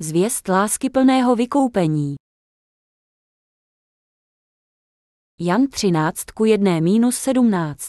[0.00, 2.16] Zvěst lásky plného vykoupení.
[5.40, 7.88] Jan 13 ku 1 minus 17.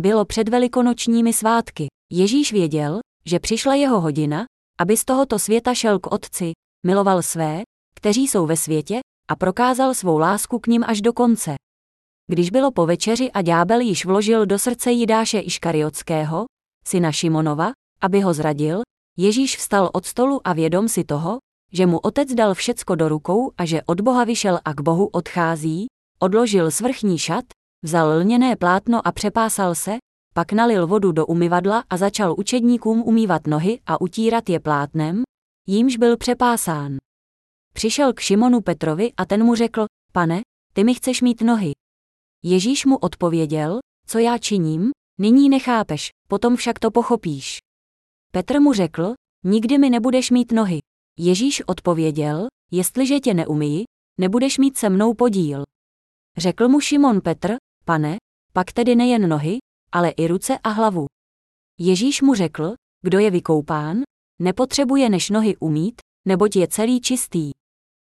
[0.00, 1.86] Bylo před velikonočními svátky.
[2.12, 4.44] Ježíš věděl, že přišla jeho hodina,
[4.80, 6.52] aby z tohoto světa šel k Otci,
[6.86, 7.62] miloval své,
[7.94, 9.00] kteří jsou ve světě,
[9.30, 11.54] a prokázal svou lásku k ním až do konce.
[12.26, 16.44] Když bylo po večeři a ďábel již vložil do srdce Jidáše Iškariotského,
[16.84, 18.80] syna Šimonova, aby ho zradil,
[19.16, 21.38] Ježíš vstal od stolu a vědom si toho,
[21.72, 25.06] že mu otec dal všecko do rukou a že od Boha vyšel a k Bohu
[25.06, 25.86] odchází,
[26.18, 27.44] odložil svrchní šat,
[27.84, 29.96] vzal lněné plátno a přepásal se,
[30.34, 35.22] pak nalil vodu do umyvadla a začal učedníkům umývat nohy a utírat je plátnem,
[35.66, 36.96] jímž byl přepásán.
[37.74, 40.40] Přišel k Šimonu Petrovi a ten mu řekl, pane,
[40.72, 41.72] ty mi chceš mít nohy.
[42.42, 44.90] Ježíš mu odpověděl, co já činím,
[45.20, 47.58] nyní nechápeš, potom však to pochopíš.
[48.32, 49.14] Petr mu řekl,
[49.44, 50.78] nikdy mi nebudeš mít nohy.
[51.18, 53.84] Ježíš odpověděl, jestliže tě neumí,
[54.20, 55.62] nebudeš mít se mnou podíl.
[56.36, 58.16] Řekl mu Šimon Petr, pane,
[58.52, 59.58] pak tedy nejen nohy,
[59.92, 61.06] ale i ruce a hlavu.
[61.78, 64.02] Ježíš mu řekl, kdo je vykoupán,
[64.38, 67.50] nepotřebuje než nohy umít, neboť je celý čistý.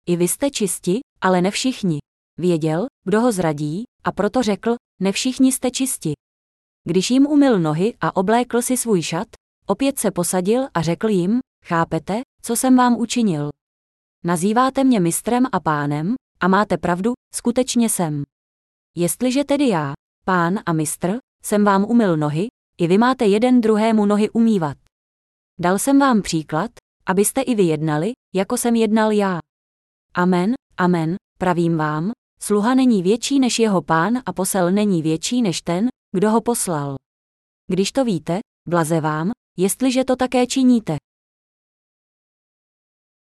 [0.06, 2.00] I vy jste čisti, ale ne všichni.
[2.38, 6.14] Věděl, kdo ho zradí, a proto řekl, ne všichni jste čisti.
[6.84, 9.28] Když jim umyl nohy a oblékl si svůj šat,
[9.68, 13.50] opět se posadil a řekl jim, chápete, co jsem vám učinil.
[14.24, 18.24] Nazýváte mě mistrem a pánem, a máte pravdu, skutečně jsem.
[18.96, 19.94] Jestliže tedy já,
[20.26, 24.78] pán a mistr, jsem vám umyl nohy, i vy máte jeden druhému nohy umývat.
[25.60, 26.72] Dal jsem vám příklad,
[27.06, 29.40] abyste i vy jednali, jako jsem jednal já.
[30.14, 35.62] Amen, amen, pravím vám, sluha není větší než jeho pán a posel není větší než
[35.62, 36.96] ten, kdo ho poslal.
[37.68, 40.98] Když to víte, blaze vám, jestliže to také činíte.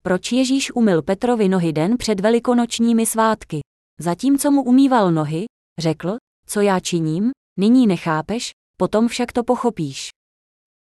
[0.06, 3.60] Proč Ježíš umyl Petrovi nohy den před velikonočními svátky?
[4.00, 5.44] Zatímco mu umýval nohy,
[5.78, 10.08] řekl, co já činím, nyní nechápeš, potom však to pochopíš.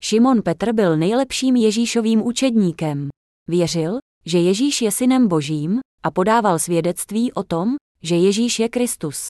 [0.02, 3.08] Šimon Petr byl nejlepším Ježíšovým učedníkem.
[3.48, 9.26] Věřil, že Ježíš je synem božím a podával svědectví o tom, že Ježíš je Kristus.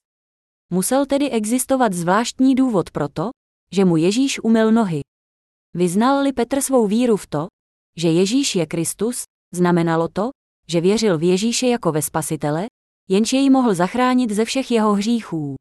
[0.71, 3.31] Musel tedy existovat zvláštní důvod pro to,
[3.73, 5.01] že mu Ježíš umyl nohy.
[5.75, 7.47] Vyznal-li Petr svou víru v to,
[7.97, 9.23] že Ježíš je Kristus,
[9.55, 10.31] znamenalo to,
[10.69, 12.67] že věřil v Ježíše jako ve spasitele,
[13.09, 15.55] jenž jej mohl zachránit ze všech jeho hříchů.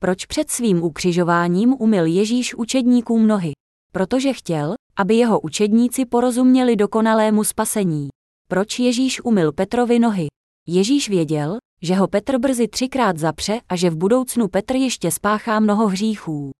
[0.00, 3.52] Proč před svým ukřižováním umyl Ježíš učedníkům nohy?
[3.92, 8.08] Protože chtěl, aby jeho učedníci porozuměli dokonalému spasení.
[8.48, 10.26] Proč Ježíš umyl Petrovi nohy?
[10.68, 15.60] Ježíš věděl, že ho Petr brzy třikrát zapře a že v budoucnu Petr ještě spáchá
[15.60, 16.50] mnoho hříchů.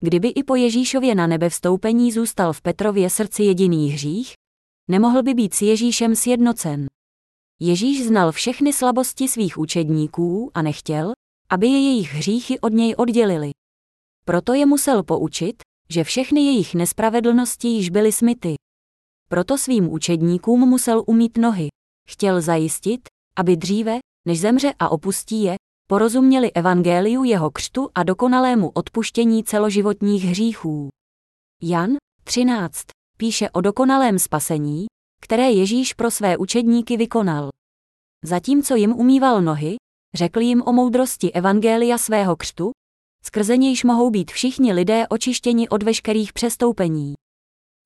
[0.00, 4.32] Kdyby i po Ježíšově na nebe vstoupení zůstal v Petrově srdci jediný hřích,
[4.90, 6.86] nemohl by být s Ježíšem sjednocen.
[7.60, 11.12] Ježíš znal všechny slabosti svých učedníků a nechtěl,
[11.50, 13.50] aby je jejich hříchy od něj oddělili.
[14.24, 18.54] Proto je musel poučit, že všechny jejich nespravedlnosti již byly smyty.
[19.28, 21.68] Proto svým učedníkům musel umít nohy.
[22.08, 23.00] Chtěl zajistit,
[23.36, 25.54] aby dříve, než zemře a opustí je,
[25.88, 30.88] porozuměli evangeliu jeho křtu a dokonalému odpuštění celoživotních hříchů.
[31.62, 32.86] Jan 13
[33.22, 34.86] píše o dokonalém spasení,
[35.20, 37.48] které Ježíš pro své učedníky vykonal.
[38.24, 39.76] Zatímco jim umýval nohy,
[40.14, 42.70] řekl jim o moudrosti evangelia svého křtu,
[43.24, 47.14] skrze nějž mohou být všichni lidé očištěni od veškerých přestoupení.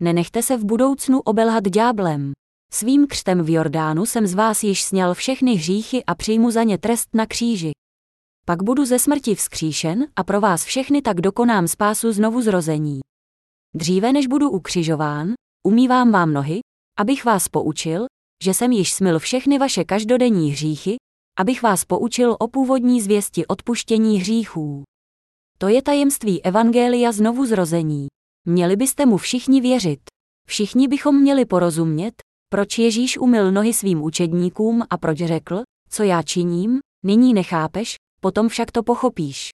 [0.01, 2.33] Nenechte se v budoucnu obelhat ďáblem.
[2.73, 6.79] Svým křtem v Jordánu jsem z vás již sněl všechny hříchy a přijmu za ně
[6.79, 7.73] trest na kříži.
[8.47, 13.01] Pak budu ze smrti vzkříšen a pro vás všechny tak dokonám spásu znovu zrození.
[13.75, 15.35] Dříve než budu ukřižován,
[15.67, 16.61] umývám vám nohy,
[16.99, 18.07] abych vás poučil,
[18.45, 20.97] že jsem již smil všechny vaše každodenní hříchy,
[21.39, 24.83] abych vás poučil o původní zvěsti odpuštění hříchů.
[25.59, 28.07] To je tajemství Evangelia znovu zrození.
[28.47, 30.01] Měli byste mu všichni věřit.
[30.49, 32.15] Všichni bychom měli porozumět,
[32.49, 38.49] proč Ježíš umyl nohy svým učedníkům a proč řekl, co já činím, nyní nechápeš, potom
[38.49, 39.49] však to pochopíš.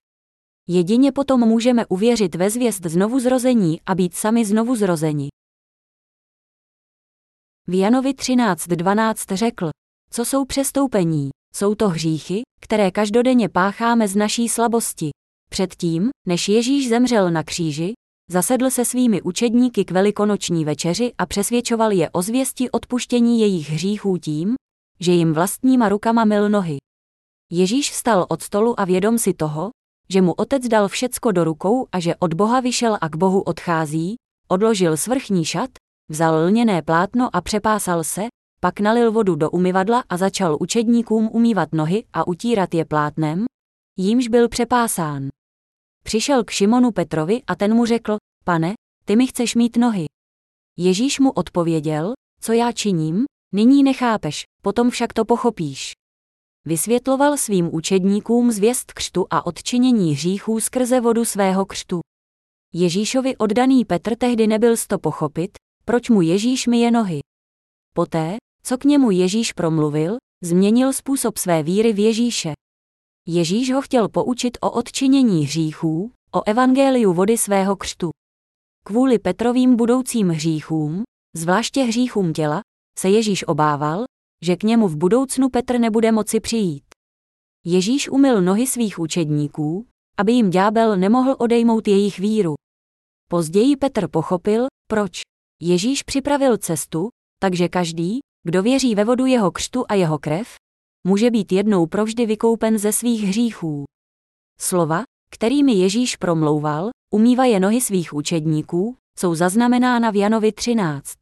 [0.69, 5.29] Jedině potom můžeme uvěřit ve zvěst znovu zrození a být sami znovu zrozeni.
[7.67, 9.71] V Janovi 13.12 řekl,
[10.11, 15.11] co jsou přestoupení, jsou to hříchy, které každodenně pácháme z naší slabosti.
[15.51, 17.93] Předtím, než Ježíš zemřel na kříži,
[18.31, 24.17] zasedl se svými učedníky k velikonoční večeři a přesvědčoval je o zvěsti odpuštění jejich hříchů
[24.17, 24.55] tím,
[25.01, 26.77] že jim vlastníma rukama myl nohy.
[27.53, 29.71] Ježíš vstal od stolu a vědom si toho,
[30.13, 33.41] že mu otec dal všecko do rukou a že od Boha vyšel a k Bohu
[33.41, 34.17] odchází,
[34.49, 35.71] odložil svrchní šat,
[36.11, 38.23] vzal lněné plátno a přepásal se,
[38.61, 43.45] pak nalil vodu do umyvadla a začal učedníkům umývat nohy a utírat je plátnem,
[43.97, 45.29] jímž byl přepásán.
[46.05, 48.75] Přišel k Šimonu Petrovi a ten mu řekl, pane,
[49.05, 50.07] ty mi chceš mít nohy.
[50.77, 53.25] Ježíš mu odpověděl, co já činím,
[53.55, 55.93] nyní nechápeš, potom však to pochopíš.
[56.65, 62.01] Vysvětloval svým učedníkům zvěst křtu a odčinění hříchů skrze vodu svého křtu.
[62.73, 65.51] Ježíšovi oddaný Petr tehdy nebyl sto pochopit,
[65.85, 67.21] proč mu Ježíš myje nohy.
[67.95, 72.53] Poté, co k němu Ježíš promluvil, změnil způsob své víry v Ježíše.
[73.29, 78.11] Ježíš ho chtěl poučit o odčinění hříchů, o evangeliu vody svého křtu.
[78.85, 81.03] Kvůli Petrovým budoucím hříchům,
[81.37, 82.61] zvláště hříchům těla,
[82.99, 84.05] se Ježíš obával,
[84.45, 86.85] že k němu v budoucnu Petr nebude moci přijít.
[87.67, 89.87] Ježíš umyl nohy svých učedníků,
[90.19, 92.55] aby jim ďábel nemohl odejmout jejich víru.
[93.31, 95.21] Později Petr pochopil, proč.
[95.63, 97.09] Ježíš připravil cestu,
[97.39, 100.55] takže každý, kdo věří ve vodu jeho křtu a jeho krev,
[101.07, 103.85] může být jednou provždy vykoupen ze svých hříchů.
[104.61, 111.15] Slova, kterými Ježíš promlouval, umývaje nohy svých učedníků, jsou zaznamenána v Janovi 13.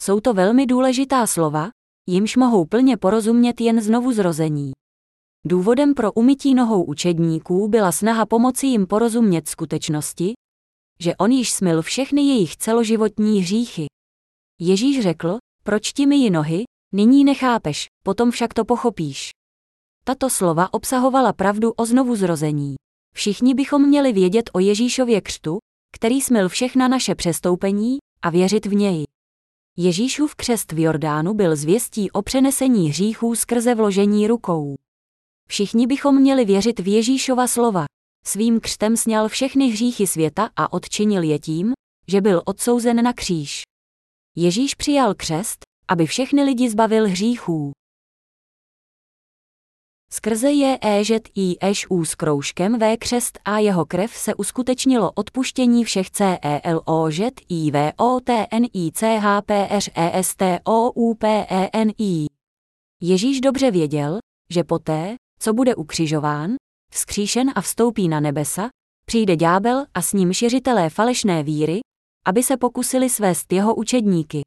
[0.00, 1.70] Jsou to velmi důležitá slova,
[2.06, 4.72] jimž mohou plně porozumět jen znovu zrození.
[5.46, 10.32] Důvodem pro umytí nohou učedníků byla snaha pomoci jim porozumět skutečnosti,
[11.00, 13.86] že on již smil všechny jejich celoživotní hříchy.
[14.60, 16.64] Ježíš řekl, proč ti myji nohy,
[16.94, 19.30] nyní nechápeš, potom však to pochopíš.
[20.04, 22.74] Tato slova obsahovala pravdu o znovu zrození.
[23.14, 25.58] Všichni bychom měli vědět o Ježíšově křtu,
[25.96, 29.04] který smil všechna naše přestoupení, a věřit v něj.
[29.76, 34.74] Ježíšův křest v Jordánu byl zvěstí o přenesení hříchů skrze vložení rukou.
[35.48, 37.84] Všichni bychom měli věřit v Ježíšova slova.
[38.26, 41.72] Svým křtem sněl všechny hříchy světa a odčinil je tím,
[42.08, 43.62] že byl odsouzen na kříž.
[44.36, 47.72] Ježíš přijal křest, aby všechny lidi zbavil hříchů.
[50.14, 55.84] Skrze je éžet i eš s kroužkem V křest a jeho krev se uskutečnilo odpuštění
[55.84, 60.36] všech CELO žet i V O T N I C H P R E S
[60.36, 62.26] T O U P E N I.
[63.02, 64.18] Ježíš dobře věděl,
[64.50, 66.54] že poté, co bude ukřižován,
[66.92, 68.68] vzkříšen a vstoupí na nebesa,
[69.06, 71.80] přijde ďábel a s ním šiřitelé falešné víry,
[72.26, 74.42] aby se pokusili svést jeho učedníky.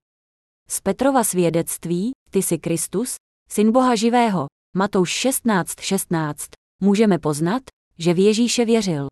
[0.69, 3.15] Z Petrova svědectví, ty jsi Kristus,
[3.49, 6.49] syn Boha živého, Matouš 16.16, 16,
[6.81, 7.61] můžeme poznat,
[7.99, 9.07] že v Ježíše věřil.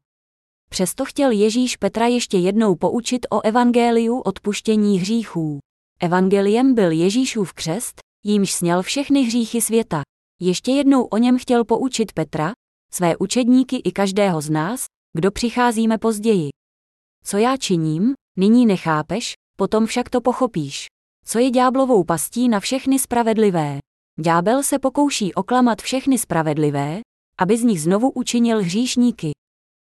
[0.70, 5.60] Přesto chtěl Ježíš Petra ještě jednou poučit o evangeliu odpuštění hříchů.
[6.00, 10.02] Evangeliem byl Ježíšův křest, jímž sněl všechny hříchy světa.
[10.42, 12.52] Ještě jednou o něm chtěl poučit Petra,
[12.92, 16.50] své učedníky i každého z nás, kdo přicházíme později.
[17.24, 20.86] Co já činím, nyní nechápeš, potom však to pochopíš.
[21.26, 23.80] Co je ďáblovou pastí na všechny spravedlivé.
[24.20, 27.00] Ďábel se pokouší oklamat všechny spravedlivé,
[27.40, 29.32] aby z nich znovu učinil hříšníky.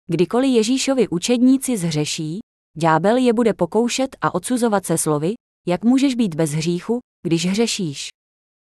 [0.06, 2.38] Kdykoliv Ježíšovi učedníci zhřeší,
[2.76, 5.34] ďábel je bude pokoušet a odsuzovat se slovy,
[5.66, 8.08] jak můžeš být bez hříchu, když hřešíš.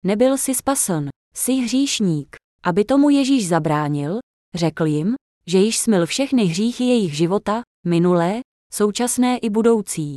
[0.05, 2.35] Nebyl jsi spasen, jsi hříšník.
[2.63, 4.19] Aby tomu Ježíš zabránil,
[4.55, 5.15] řekl jim,
[5.47, 8.39] že již smil všechny hříchy jejich života, minulé,
[8.73, 10.15] současné i budoucí.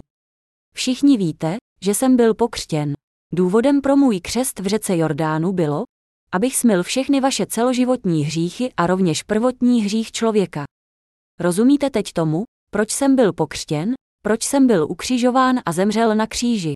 [0.75, 2.95] Všichni víte, že jsem byl pokřtěn.
[3.35, 5.85] Důvodem pro můj křest v řece Jordánu bylo,
[6.33, 10.65] abych smil všechny vaše celoživotní hříchy a rovněž prvotní hřích člověka.
[11.41, 16.73] Rozumíte teď tomu, proč jsem byl pokřtěn, proč jsem byl ukřižován a zemřel na kříži?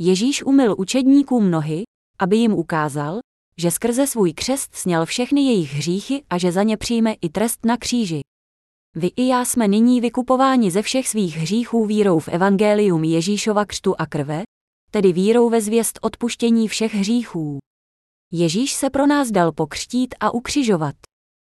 [0.00, 1.82] Ježíš umyl učedníkům nohy,
[2.18, 3.18] aby jim ukázal,
[3.60, 7.64] že skrze svůj křest sněl všechny jejich hříchy a že za ně přijme i trest
[7.64, 8.20] na kříži.
[8.96, 13.94] Vy i já jsme nyní vykupováni ze všech svých hříchů vírou v evangelium Ježíšova křtu
[14.00, 14.42] a krve,
[14.94, 17.58] tedy vírou ve zvěst odpuštění všech hříchů.
[18.32, 20.94] Ježíš se pro nás dal pokřtít a ukřižovat.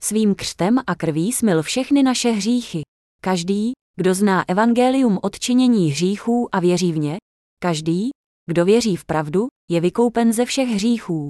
[0.04, 2.82] Svým křtem a krví smil všechny naše hříchy.
[3.24, 7.18] Každý, kdo zná evangelium odčinění hříchů a věří v ně,
[7.60, 8.10] každý,
[8.50, 11.30] kdo věří v pravdu, je vykoupen ze všech hříchů.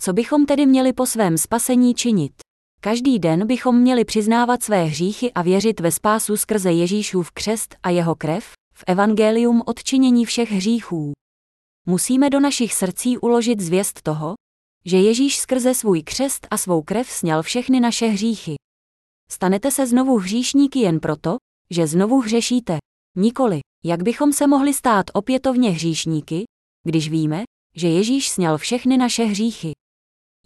[0.00, 2.32] Co bychom tedy měli po svém spasení činit?
[2.80, 7.90] Každý den bychom měli přiznávat své hříchy a věřit ve spásu skrze Ježíšův křest a
[7.90, 11.12] jeho krev, v evangelium odčinění všech hříchů.
[11.90, 14.34] Musíme do našich srdcí uložit zvěst toho,
[14.84, 18.54] že Ježíš skrze svůj křest a svou krev sněl všechny naše hříchy.
[19.30, 21.36] Stanete se znovu hříšníky jen proto,
[21.70, 22.78] že znovu hřešíte.
[23.16, 26.44] Nikoli, jak bychom se mohli stát opětovně hříšníky,
[26.84, 27.42] když víme,
[27.76, 29.72] že Ježíš sněl všechny naše hříchy.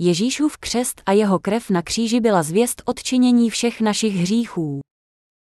[0.00, 4.80] Ježíšův křest a jeho krev na kříži byla zvěst odčinění všech našich hříchů.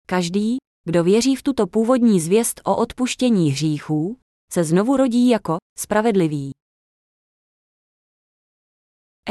[0.07, 4.17] Každý, kdo věří v tuto původní zvěst o odpuštění hříchů,
[4.53, 6.51] se znovu rodí jako spravedlivý.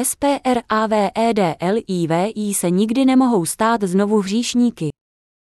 [0.03, 4.89] SPRAVEDLIVI se nikdy nemohou stát znovu hříšníky.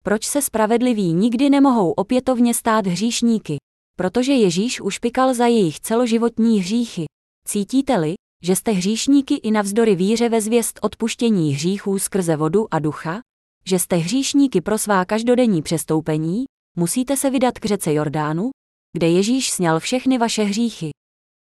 [0.03, 3.57] Proč se spravedliví nikdy nemohou opětovně stát hříšníky?
[3.97, 7.05] Protože Ježíš už pikal za jejich celoživotní hříchy.
[7.47, 13.19] Cítíte-li, že jste hříšníky i navzdory víře ve zvěst odpuštění hříchů skrze vodu a ducha?
[13.65, 16.45] Že jste hříšníky pro svá každodenní přestoupení?
[16.77, 18.49] Musíte se vydat k řece Jordánu,
[18.95, 20.89] kde Ježíš sněl všechny vaše hříchy.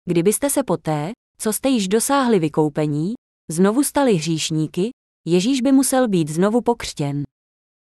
[0.08, 3.14] Kdybyste se poté, co jste již dosáhli vykoupení,
[3.50, 4.90] znovu stali hříšníky,
[5.26, 7.22] Ježíš by musel být znovu pokřtěn.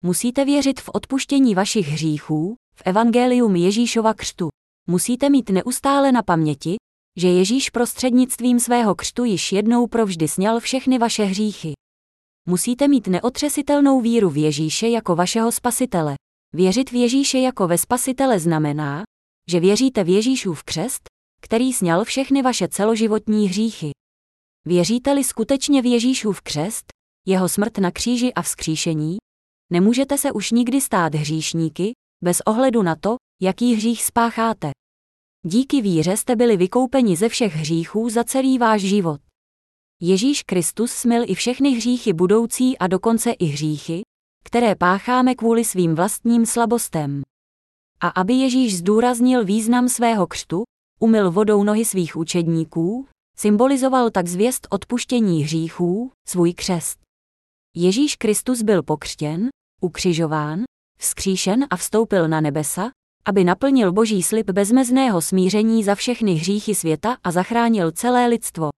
[0.04, 4.50] Musíte věřit v odpuštění vašich hříchů, v evangelium Ježíšova křtu.
[4.88, 6.76] Musíte mít neustále na paměti,
[7.18, 11.74] že Ježíš prostřednictvím svého křtu již jednou provždy sněl všechny vaše hříchy.
[12.48, 16.16] Musíte mít neotřesitelnou víru v Ježíše jako vašeho spasitele.
[16.54, 19.04] Věřit v Ježíše jako ve spasitele znamená,
[19.50, 21.04] že věříte v Ježíšův křest,
[21.42, 23.92] který sněl všechny vaše celoživotní hříchy.
[24.66, 26.86] Věříte-li skutečně v Ježíšův křest,
[27.28, 29.18] jeho smrt na kříži a vzkříšení,
[29.72, 31.92] nemůžete se už nikdy stát hříšníky,
[32.24, 34.72] bez ohledu na to, jaký hřích spácháte.
[35.46, 39.22] Díky víře jste byli vykoupeni ze všech hříchů za celý váš život.
[40.02, 44.02] Ježíš Kristus smil i všechny hříchy budoucí a dokonce i hříchy,
[44.46, 47.22] které pácháme kvůli svým vlastním slabostem.
[48.03, 50.63] A aby Ježíš zdůraznil význam svého křtu,
[51.00, 53.07] umyl vodou nohy svých učedníků,
[53.38, 57.00] symbolizoval tak zvěst odpuštění hříchů, svůj křest.
[57.75, 59.50] Ježíš Kristus byl pokřtěn,
[59.81, 60.63] ukřižován,
[61.00, 62.91] vzkříšen a vstoupil na nebesa,
[63.25, 68.69] aby naplnil boží slib bezmezného smíření za všechny hříchy světa a zachránil celé lidstvo.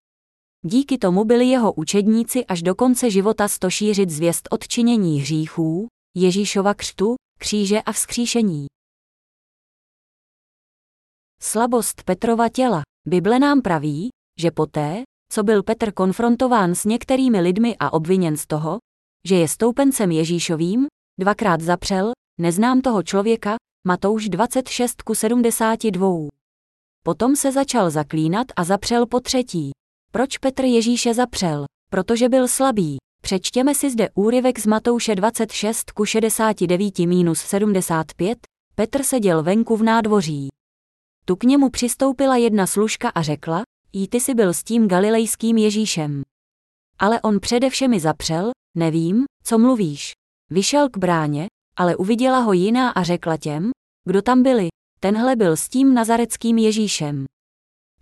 [0.62, 7.14] Díky tomu byli jeho učedníci až do konce života stošířit zvěst odčinění hříchů, Ježíšova křtu,
[7.38, 8.66] kříže a vzkříšení.
[11.46, 12.82] Slabost Petrova těla.
[13.08, 14.08] Bible nám praví,
[14.40, 18.78] že poté, co byl Petr konfrontován s některými lidmi a obviněn z toho,
[19.28, 20.86] že je stoupencem Ježíšovým,
[21.20, 26.08] dvakrát zapřel, neznám toho člověka, Matouš 26 ku 72.
[27.02, 29.70] Potom se začal zaklínat a zapřel po třetí.
[30.12, 31.64] Proč Petr Ježíše zapřel?
[31.90, 32.96] Protože byl slabý.
[33.22, 38.38] Přečtěme si zde úryvek z Matouše 26 ku 69 minus 75.
[38.74, 40.48] Petr seděl venku v nádvoří.
[41.24, 43.62] Tu k němu přistoupila jedna služka a řekla,
[43.92, 46.22] jí ty si byl s tím galilejským Ježíšem.
[46.98, 50.12] Ale on předevšemi zapřel, nevím, co mluvíš.
[50.50, 53.70] Vyšel k bráně, ale uviděla ho jiná a řekla těm,
[54.04, 54.68] kdo tam byli,
[55.00, 57.24] tenhle byl s tím nazareckým Ježíšem.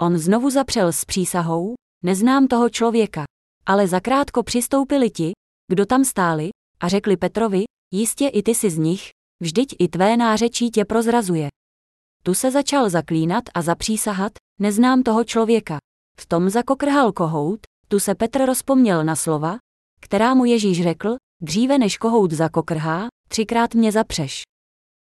[0.01, 1.75] On znovu zapřel s přísahou,
[2.05, 3.25] neznám toho člověka,
[3.67, 5.33] ale zakrátko přistoupili ti,
[5.73, 6.51] kdo tam stáli,
[6.81, 9.11] a řekli Petrovi, jistě i ty jsi z nich,
[9.43, 11.49] vždyť i tvé nářečí tě prozrazuje.
[12.23, 15.79] Tu se začal zaklínat a zapřísahat, neznám toho člověka.
[16.21, 19.57] V tom zakokrhal kohout, tu se Petr rozpomněl na slova,
[20.01, 24.43] která mu Ježíš řekl, dříve než kohout zakokrhá, třikrát mě zapřeš.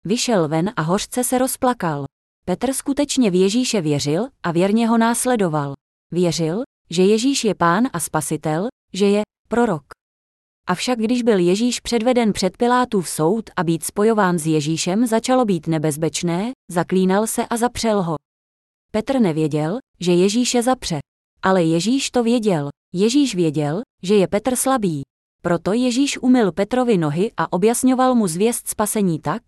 [0.04, 2.04] Vyšel ven a hořce se rozplakal.
[2.44, 5.74] Petr skutečně v Ježíše věřil a věrně ho následoval.
[6.12, 9.99] Věřil, že Ježíš je pán a spasitel, že je prorok.
[10.70, 15.66] Avšak když byl Ježíš předveden před Pilátův soud a být spojován s Ježíšem začalo být
[15.66, 18.16] nebezpečné, zaklínal se a zapřel ho.
[18.92, 20.98] Petr nevěděl, že Ježíše zapře.
[21.42, 22.68] Ale Ježíš to věděl.
[22.94, 25.02] Ježíš věděl, že je Petr slabý.
[25.42, 29.42] Proto Ježíš umyl Petrovi nohy a objasňoval mu zvěst spasení tak,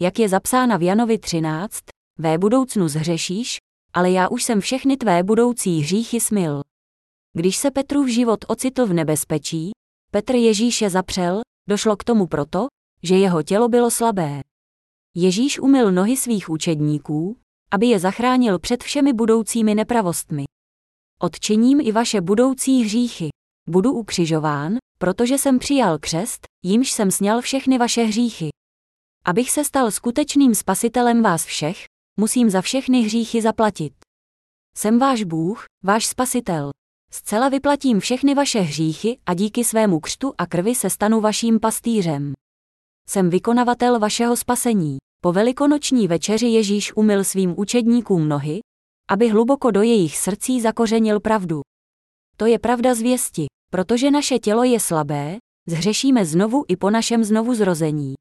[0.00, 1.78] jak je zapsána v Janovi 13,
[2.18, 3.56] vé budoucnu zhřešíš,
[3.92, 6.60] ale já už jsem všechny tvé budoucí hříchy smil.
[7.36, 9.72] Když se Petrův život ocitl v nebezpečí,
[10.14, 12.66] Petr Ježíše zapřel, došlo k tomu proto,
[13.02, 14.40] že jeho tělo bylo slabé.
[15.16, 17.36] Ježíš umyl nohy svých učedníků,
[17.70, 20.44] aby je zachránil před všemi budoucími nepravostmi.
[21.20, 23.28] Odčiním i vaše budoucí hříchy.
[23.68, 28.48] Budu ukřižován, protože jsem přijal křest, jímž jsem sněl všechny vaše hříchy.
[29.24, 31.84] Abych se stal skutečným spasitelem vás všech,
[32.20, 33.92] musím za všechny hříchy zaplatit.
[34.76, 36.70] Jsem váš Bůh, váš spasitel.
[37.14, 42.32] Zcela vyplatím všechny vaše hříchy a díky svému křtu a krvi se stanu vaším pastýřem.
[43.08, 44.98] Jsem vykonavatel vašeho spasení.
[45.20, 48.60] Po velikonoční večeři Ježíš umyl svým učedníkům nohy,
[49.10, 51.60] aby hluboko do jejich srdcí zakořenil pravdu.
[52.36, 55.36] To je pravda zvěsti, protože naše tělo je slabé,
[55.68, 58.14] zhřešíme znovu i po našem znovu zrození.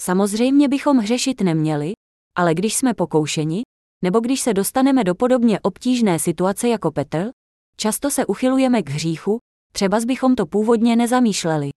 [0.00, 1.92] Samozřejmě bychom hřešit neměli,
[2.36, 3.62] ale když jsme pokoušeni,
[4.04, 7.30] nebo když se dostaneme do podobně obtížné situace jako Petr,
[7.82, 9.38] často se uchylujeme k hříchu,
[9.72, 11.70] třeba bychom to původně nezamýšleli.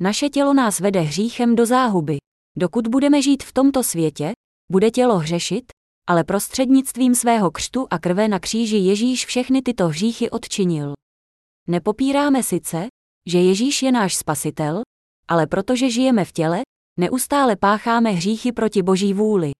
[0.00, 2.16] Naše tělo nás vede hříchem do záhuby.
[2.56, 4.32] Dokud budeme žít v tomto světě,
[4.72, 5.64] bude tělo hřešit,
[6.08, 10.92] ale prostřednictvím svého křtu a krve na kříži Ježíš všechny tyto hříchy odčinil.
[11.68, 12.86] Nepopíráme sice,
[13.28, 14.82] že Ježíš je náš spasitel,
[15.28, 16.60] ale protože žijeme v těle,
[17.00, 19.50] neustále pácháme hříchy proti Boží vůli.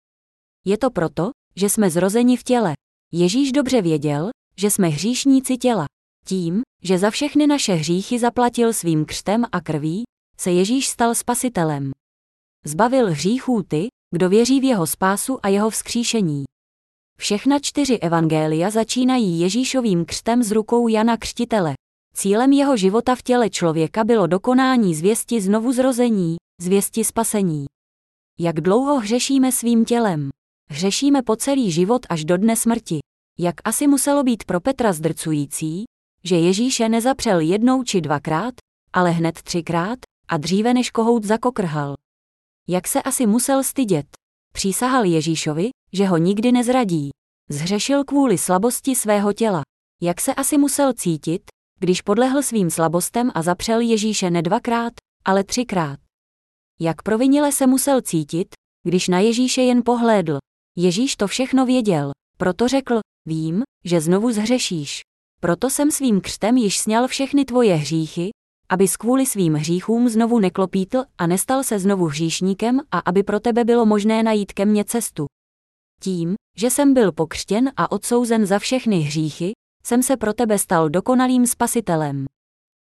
[0.66, 2.72] Je to proto, že jsme zrozeni v těle.
[3.12, 5.86] Ježíš dobře věděl, že jsme hříšníci těla.
[6.24, 10.02] Tím, že za všechny naše hříchy zaplatil svým křtem a krví,
[10.40, 11.90] se Ježíš stal spasitelem.
[12.64, 16.44] Zbavil hříchů ty, kdo věří v jeho spásu a jeho vzkříšení.
[17.20, 21.74] Všechna čtyři evangelia začínají Ježíšovým křtem z rukou Jana Křtitele.
[22.14, 27.66] Cílem jeho života v těle člověka bylo dokonání zvěsti znovu zrození, zvěsti spasení.
[28.38, 30.28] Jak dlouho hřešíme svým tělem?
[30.70, 32.98] Hřešíme po celý život až do dne smrti.
[33.40, 35.84] Jak asi muselo být pro Petra zdrcující,
[36.24, 38.54] že Ježíše nezapřel jednou či dvakrát,
[38.92, 41.94] ale hned třikrát a dříve než kohout zakokrhal.
[42.68, 44.06] Jak se asi musel stydět.
[44.54, 47.10] Přísahal Ježíšovi, že ho nikdy nezradí.
[47.50, 49.62] Zhřešil kvůli slabosti svého těla.
[50.02, 51.42] Jak se asi musel cítit,
[51.78, 54.92] když podlehl svým slabostem a zapřel Ježíše ne dvakrát,
[55.24, 55.98] ale třikrát.
[56.80, 58.48] Jak provinile se musel cítit,
[58.86, 60.38] když na Ježíše jen pohlédl.
[60.76, 65.00] Ježíš to všechno věděl, proto řekl, vím, že znovu zhřešíš.
[65.40, 68.30] Proto jsem svým křtem již sněl všechny tvoje hříchy,
[68.68, 73.64] aby kvůli svým hříchům znovu neklopítl a nestal se znovu hříšníkem a aby pro tebe
[73.64, 75.26] bylo možné najít ke mně cestu.
[76.00, 79.52] Tím, že jsem byl pokřtěn a odsouzen za všechny hříchy,
[79.84, 82.26] jsem se pro tebe stal dokonalým spasitelem.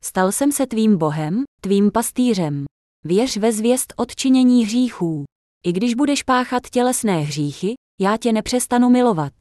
[0.05, 2.65] Stal jsem se tvým bohem, tvým pastýřem.
[3.05, 5.25] Věř ve zvěst odčinění hříchů.
[5.67, 9.33] I když budeš páchat tělesné hříchy, já tě nepřestanu milovat.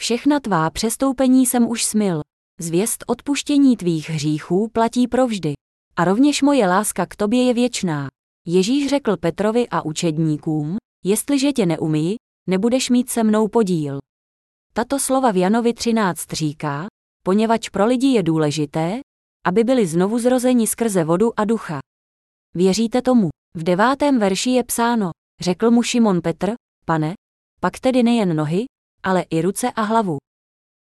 [0.00, 2.20] Všechna tvá přestoupení jsem už smil.
[2.60, 5.52] Zvěst odpuštění tvých hříchů platí provždy.
[5.96, 8.08] A rovněž moje láska k tobě je věčná.
[8.46, 12.16] Ježíš řekl Petrovi a učedníkům, jestliže tě neumí,
[12.48, 13.98] nebudeš mít se mnou podíl.
[14.72, 16.86] Tato slova v Janovi 13 říká,
[17.24, 19.00] poněvadž pro lidi je důležité,
[19.46, 21.78] aby byli znovu zrozeni skrze vodu a ducha.
[22.54, 23.28] Věříte tomu?
[23.56, 26.52] V devátém verši je psáno, řekl mu Šimon Petr,
[26.84, 27.14] pane,
[27.60, 28.64] pak tedy nejen nohy,
[29.02, 30.18] ale i ruce a hlavu.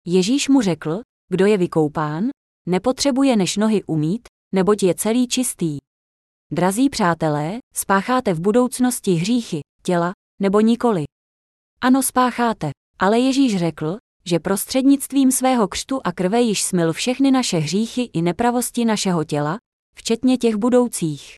[0.08, 2.30] Ježíš mu řekl, kdo je vykoupán,
[2.66, 5.78] nepotřebuje než nohy umít, neboť je celý čistý.
[6.52, 11.04] Drazí přátelé, spácháte v budoucnosti hříchy, těla, nebo nikoli.
[11.82, 17.58] Ano, spácháte, ale Ježíš řekl, že prostřednictvím svého křtu a krve již smil všechny naše
[17.58, 19.58] hříchy i nepravosti našeho těla,
[19.96, 21.36] včetně těch budoucích.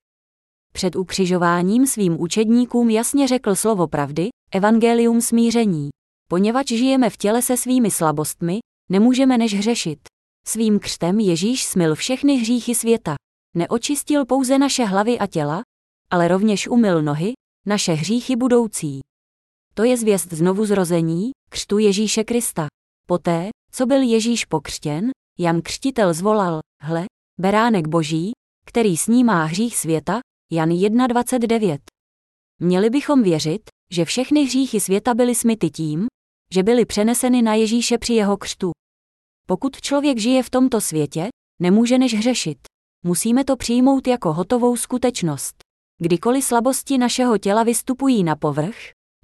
[0.73, 5.89] Před ukřižováním svým učedníkům jasně řekl slovo pravdy, evangelium smíření.
[6.27, 8.59] Poněvadž žijeme v těle se svými slabostmi,
[8.89, 9.99] nemůžeme než hřešit.
[10.47, 13.15] Svým křtem Ježíš smil všechny hříchy světa.
[13.55, 15.61] Neočistil pouze naše hlavy a těla,
[16.09, 17.33] ale rovněž umyl nohy,
[17.65, 18.99] naše hříchy budoucí.
[19.73, 22.67] To je zvěst znovu zrození, křtu Ježíše Krista.
[23.07, 27.05] Poté, co byl Ježíš pokřtěn, Jan Křtitel zvolal, hle,
[27.39, 28.31] beránek boží,
[28.65, 30.19] který snímá hřích světa,
[30.51, 31.79] Jan 1.29.
[32.61, 33.61] Měli bychom věřit,
[33.91, 36.07] že všechny hříchy světa byly smyty tím,
[36.53, 38.71] že byly přeneseny na Ježíše při jeho křtu.
[39.47, 41.27] Pokud člověk žije v tomto světě,
[41.61, 42.57] nemůže než hřešit.
[43.03, 45.55] Musíme to přijmout jako hotovou skutečnost.
[46.01, 48.75] Kdykoliv slabosti našeho těla vystupují na povrch,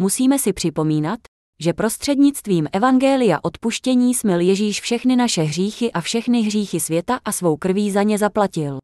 [0.01, 1.19] musíme si připomínat,
[1.59, 7.57] že prostřednictvím Evangelia odpuštění smil Ježíš všechny naše hříchy a všechny hříchy světa a svou
[7.57, 8.77] krví za ně zaplatil.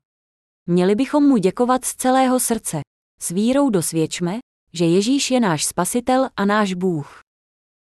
[0.69, 2.81] Měli bychom mu děkovat z celého srdce.
[3.21, 4.39] S vírou dosvědčme,
[4.73, 7.26] že Ježíš je náš spasitel a náš Bůh.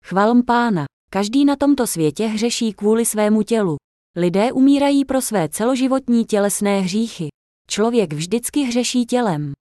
[0.09, 0.85] Chvalm pána.
[1.11, 3.77] Každý na tomto světě hřeší kvůli svému tělu.
[4.17, 7.29] Lidé umírají pro své celoživotní tělesné hříchy.
[7.71, 9.53] Člověk vždycky hřeší tělem.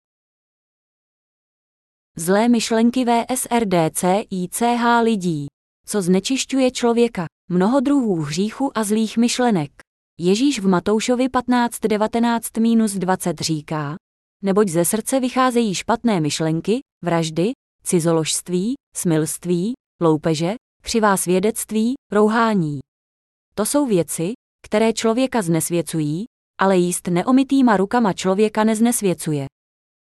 [2.18, 5.48] Zlé myšlenky VSRDC ICH lidí.
[5.86, 7.26] Co znečišťuje člověka?
[7.50, 9.72] Mnoho druhů hříchu a zlých myšlenek.
[10.20, 13.96] Ježíš v Matoušovi 15.19-20 říká,
[14.44, 17.52] neboť ze srdce vycházejí špatné myšlenky, vraždy,
[17.84, 22.80] cizoložství, smilství, loupeže, křivá svědectví, rouhání.
[23.56, 24.34] To jsou věci,
[24.66, 26.26] které člověka znesvěcují,
[26.60, 29.46] ale jíst neomitýma rukama člověka neznesvěcuje.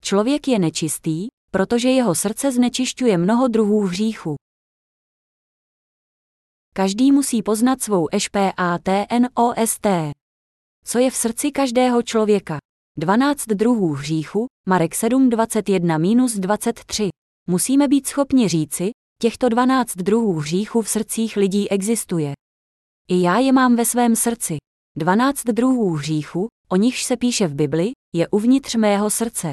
[0.03, 4.35] Člověk je nečistý, protože jeho srdce znečišťuje mnoho druhů hříchu.
[6.73, 9.87] Každý musí poznat svou ešpatnost.
[10.85, 12.57] Co je v srdci každého člověka?
[12.97, 17.09] 12 druhů hříchu, Marek 7, 21-23.
[17.47, 22.33] Musíme být schopni říci, těchto 12 druhů hříchu v srdcích lidí existuje.
[23.11, 24.57] I já je mám ve svém srdci.
[24.97, 29.51] 12 druhů hříchu, o nichž se píše v Bibli, je uvnitř mého srdce.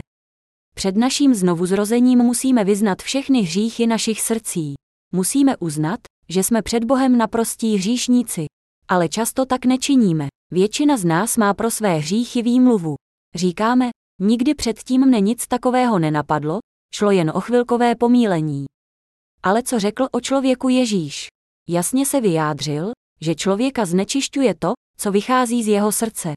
[0.76, 4.74] Před naším znovuzrozením musíme vyznat všechny hříchy našich srdcí.
[5.12, 8.46] Musíme uznat, že jsme před Bohem naprostí hříšníci.
[8.88, 10.28] Ale často tak nečiníme.
[10.52, 12.94] Většina z nás má pro své hříchy výmluvu.
[13.34, 16.58] Říkáme, nikdy předtím mne nic takového nenapadlo,
[16.94, 18.66] šlo jen o chvilkové pomílení.
[19.46, 21.28] Ale co řekl o člověku Ježíš?
[21.68, 26.32] Jasně se vyjádřil, že člověka znečišťuje to, co vychází z jeho srdce.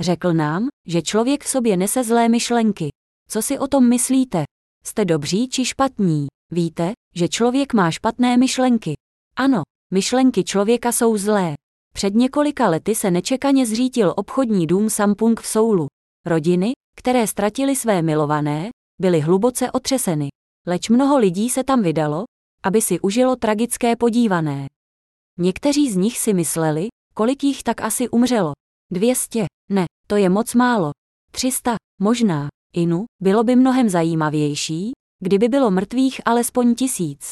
[0.00, 2.88] Řekl nám, že člověk v sobě nese zlé myšlenky.
[3.28, 4.44] Co si o tom myslíte?
[4.84, 6.26] Jste dobří či špatní?
[6.52, 8.94] Víte, že člověk má špatné myšlenky.
[9.36, 9.62] Ano,
[9.94, 11.54] myšlenky člověka jsou zlé.
[11.94, 15.86] Před několika lety se nečekaně zřítil obchodní dům Sampung v Soulu.
[16.26, 18.68] Rodiny, které ztratili své milované,
[19.00, 20.28] byly hluboce otřeseny.
[20.68, 22.24] Leč mnoho lidí se tam vydalo,
[22.62, 24.66] aby si užilo tragické podívané.
[25.38, 28.52] Někteří z nich si mysleli, kolik jich tak asi umřelo.
[28.92, 30.90] 200, ne, to je moc málo.
[31.30, 37.30] 300, možná, inu, bylo by mnohem zajímavější, kdyby bylo mrtvých alespoň tisíc.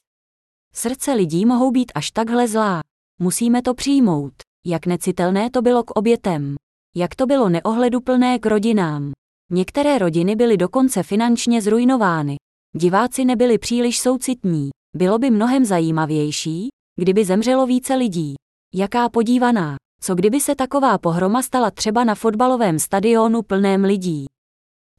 [0.75, 2.81] Srdce lidí mohou být až takhle zlá.
[3.20, 4.33] Musíme to přijmout.
[4.66, 6.55] Jak necitelné to bylo k obětem.
[6.94, 9.12] Jak to bylo neohleduplné k rodinám.
[9.51, 12.37] Některé rodiny byly dokonce finančně zrujnovány.
[12.76, 14.70] Diváci nebyli příliš soucitní.
[14.96, 16.68] Bylo by mnohem zajímavější,
[17.00, 18.35] kdyby zemřelo více lidí.
[18.74, 19.76] Jaká podívaná.
[20.00, 24.26] Co kdyby se taková pohroma stala třeba na fotbalovém stadionu plném lidí?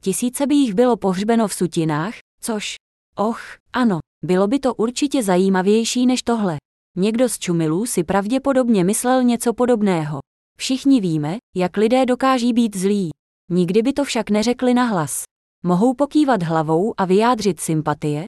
[0.02, 2.74] Tisíce by jich bylo pohřbeno v sutinách, což,
[3.16, 3.40] och,
[3.72, 6.56] ano, bylo by to určitě zajímavější než tohle.
[6.96, 10.18] Někdo z čumilů si pravděpodobně myslel něco podobného.
[10.58, 13.10] Všichni víme, jak lidé dokáží být zlí.
[13.50, 15.22] Nikdy by to však neřekli nahlas.
[15.68, 18.24] Mohou pokývat hlavou a vyjádřit sympatie,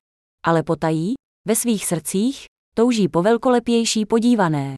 [0.47, 1.15] ale potají,
[1.49, 2.45] ve svých srdcích,
[2.77, 4.75] touží po velkolepější podívané.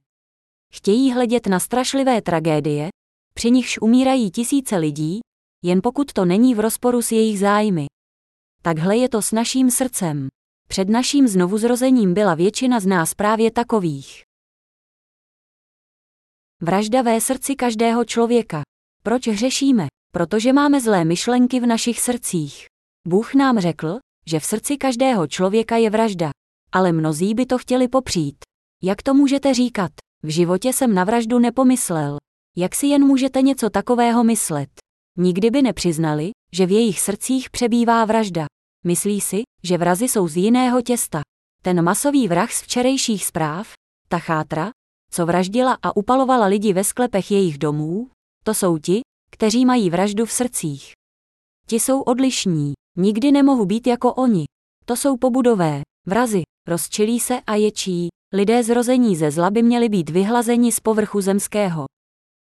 [0.75, 2.89] Chtějí hledět na strašlivé tragédie,
[3.35, 5.21] při nichž umírají tisíce lidí,
[5.65, 7.87] jen pokud to není v rozporu s jejich zájmy.
[8.63, 10.29] Takhle je to s naším srdcem.
[10.69, 14.23] Před naším znovuzrozením byla většina z nás právě takových.
[16.61, 18.63] Vražda ve srdci každého člověka.
[19.03, 19.87] Proč hřešíme?
[20.15, 22.67] Protože máme zlé myšlenky v našich srdcích.
[23.09, 26.31] Bůh nám řekl, že v srdci každého člověka je vražda.
[26.73, 28.37] Ale mnozí by to chtěli popřít.
[28.83, 29.91] Jak to můžete říkat?
[30.23, 32.17] V životě jsem na vraždu nepomyslel.
[32.57, 34.69] Jak si jen můžete něco takového myslet?
[35.19, 38.47] Nikdy by nepřiznali, že v jejich srdcích přebývá vražda.
[38.85, 41.21] Myslí si, že vrazy jsou z jiného těsta.
[41.63, 43.73] Ten masový vrah z včerejších zpráv,
[44.09, 44.71] ta chátra,
[45.11, 48.11] co vraždila a upalovala lidi ve sklepech jejich domů,
[48.45, 49.01] to jsou ti,
[49.33, 50.93] kteří mají vraždu v srdcích.
[51.67, 54.45] Ti jsou odlišní, nikdy nemohu být jako oni.
[54.85, 60.11] To jsou pobudové, vrazy, rozčilí se a ječí, lidé zrození ze zla by měli být
[60.11, 61.85] vyhlazeni z povrchu zemského.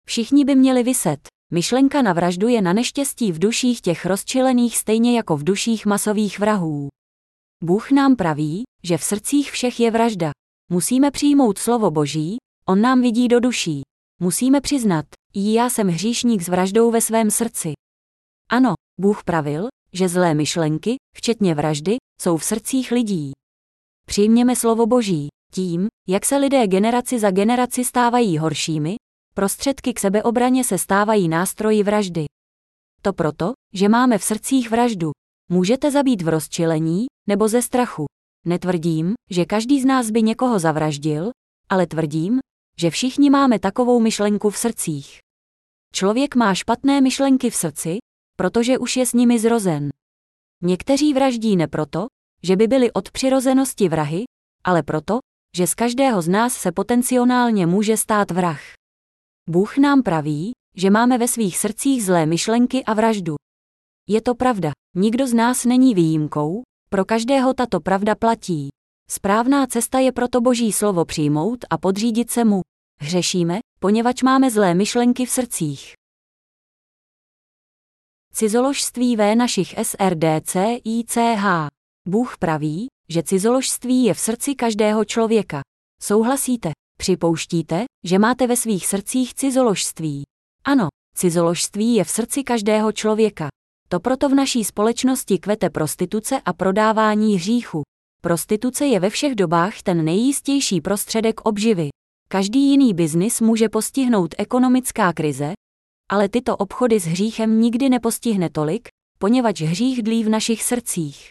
[0.07, 1.19] Všichni by měli vyset,
[1.51, 6.39] Myšlenka na vraždu je na neštěstí v duších těch rozčilených stejně jako v duších masových
[6.39, 6.87] vrahů.
[7.63, 10.31] Bůh nám praví, že v srdcích všech je vražda.
[10.71, 12.37] Musíme přijmout slovo Boží,
[12.67, 13.81] on nám vidí do duší.
[14.19, 17.73] Musíme přiznat, já jsem hříšník s vraždou ve svém srdci.
[18.49, 23.31] Ano, Bůh pravil, že zlé myšlenky, včetně vraždy, jsou v srdcích lidí.
[24.07, 28.95] Přijměme slovo Boží, tím, jak se lidé generaci za generaci stávají horšími,
[29.39, 32.25] Prostředky k sebeobraně se stávají nástroji vraždy.
[33.01, 35.11] To proto, že máme v srdcích vraždu.
[35.49, 38.05] Můžete zabít v rozčilení nebo ze strachu.
[38.45, 41.31] Netvrdím, že každý z nás by někoho zavraždil,
[41.69, 42.39] ale tvrdím,
[42.79, 45.19] že všichni máme takovou myšlenku v srdcích.
[45.93, 47.97] Člověk má špatné myšlenky v srdci,
[48.35, 49.89] protože už je s nimi zrozen.
[50.63, 52.07] Někteří vraždí ne proto,
[52.43, 54.23] že by byli od přirozenosti vrahy,
[54.63, 55.19] ale proto,
[55.57, 58.61] že z každého z nás se potenciálně může stát vrah.
[59.49, 63.35] Bůh nám praví, že máme ve svých srdcích zlé myšlenky a vraždu.
[64.09, 68.69] Je to pravda, nikdo z nás není výjimkou, pro každého tato pravda platí.
[69.11, 72.61] Správná cesta je proto Boží slovo přijmout a podřídit se mu.
[73.01, 75.93] Hřešíme, poněvadž máme zlé myšlenky v srdcích.
[78.33, 81.45] Cizoložství ve našich SRDC ICH.
[82.07, 85.61] Bůh praví, že cizoložství je v srdci každého člověka.
[86.01, 86.71] Souhlasíte?
[86.99, 90.23] Připouštíte, že máte ve svých srdcích cizoložství.
[90.63, 93.47] Ano, cizoložství je v srdci každého člověka.
[93.89, 97.81] To proto v naší společnosti kvete prostituce a prodávání hříchu.
[98.21, 101.89] Prostituce je ve všech dobách ten nejistější prostředek obživy.
[102.31, 105.53] Každý jiný biznis může postihnout ekonomická krize,
[106.09, 108.87] ale tyto obchody s hříchem nikdy nepostihne tolik,
[109.19, 111.29] poněvadž hřích dlí v našich srdcích.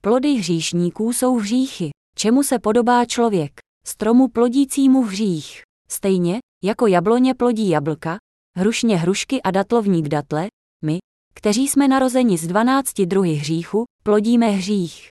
[0.00, 1.90] Plody hříšníků jsou hříchy.
[2.16, 3.52] Čemu se podobá člověk?
[3.86, 5.62] Stromu plodícímu hřích.
[5.88, 8.16] Stejně, jako jabloně plodí jablka,
[8.56, 10.48] hrušně hrušky a datlovník datle,
[10.84, 10.98] my,
[11.34, 15.08] kteří jsme narozeni z dvanácti druhy hříchu, plodíme hřích.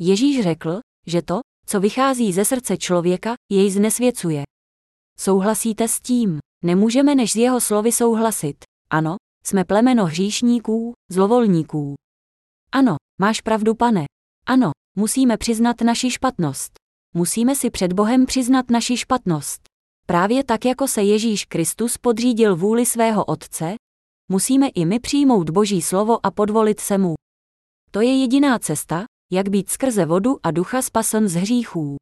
[0.00, 4.42] Ježíš řekl, že to, co vychází ze srdce člověka, jej znesvěcuje.
[5.18, 6.38] Souhlasíte s tím?
[6.64, 8.56] Nemůžeme než z jeho slovy souhlasit.
[8.90, 11.94] Ano, jsme plemeno hříšníků, zlovolníků.
[12.72, 14.04] Ano, máš pravdu, pane.
[14.46, 16.72] Ano, musíme přiznat naši špatnost.
[17.14, 19.60] Musíme si před Bohem přiznat naši špatnost.
[20.06, 23.74] Právě tak, jako se Ježíš Kristus podřídil vůli svého Otce,
[24.28, 27.14] musíme i my přijmout Boží slovo a podvolit se mu.
[27.90, 31.96] To je jediná cesta, jak být skrze vodu a ducha spasen z hříchů.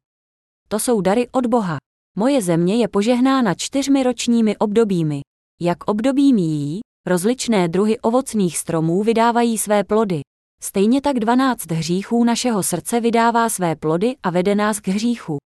[0.67, 1.77] To jsou dary od Boha.
[2.17, 5.21] Moje země je požehnána čtyřmi ročními obdobími.
[5.61, 10.21] Jak období míjí, rozličné druhy ovocných stromů vydávají své plody.
[10.61, 15.37] Stejně tak dvanáct hříchů našeho srdce vydává své plody a vede nás k hříchu.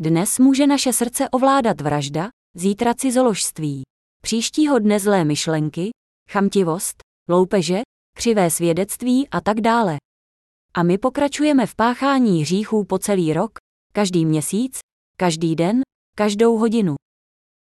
[0.00, 3.82] Dnes může naše srdce ovládat vražda, zítra cizoložství.
[4.22, 5.90] Příštího dne zlé myšlenky,
[6.30, 6.96] chamtivost,
[7.28, 7.80] loupeže,
[8.16, 9.96] křivé svědectví a tak dále.
[10.74, 13.52] A my pokračujeme v páchání hříchů po celý rok,
[13.92, 14.78] každý měsíc,
[15.16, 15.80] každý den,
[16.16, 16.94] každou hodinu.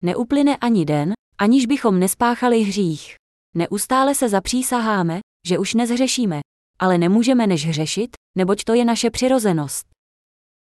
[0.03, 3.15] Neuplyne ani den, aniž bychom nespáchali hřích.
[3.55, 6.39] Neustále se zapřísaháme, že už nezhřešíme,
[6.79, 9.87] ale nemůžeme než hřešit, neboť to je naše přirozenost.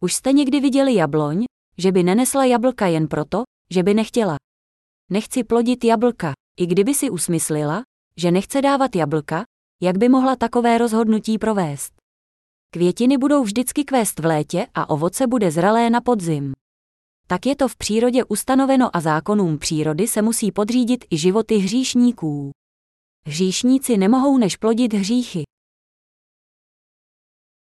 [0.01, 1.43] Už jste někdy viděli jabloň,
[1.77, 4.35] že by nenesla jablka jen proto, že by nechtěla.
[5.09, 7.83] Nechci plodit jablka, i kdyby si usmyslila,
[8.17, 9.43] že nechce dávat jablka,
[9.81, 12.00] jak by mohla takové rozhodnutí provést.
[12.73, 16.53] Květiny budou vždycky kvést v létě a ovoce bude zralé na podzim.
[17.27, 22.51] Tak je to v přírodě ustanoveno a zákonům přírody se musí podřídit i životy hříšníků.
[23.25, 25.43] Hříšníci nemohou než plodit hříchy.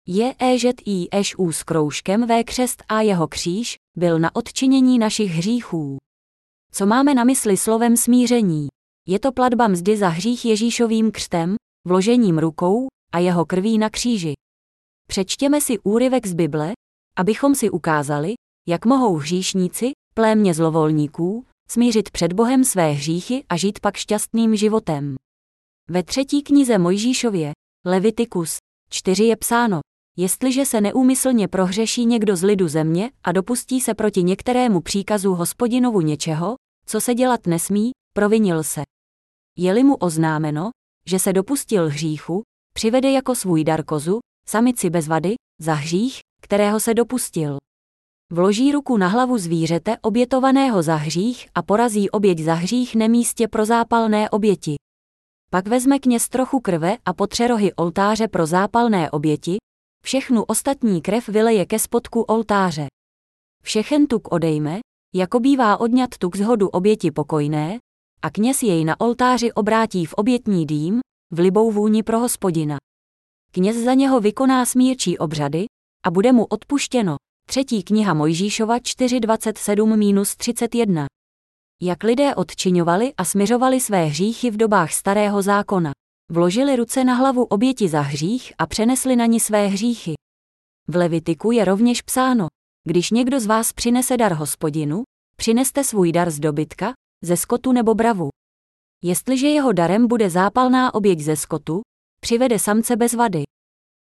[0.07, 5.31] Je éžet i eš s kroužkem vé křest a jeho kříž, byl na odčinění našich
[5.31, 5.97] hříchů.
[6.73, 8.69] Co máme na mysli slovem smíření?
[9.09, 11.55] Je to platba mzdy za hřích Ježíšovým křtem,
[11.87, 14.35] vložením rukou a jeho krví na kříži.
[15.07, 16.73] Přečtěme si úryvek z Bible,
[17.19, 18.35] abychom si ukázali,
[18.69, 25.17] jak mohou hříšníci, plémě zlovolníků, smířit před Bohem své hříchy a žít pak šťastným životem.
[25.91, 27.53] Ve třetí knize Mojžíšově,
[27.87, 28.57] Levitikus
[28.91, 29.81] 4 je psáno,
[30.17, 36.01] jestliže se neúmyslně prohřeší někdo z lidu země a dopustí se proti některému příkazu hospodinovu
[36.01, 36.55] něčeho,
[36.87, 38.83] co se dělat nesmí, provinil se.
[39.59, 40.71] Je-li mu oznámeno,
[41.09, 42.43] že se dopustil hříchu,
[42.75, 47.57] přivede jako svůj dar kozu, samici bez vady, za hřích, kterého se dopustil.
[48.33, 53.65] Vloží ruku na hlavu zvířete obětovaného za hřích a porazí oběť za hřích nemístě pro
[53.65, 54.75] zápalné oběti.
[55.51, 59.57] Pak vezme kněz trochu krve a potře rohy oltáře pro zápalné oběti,
[60.05, 62.87] všechnu ostatní krev vyleje ke spodku oltáře.
[63.63, 64.79] Všechen tuk odejme,
[65.15, 67.79] jako bývá odňat tuk z hodu oběti pokojné,
[68.23, 71.01] a kněz jej na oltáři obrátí v obětní dým,
[71.33, 72.77] v libou vůni pro hospodina.
[73.57, 75.65] Kněz za něho vykoná smírčí obřady
[76.07, 77.17] a bude mu odpuštěno.
[77.49, 81.07] Třetí kniha Mojžíšova 4.27-31.
[81.83, 85.93] Jak lidé odčiňovali a směřovali své hříchy v dobách starého zákona.
[86.33, 90.15] Vložili ruce na hlavu oběti za hřích a přenesli na ní své hříchy.
[90.89, 92.47] V Levitiku je rovněž psáno,
[92.89, 95.03] když někdo z vás přinese dar hospodinu,
[95.37, 96.93] přineste svůj dar z dobytka,
[97.25, 98.29] ze skotu nebo bravu.
[99.05, 101.81] Jestliže jeho darem bude zápalná oběť ze skotu,
[102.27, 103.43] přivede samce bez vady.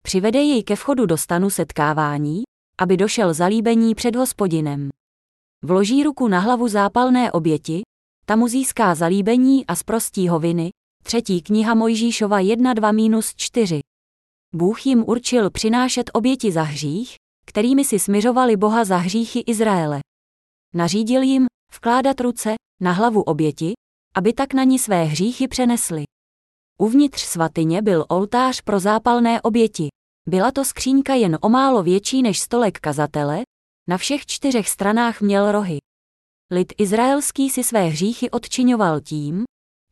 [0.04, 2.43] Přivede jej ke vchodu do stanu setkávání,
[2.78, 4.89] aby došel zalíbení před hospodinem.
[5.63, 7.82] Vloží ruku na hlavu zápalné oběti,
[8.26, 10.69] tam mu získá zalíbení a zprostí ho viny.
[11.04, 13.80] Třetí kniha Mojžíšova 1.2-4.
[14.56, 20.00] Bůh jim určil přinášet oběti za hřích, kterými si smiřovali Boha za hříchy Izraele.
[20.74, 23.74] Nařídil jim vkládat ruce na hlavu oběti,
[24.15, 26.04] aby tak na ní své hříchy přenesli.
[26.82, 29.88] Uvnitř svatyně byl oltář pro zápalné oběti.
[30.30, 33.41] Byla to skřínka jen o málo větší než stolek kazatele,
[33.89, 35.78] na všech čtyřech stranách měl rohy.
[36.52, 39.44] Lid izraelský si své hříchy odčiňoval tím,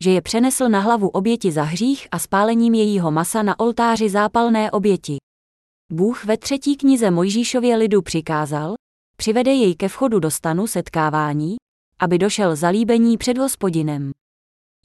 [0.04, 4.71] že je přenesl na hlavu oběti za hřích a spálením jejího masa na oltáři zápalné
[4.71, 5.17] oběti.
[5.91, 8.73] Bůh ve třetí knize Mojžíšově lidu přikázal,
[9.17, 11.56] přivede jej ke vchodu do stanu setkávání,
[11.99, 14.12] aby došel zalíbení před hospodinem.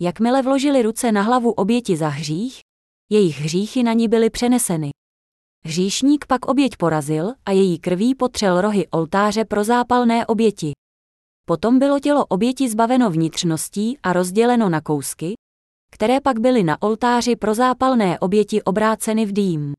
[0.01, 2.61] Jakmile vložili ruce na hlavu oběti za hřích,
[3.11, 4.91] jejich hříchy na ní byly přeneseny.
[5.65, 10.73] Hříšník pak oběť porazil a její krví potřel rohy oltáře pro zápalné oběti.
[11.47, 15.35] Potom bylo tělo oběti zbaveno vnitřností a rozděleno na kousky,
[15.93, 19.73] které pak byly na oltáři pro zápalné oběti obráceny v dým.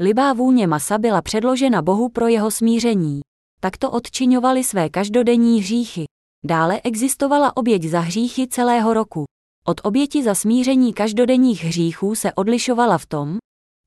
[0.00, 3.20] Libá vůně masa byla předložena Bohu pro jeho smíření.
[3.60, 6.04] Takto odčiňovali své každodenní hříchy.
[6.44, 9.24] Dále existovala oběť za hříchy celého roku.
[9.68, 13.38] Od oběti za smíření každodenních hříchů se odlišovala v tom,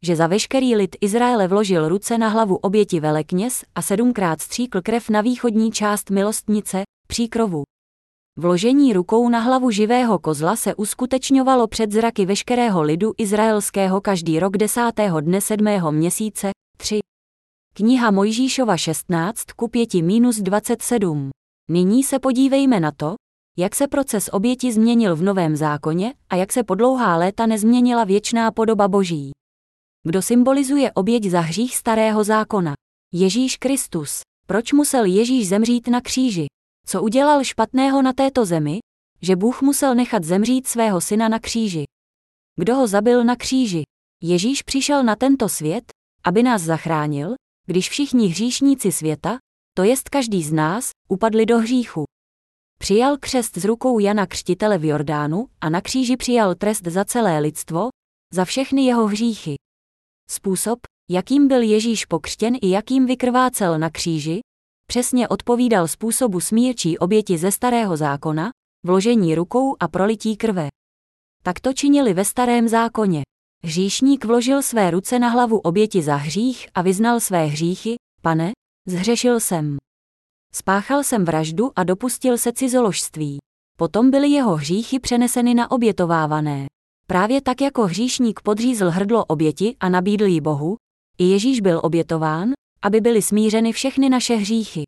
[0.05, 5.09] že za veškerý lid Izraele vložil ruce na hlavu oběti velekněz a sedmkrát stříkl krev
[5.09, 7.63] na východní část milostnice, příkrovu.
[8.39, 14.57] Vložení rukou na hlavu živého kozla se uskutečňovalo před zraky veškerého lidu izraelského každý rok
[14.57, 16.99] desátého dne sedmého měsíce, 3.
[17.73, 21.29] Kniha Mojžíšova 16 ku 5 minus 27.
[21.71, 23.15] Nyní se podívejme na to,
[23.59, 28.03] jak se proces oběti změnil v Novém zákoně a jak se po dlouhá léta nezměnila
[28.03, 29.31] věčná podoba Boží.
[30.03, 32.73] Kdo symbolizuje oběť za hřích starého zákona?
[33.13, 34.21] Ježíš Kristus.
[34.47, 36.45] Proč musel Ježíš zemřít na kříži?
[36.85, 38.79] Co udělal špatného na této zemi,
[39.21, 41.83] že Bůh musel nechat zemřít svého syna na kříži?
[42.59, 43.83] Kdo ho zabil na kříži?
[44.23, 45.83] Ježíš přišel na tento svět,
[46.23, 49.37] aby nás zachránil, když všichni hříšníci světa,
[49.73, 52.03] to jest každý z nás, upadli do hříchu.
[52.81, 57.39] Přijal křest z rukou Jana Křtitele v Jordánu a na kříži přijal trest za celé
[57.39, 57.89] lidstvo,
[58.33, 59.55] za všechny jeho hříchy.
[60.31, 60.79] Způsob,
[61.11, 64.39] jakým byl Ježíš pokřtěn i jakým vykrvácel na kříži,
[64.87, 68.49] přesně odpovídal způsobu smírčí oběti ze starého zákona,
[68.85, 70.67] vložení rukou a prolití krve.
[71.43, 73.21] Tak to činili ve starém zákoně.
[73.63, 78.51] Hříšník vložil své ruce na hlavu oběti za hřích a vyznal své hříchy, pane,
[78.87, 79.77] zhřešil jsem.
[80.53, 83.37] Spáchal jsem vraždu a dopustil se cizoložství.
[83.77, 86.65] Potom byly jeho hříchy přeneseny na obětovávané.
[87.07, 90.75] Právě tak jako hříšník podřízl hrdlo oběti a nabídl ji Bohu,
[91.17, 94.83] i Ježíš byl obětován, aby byly smířeny všechny naše hříchy.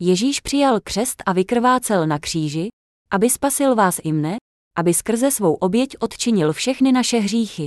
[0.00, 2.68] Ježíš přijal křest a vykrvácel na kříži,
[3.10, 4.36] aby spasil vás i mne,
[4.78, 7.66] aby skrze svou oběť odčinil všechny naše hříchy.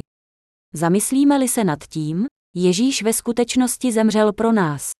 [0.73, 4.91] Zamyslíme-li se nad tím, Ježíš ve skutečnosti zemřel pro nás.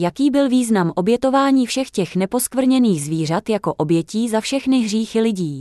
[0.00, 5.58] Jaký byl význam obětování všech těch neposkvrněných zvířat jako obětí za všechny hříchy lidí?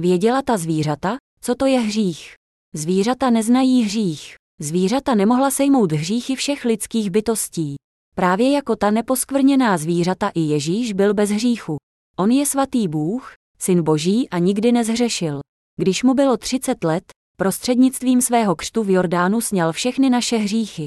[0.00, 2.34] Věděla ta zvířata, co to je hřích?
[2.74, 4.34] Zvířata neznají hřích.
[4.60, 7.74] Zvířata nemohla sejmout hříchy všech lidských bytostí.
[8.14, 11.76] Právě jako ta neposkvrněná zvířata i Ježíš byl bez hříchu.
[12.16, 15.40] On je svatý Bůh, syn Boží a nikdy nezhřešil.
[15.76, 17.04] Když mu bylo 30 let,
[17.36, 20.86] prostřednictvím svého křtu v Jordánu sněl všechny naše hříchy.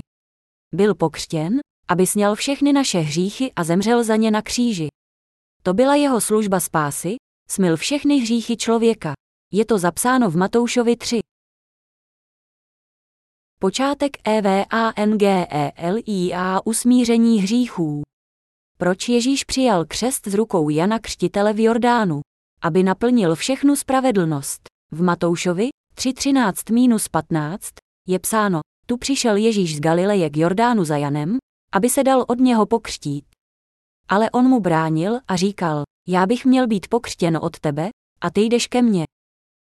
[0.74, 4.88] Byl pokřtěn, aby sněl všechny naše hříchy a zemřel za ně na kříži.
[5.64, 7.16] To byla jeho služba spásy,
[7.50, 9.14] smil všechny hříchy člověka.
[9.54, 11.20] Je to zapsáno v Matoušovi 3.
[13.60, 15.42] Počátek EVANGELIA
[16.66, 18.02] usmíření hříchů.
[18.78, 22.22] Proč Ježíš přijal křest s rukou Jana Křtitele v Jordánu?
[22.62, 24.62] Aby naplnil všechnu spravedlnost.
[24.92, 27.58] V Matoušovi 3.13-15
[28.08, 31.38] je psáno, tu přišel Ježíš z Galileje k Jordánu za Janem,
[31.72, 33.26] aby se dal od něho pokřtít.
[34.08, 37.90] Ale on mu bránil a říkal, já bych měl být pokřtěn od tebe,
[38.22, 39.06] a ty jdeš ke mně.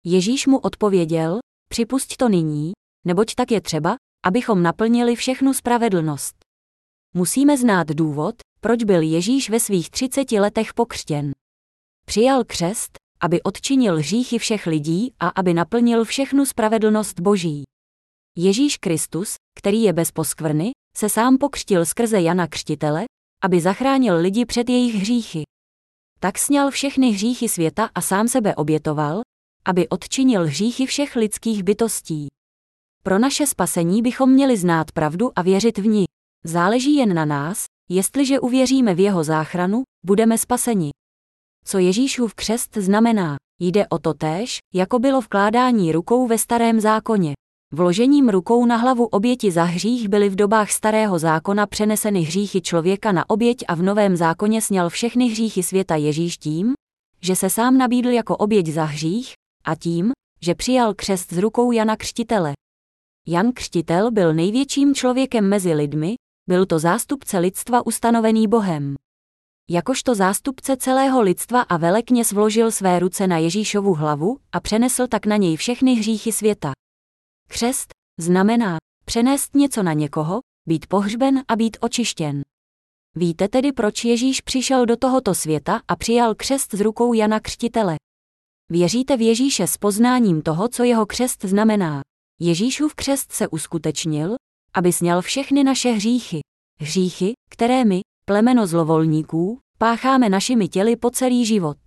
[0.03, 2.71] Ježíš mu odpověděl, připusť to nyní,
[3.05, 6.35] neboť tak je třeba, abychom naplnili všechnu spravedlnost.
[7.13, 11.31] Musíme znát důvod, proč byl Ježíš ve svých 30 letech pokřtěn.
[12.05, 17.63] Přijal křest, aby odčinil hříchy všech lidí a aby naplnil všechnu spravedlnost Boží.
[18.37, 23.05] Ježíš Kristus, který je bez poskvrny, se sám pokřtil skrze Jana Křtitele,
[23.43, 25.43] aby zachránil lidi před jejich hříchy.
[26.19, 29.21] Tak sněl všechny hříchy světa a sám sebe obětoval,
[29.65, 32.27] aby odčinil hříchy všech lidských bytostí.
[33.03, 36.05] Pro naše spasení bychom měli znát pravdu a věřit v ní.
[36.43, 40.89] Záleží jen na nás, jestliže uvěříme v jeho záchranu, budeme spaseni.
[41.65, 43.35] Co Ježíšův křest znamená?
[43.61, 47.33] Jde o to též, jako bylo vkládání rukou ve starém zákoně.
[47.75, 53.11] Vložením rukou na hlavu oběti za hřích byly v dobách starého zákona přeneseny hříchy člověka
[53.11, 56.73] na oběť a v novém zákoně sněl všechny hříchy světa Ježíš tím,
[57.21, 59.33] že se sám nabídl jako oběť za hřích,
[59.65, 60.11] a tím,
[60.41, 62.53] že přijal křest z rukou Jana Křtitele.
[63.27, 66.15] Jan Křtitel byl největším člověkem mezi lidmi,
[66.49, 68.95] byl to zástupce lidstva ustanovený Bohem.
[69.69, 75.25] Jakožto zástupce celého lidstva a velekněz vložil své ruce na Ježíšovu hlavu a přenesl tak
[75.25, 76.71] na něj všechny hříchy světa.
[77.49, 77.89] Křest
[78.19, 82.41] znamená přenést něco na někoho, být pohřben a být očištěn.
[83.15, 87.95] Víte tedy, proč Ježíš přišel do tohoto světa a přijal křest z rukou Jana Křtitele?
[88.71, 92.01] Věříte v Ježíše s poznáním toho, co jeho křest znamená.
[92.39, 94.35] Ježíšův křest se uskutečnil,
[94.73, 96.39] aby sněl všechny naše hříchy.
[96.79, 101.77] Hříchy, které my, plemeno zlovolníků, pácháme našimi těly po celý život.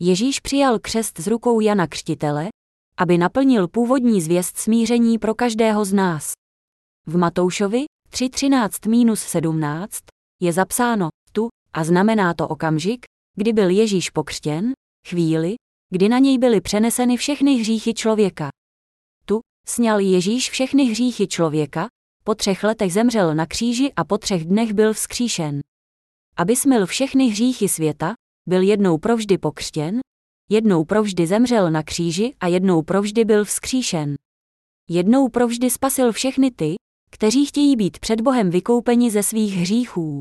[0.00, 2.48] Ježíš přijal křest z rukou Jana Křtitele,
[2.98, 6.32] aby naplnil původní zvěst smíření pro každého z nás.
[7.06, 9.88] V Matoušovi 3.13-17
[10.42, 13.04] je zapsáno tu a znamená to okamžik,
[13.36, 14.72] kdy byl Ježíš pokřtěn,
[15.08, 15.54] chvíli,
[15.92, 18.48] kdy na něj byly přeneseny všechny hříchy člověka.
[19.24, 21.88] Tu sněl Ježíš všechny hříchy člověka,
[22.24, 25.60] po třech letech zemřel na kříži a po třech dnech byl vzkříšen.
[26.36, 28.14] Aby smil všechny hříchy světa,
[28.48, 30.00] byl jednou provždy pokřtěn,
[30.50, 34.14] jednou provždy zemřel na kříži a jednou provždy byl vzkříšen.
[34.90, 36.74] Jednou provždy spasil všechny ty,
[37.10, 40.18] kteří chtějí být před Bohem vykoupeni ze svých hříchů.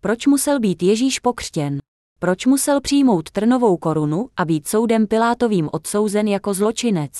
[0.00, 1.78] Proč musel být Ježíš pokřtěn?
[2.18, 7.12] Proč musel přijmout trnovou korunu a být soudem Pilátovým odsouzen jako zločinec?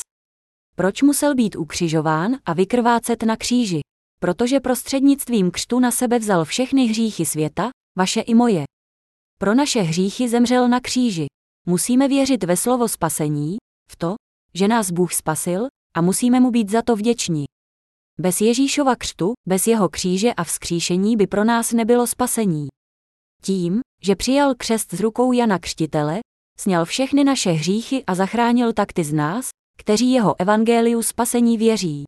[0.76, 3.80] Proč musel být ukřižován a vykrvácet na kříži?
[4.20, 8.64] Protože prostřednictvím křtu na sebe vzal všechny hříchy světa, vaše i moje.
[9.38, 11.26] Pro naše hříchy zemřel na kříži.
[11.66, 13.56] Musíme věřit ve slovo spasení,
[13.90, 14.14] v to,
[14.54, 17.44] že nás Bůh spasil, a musíme mu být za to vděční.
[18.18, 22.68] Bez Ježíšova křtu, bez jeho kříže a vzkříšení by pro nás nebylo spasení.
[23.42, 26.20] Tím, že přijal křest z rukou Jana Křtitele,
[26.58, 29.48] sněl všechny naše hříchy a zachránil tak ty z nás,
[29.78, 32.04] kteří jeho evangeliu spasení věří.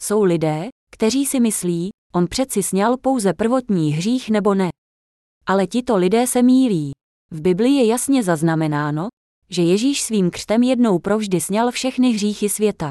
[0.00, 4.68] Jsou lidé, kteří si myslí, on přeci sněl pouze prvotní hřích nebo ne.
[5.46, 6.92] Ale tito lidé se mílí.
[7.34, 9.08] V Biblii je jasně zaznamenáno,
[9.50, 12.90] že Ježíš svým křtem jednou provždy sněl všechny hříchy světa.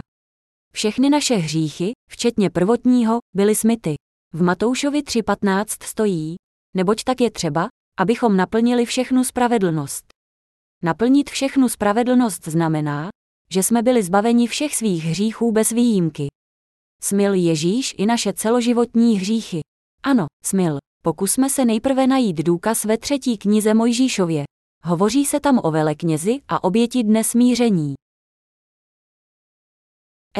[0.75, 3.95] Všechny naše hříchy, včetně prvotního, byly smyty.
[4.33, 6.35] V Matoušovi 3.15 stojí,
[6.75, 7.67] neboť tak je třeba,
[7.99, 10.05] abychom naplnili všechnu spravedlnost.
[10.83, 13.09] Naplnit všechnu spravedlnost znamená,
[13.51, 16.27] že jsme byli zbaveni všech svých hříchů bez výjimky.
[17.03, 19.61] Smil Ježíš i naše celoživotní hříchy.
[20.03, 20.77] Ano, smil.
[21.05, 24.43] Pokusme se nejprve najít důkaz ve třetí knize Mojžíšově.
[24.83, 27.93] Hovoří se tam o veleknězi a oběti dne smíření.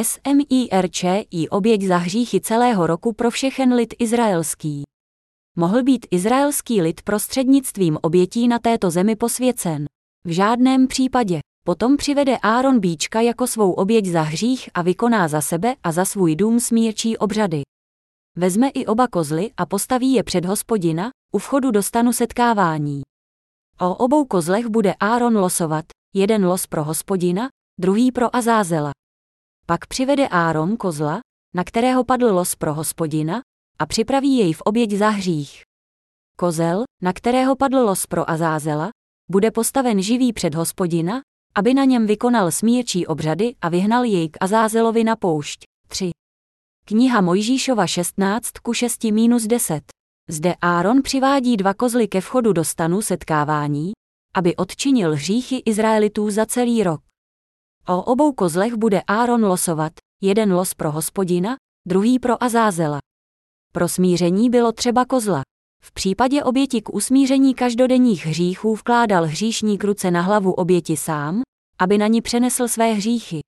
[0.01, 4.83] SMIRČ i oběť za hříchy celého roku pro všechen lid izraelský.
[5.57, 9.85] Mohl být izraelský lid prostřednictvím obětí na této zemi posvěcen.
[10.25, 11.39] V žádném případě.
[11.65, 16.05] Potom přivede Áron bíčka jako svou oběť za hřích a vykoná za sebe a za
[16.05, 17.61] svůj dům smírčí obřady.
[18.37, 23.01] Vezme i oba kozly a postaví je před hospodina, u vchodu do stanu setkávání.
[23.79, 28.91] O obou kozlech bude Áron losovat, jeden los pro hospodina, druhý pro Azázela.
[29.65, 31.19] Pak přivede Áron kozla,
[31.55, 33.41] na kterého padl los pro hospodina,
[33.79, 35.61] a připraví jej v oběť za hřích.
[36.37, 38.89] Kozel, na kterého padl los pro Azázela,
[39.31, 41.21] bude postaven živý před hospodina,
[41.55, 45.72] aby na něm vykonal smírčí obřady a vyhnal jej k Azázelovi na poušť.
[46.85, 46.95] 3.
[46.95, 49.83] Kniha Mojžíšova 16 ku 6 minus 10.
[50.29, 53.91] Zde Áron přivádí dva kozly ke vchodu do stanu setkávání,
[54.35, 57.01] aby odčinil hříchy Izraelitů za celý rok.
[57.87, 61.55] O obou kozlech bude Áron losovat, jeden los pro hospodina,
[61.87, 62.99] druhý pro Azázela.
[63.73, 65.41] Pro smíření bylo třeba kozla.
[65.83, 71.41] V případě oběti k usmíření každodenních hříchů vkládal hříšník ruce na hlavu oběti sám,
[71.79, 73.39] aby na ní přenesl své hříchy.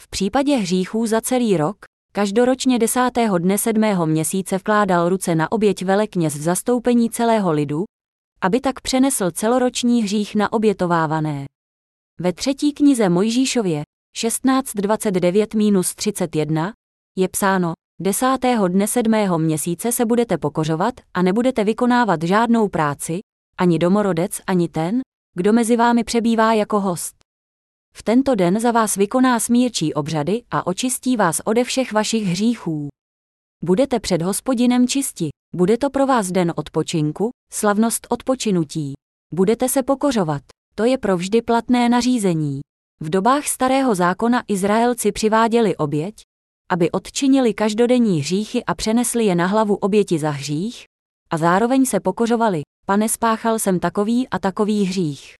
[0.00, 1.76] V případě hříchů za celý rok,
[2.16, 7.84] každoročně desátého dne sedmého měsíce vkládal ruce na oběť velekněz v zastoupení celého lidu,
[8.40, 11.44] aby tak přenesl celoroční hřích na obětovávané.
[12.20, 13.82] Ve třetí knize Mojžíšově
[14.18, 16.72] 16.29-31
[17.18, 23.18] je psáno, desátého dne sedmého měsíce se budete pokořovat a nebudete vykonávat žádnou práci,
[23.58, 25.00] ani domorodec, ani ten,
[25.34, 27.15] kdo mezi vámi přebývá jako host.
[27.98, 32.88] V tento den za vás vykoná smírčí obřady a očistí vás ode všech vašich hříchů.
[33.64, 38.92] Budete před hospodinem čisti, bude to pro vás den odpočinku, slavnost odpočinutí.
[39.34, 40.42] Budete se pokořovat,
[40.74, 42.60] to je provždy platné nařízení.
[43.00, 46.14] V dobách starého zákona Izraelci přiváděli oběť,
[46.70, 50.84] aby odčinili každodenní hříchy a přenesli je na hlavu oběti za hřích,
[51.30, 55.34] a zároveň se pokořovali, pane spáchal jsem takový a takový hřích.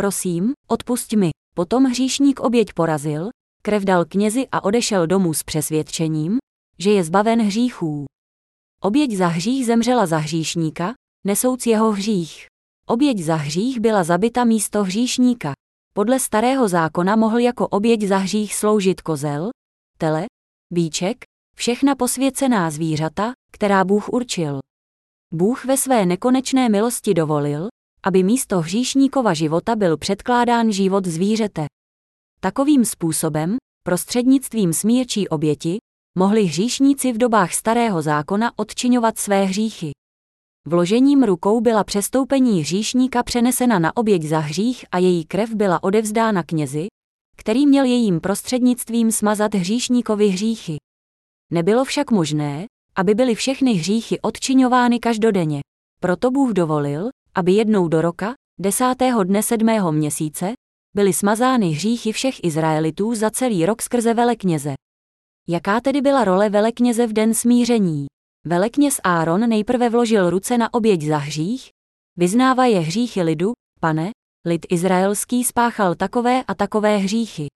[0.00, 1.30] Prosím, odpusť mi.
[1.54, 3.28] Potom hříšník oběť porazil,
[3.62, 6.38] krev dal knězi a odešel domů s přesvědčením,
[6.78, 8.04] že je zbaven hříchů.
[8.82, 10.94] Oběť za hřích zemřela za hříšníka,
[11.26, 12.46] nesouc jeho hřích.
[12.86, 15.52] Oběť za hřích byla zabita místo hříšníka.
[15.94, 19.50] Podle starého zákona mohl jako oběť za hřích sloužit kozel,
[19.98, 20.26] tele,
[20.72, 21.16] bíček,
[21.56, 24.58] všechna posvěcená zvířata, která Bůh určil.
[25.32, 27.68] Bůh ve své nekonečné milosti dovolil,
[28.02, 31.66] aby místo hříšníkova života byl předkládán život zvířete.
[32.40, 35.78] Takovým způsobem, prostřednictvím smírčí oběti,
[36.18, 39.90] mohli hříšníci v dobách starého zákona odčiňovat své hříchy.
[40.66, 46.42] Vložením rukou byla přestoupení hříšníka přenesena na oběť za hřích a její krev byla odevzdána
[46.42, 46.86] knězi,
[47.36, 50.76] který měl jejím prostřednictvím smazat hříšníkovi hříchy.
[51.52, 55.60] Nebylo však možné, aby byly všechny hříchy odčiňovány každodenně.
[56.00, 60.52] Proto Bůh dovolil, aby jednou do roka, desátého dne sedmého měsíce,
[60.96, 64.74] byly smazány hříchy všech Izraelitů za celý rok skrze velekněze.
[65.48, 68.06] Jaká tedy byla role velekněze v den smíření?
[68.46, 71.68] Velekněz Áron nejprve vložil ruce na oběť za hřích,
[72.16, 74.10] vyznává je hříchy lidu, pane,
[74.46, 77.46] lid izraelský spáchal takové a takové hříchy.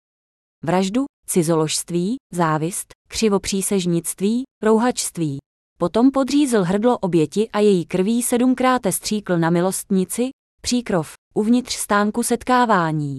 [0.65, 5.39] Vraždu, cizoložství, závist, křivopřísežnictví, rouhačství.
[5.85, 10.31] Potom podřízl hrdlo oběti a její krví sedmkrát stříkl na milostnici,
[10.61, 13.19] příkrov, uvnitř stánku setkávání.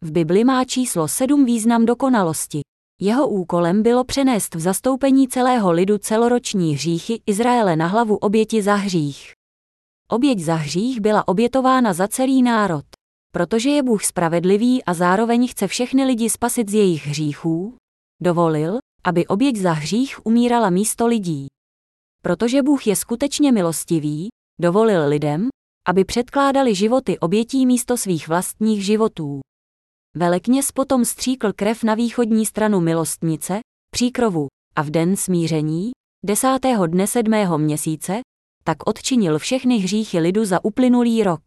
[0.00, 2.60] V Bibli má číslo sedm význam dokonalosti.
[3.00, 8.74] Jeho úkolem bylo přenést v zastoupení celého lidu celoroční hříchy Izraele na hlavu oběti za
[8.74, 9.32] hřích.
[10.08, 12.84] Oběť za hřích byla obětována za celý národ.
[13.34, 17.76] Protože je Bůh spravedlivý a zároveň chce všechny lidi spasit z jejich hříchů,
[18.22, 21.46] dovolil, aby oběť za hřích umírala místo lidí.
[22.22, 24.28] Protože Bůh je skutečně milostivý,
[24.60, 25.48] dovolil lidem,
[25.88, 29.40] aby předkládali životy obětí místo svých vlastních životů.
[30.16, 33.60] Velekněz potom stříkl krev na východní stranu milostnice,
[33.94, 34.46] příkrovu,
[34.76, 35.90] a v den smíření,
[36.24, 38.20] desátého dne sedmého měsíce,
[38.64, 41.40] tak odčinil všechny hříchy lidu za uplynulý rok.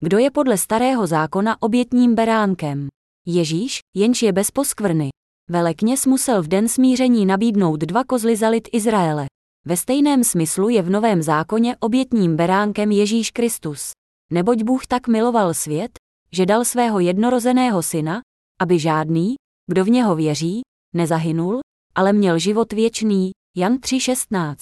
[0.00, 2.88] Kdo je podle starého zákona obětním beránkem?
[3.26, 5.08] Ježíš, jenž je bez poskvrny.
[5.50, 9.26] Velekněz musel v den smíření nabídnout dva kozly za lid Izraele.
[9.66, 13.90] Ve stejném smyslu je v Novém zákoně obětním beránkem Ježíš Kristus.
[14.32, 15.90] Neboť Bůh tak miloval svět,
[16.32, 18.20] že dal svého jednorozeného syna,
[18.60, 19.34] aby žádný,
[19.70, 20.60] kdo v něho věří,
[20.94, 21.60] nezahynul,
[21.94, 23.30] ale měl život věčný.
[23.56, 24.56] Jan 3:16.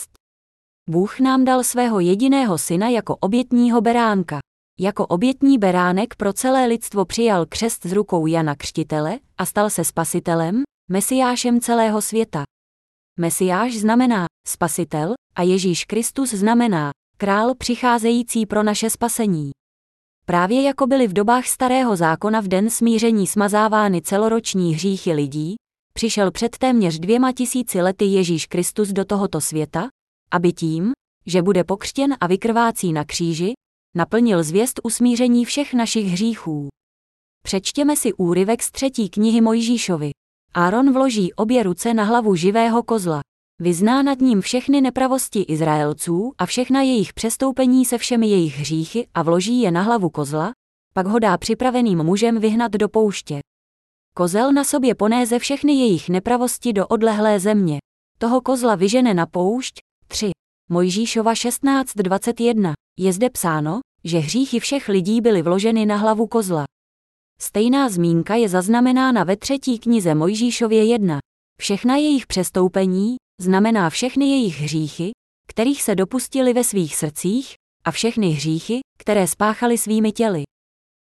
[0.91, 4.39] Bůh nám dal svého jediného syna jako obětního beránka.
[4.81, 9.85] Jako obětní beránek pro celé lidstvo přijal křest z rukou Jana Křtitele a stal se
[9.85, 12.43] spasitelem, mesiášem celého světa.
[13.21, 19.51] Mesiáš znamená spasitel a Ježíš Kristus znamená král přicházející pro naše spasení.
[20.27, 25.55] Právě jako byly v dobách starého zákona v den smíření smazávány celoroční hříchy lidí,
[25.93, 29.89] přišel před téměř dvěma tisíci lety Ježíš Kristus do tohoto světa,
[30.33, 30.93] aby tím,
[31.27, 33.53] že bude pokřtěn a vykrvácí na kříži,
[33.97, 36.69] naplnil zvěst usmíření všech našich hříchů.
[37.45, 40.11] Přečtěme si úryvek z třetí knihy Mojžíšovi.
[40.55, 43.21] Áron vloží obě ruce na hlavu živého kozla.
[43.61, 49.23] Vyzná nad ním všechny nepravosti Izraelců a všechna jejich přestoupení se všemi jejich hříchy a
[49.23, 50.53] vloží je na hlavu kozla,
[50.95, 53.41] pak ho dá připraveným mužem vyhnat do pouště.
[54.17, 57.79] Kozel na sobě ponéze všechny jejich nepravosti do odlehlé země.
[58.19, 59.75] Toho kozla vyžene na poušť,
[60.09, 60.31] 3.
[60.69, 62.73] Mojžíšova 16.21.
[62.99, 66.65] Je zde psáno, že hříchy všech lidí byly vloženy na hlavu kozla.
[67.43, 71.19] Stejná zmínka je zaznamenána ve třetí knize Mojžíšově 1.
[71.61, 75.11] Všechna jejich přestoupení, znamená všechny jejich hříchy,
[75.49, 80.43] kterých se dopustili ve svých srdcích, a všechny hříchy, které spáchali svými těly.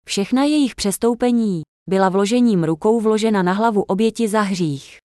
[0.06, 4.98] Všechna jejich přestoupení byla vložením rukou vložena na hlavu oběti za hřích.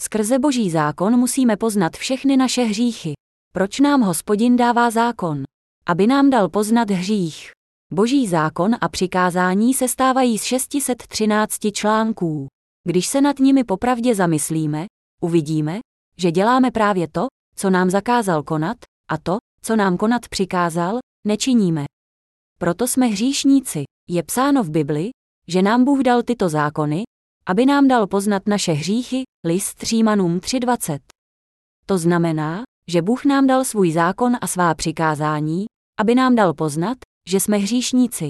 [0.00, 3.12] Skrze boží zákon musíme poznat všechny naše hříchy.
[3.52, 5.42] Proč nám hospodin dává zákon?
[5.86, 7.55] Aby nám dal poznat hřích.
[7.92, 12.46] Boží zákon a přikázání se stávají z 613 článků.
[12.84, 14.86] Když se nad nimi popravdě zamyslíme,
[15.22, 15.78] uvidíme,
[16.18, 17.26] že děláme právě to,
[17.56, 18.76] co nám zakázal konat,
[19.10, 21.84] a to, co nám konat přikázal, nečiníme.
[22.58, 23.84] Proto jsme hříšníci.
[24.10, 25.10] Je psáno v Bibli,
[25.48, 27.02] že nám Bůh dal tyto zákony,
[27.46, 30.98] aby nám dal poznat naše hříchy, list Římanům 3.20.
[31.86, 35.66] To znamená, že Bůh nám dal svůj zákon a svá přikázání,
[36.00, 36.98] aby nám dal poznat,
[37.28, 38.28] že jsme hříšníci.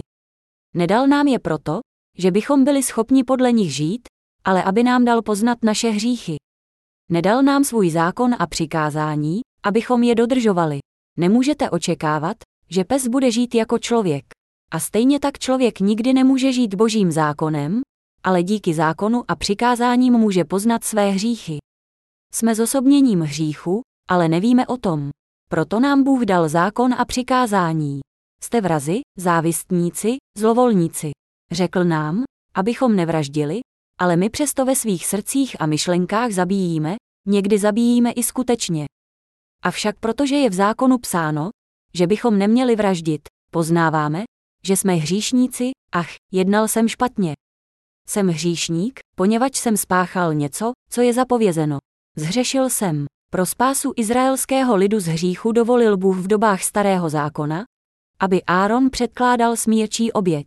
[0.75, 1.81] Nedal nám je proto,
[2.19, 4.09] že bychom byli schopni podle nich žít,
[4.45, 6.37] ale aby nám dal poznat naše hříchy.
[7.11, 10.79] Nedal nám svůj zákon a přikázání, abychom je dodržovali.
[11.19, 12.37] Nemůžete očekávat,
[12.71, 14.25] že pes bude žít jako člověk.
[14.71, 17.81] A stejně tak člověk nikdy nemůže žít božím zákonem,
[18.23, 21.59] ale díky zákonu a přikázáním může poznat své hříchy.
[22.33, 25.11] Jsme zosobněním hříchu, ale nevíme o tom.
[25.51, 28.01] Proto nám Bůh dal zákon a přikázání.
[28.47, 31.11] Jste vrazi, závistníci, zlovolníci.
[31.53, 32.25] Řekl nám,
[32.55, 33.61] abychom nevraždili,
[34.01, 38.85] ale my přesto ve svých srdcích a myšlenkách zabíjíme, někdy zabíjíme i skutečně.
[39.63, 41.51] Avšak protože je v zákonu psáno,
[41.95, 43.21] že bychom neměli vraždit,
[43.51, 44.25] poznáváme,
[44.65, 47.35] že jsme hříšníci, ach, jednal jsem špatně.
[48.09, 51.79] Jsem hříšník, poněvadž jsem spáchal něco, co je zapovězeno.
[52.17, 53.05] Zhřešil jsem.
[53.31, 57.65] Pro spásu izraelského lidu z hříchu dovolil Bůh v dobách starého zákona,
[58.21, 60.47] aby Áron předkládal smírčí oběť.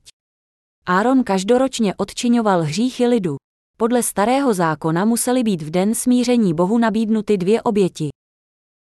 [0.86, 3.36] Áron každoročně odčiňoval hříchy lidu.
[3.78, 8.10] Podle starého zákona musely být v den smíření Bohu nabídnuty dvě oběti.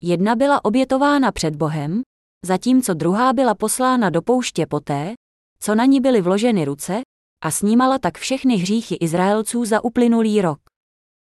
[0.03, 2.03] Jedna byla obětována před Bohem,
[2.47, 5.15] zatímco druhá byla poslána do pouště poté,
[5.63, 7.01] co na ní byly vloženy ruce,
[7.45, 10.59] a snímala tak všechny hříchy Izraelců za uplynulý rok.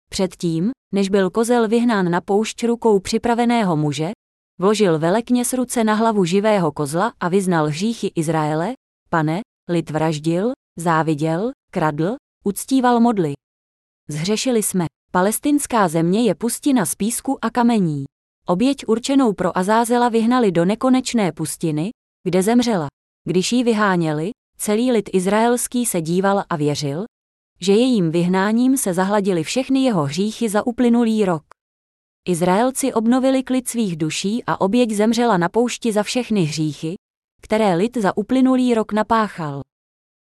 [0.09, 4.11] Předtím, než byl kozel vyhnán na poušť rukou připraveného muže,
[4.59, 8.73] vložil velekněz ruce na hlavu živého kozla a vyznal hříchy Izraele,
[9.09, 13.33] pane, lid vraždil, záviděl, kradl, uctíval modly.
[14.09, 14.85] Zhřešili jsme.
[15.11, 18.05] Palestinská země je pustina z písku a kamení.
[18.47, 21.89] Oběť určenou pro Azázela vyhnali do nekonečné pustiny,
[22.23, 22.87] kde zemřela.
[23.27, 27.05] Když ji vyháněli, celý lid izraelský se díval a věřil,
[27.61, 31.43] že jejím vyhnáním se zahladili všechny jeho hříchy za uplynulý rok.
[32.29, 36.95] Izraelci obnovili klid svých duší a oběť zemřela na poušti za všechny hříchy,
[37.41, 39.61] které lid za uplynulý rok napáchal.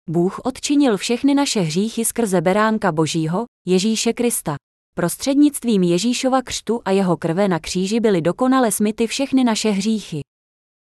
[0.10, 4.56] Bůh odčinil všechny naše hříchy skrze beránka Božího, Ježíše Krista.
[4.96, 10.22] Prostřednictvím Ježíšova křtu a jeho krve na kříži byly dokonale smyty všechny naše hříchy.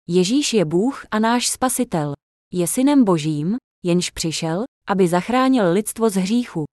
[0.07, 2.13] Ježíš je Bůh a náš spasitel.
[2.53, 6.65] Je synem Božím, jenž přišel, aby zachránil lidstvo z hříchu.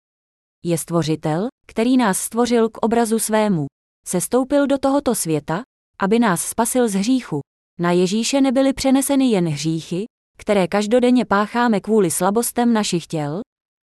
[0.66, 3.68] Je stvořitel, který nás stvořil k obrazu svému.
[4.10, 5.62] Sestoupil do tohoto světa,
[6.00, 7.40] aby nás spasil z hříchu.
[7.80, 10.06] Na Ježíše nebyly přeneseny jen hříchy,
[10.38, 13.42] které každodenně pácháme kvůli slabostem našich těl,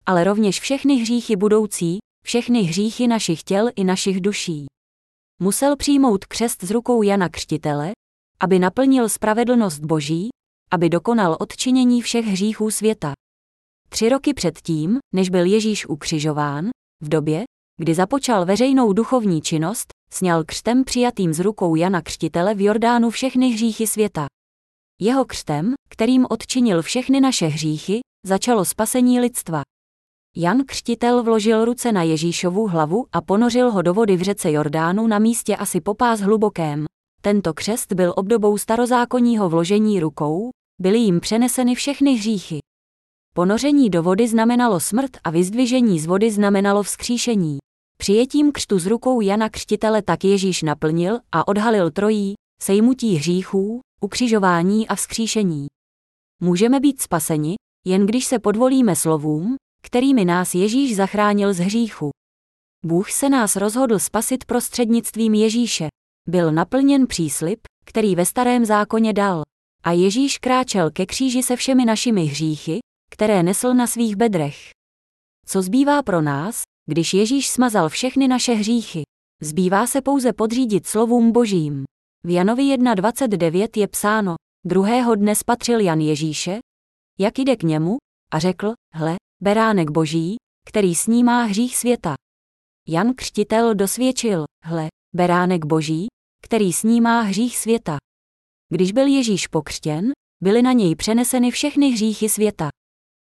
[0.06, 4.66] ale rovněž všechny hříchy budoucí, všechny hříchy našich těl i našich duší.
[5.40, 7.92] Musel přijmout křest z rukou Jana Křtitele,
[8.40, 10.28] aby naplnil spravedlnost Boží,
[10.70, 13.12] aby dokonal odčinění všech hříchů světa.
[13.88, 16.68] Tři roky předtím, než byl Ježíš ukřižován,
[17.02, 17.44] v době,
[17.78, 23.48] kdy započal veřejnou duchovní činnost, sněl křtem přijatým z rukou Jana Křtitele v Jordánu všechny
[23.48, 24.26] hříchy světa.
[25.00, 29.62] Jeho křtem, kterým odčinil všechny naše hříchy, začalo spasení lidstva.
[30.36, 35.06] Jan Křtitel vložil ruce na Ježíšovu hlavu a ponořil ho do vody v řece Jordánu
[35.06, 36.84] na místě asi po pás hlubokém.
[37.22, 40.50] Tento křest byl obdobou starozákonního vložení rukou,
[40.80, 42.58] byly jim přeneseny všechny hříchy.
[43.34, 47.58] Ponoření do vody znamenalo smrt a vyzdvižení z vody znamenalo vzkříšení.
[47.98, 54.88] Přijetím křtu z rukou Jana Křtitele tak Ježíš naplnil a odhalil trojí, sejmutí hříchů, ukřižování
[54.88, 55.66] a vzkříšení.
[56.42, 57.54] Můžeme být spaseni,
[57.86, 62.10] jen když se podvolíme slovům, kterými nás Ježíš zachránil z hříchu.
[62.84, 65.88] Bůh se nás rozhodl spasit prostřednictvím Ježíše.
[66.28, 69.42] Byl naplněn příslip, který ve starém zákoně dal.
[69.84, 72.78] A Ježíš kráčel ke kříži se všemi našimi hříchy,
[73.10, 74.70] které nesl na svých bedrech.
[75.46, 79.02] Co zbývá pro nás, když Ježíš smazal všechny naše hříchy?
[79.42, 81.84] Zbývá se pouze podřídit slovům božím.
[82.24, 84.34] V Janovi 1.29 je psáno,
[84.66, 86.58] druhého dne spatřil Jan Ježíše,
[87.18, 87.96] jak jde k němu,
[88.32, 90.36] a řekl, hle, beránek boží,
[90.68, 92.14] který snímá hřích světa.
[92.88, 96.06] Jan Křtitel dosvědčil, hle, beránek boží,
[96.44, 97.96] který snímá hřích světa.
[98.72, 102.68] Když byl Ježíš pokřtěn, byly na něj přeneseny všechny hříchy světa.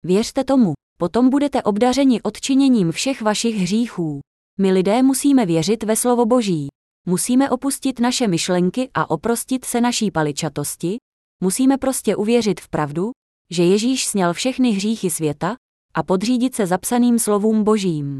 [0.05, 4.19] Věřte tomu, potom budete obdařeni odčiněním všech vašich hříchů.
[4.59, 6.67] My lidé musíme věřit ve slovo Boží.
[7.07, 10.97] Musíme opustit naše myšlenky a oprostit se naší paličatosti,
[11.43, 13.11] musíme prostě uvěřit v pravdu,
[13.51, 15.55] že Ježíš sněl všechny hříchy světa
[15.93, 18.17] a podřídit se zapsaným slovům Božím.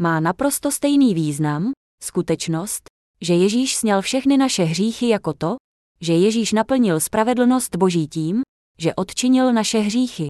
[0.00, 2.82] Má naprosto stejný význam, skutečnost,
[3.22, 5.56] že Ježíš sněl všechny naše hříchy jako to,
[6.00, 8.42] že Ježíš naplnil spravedlnost Boží tím,
[8.78, 10.26] že odčinil naše hříchy.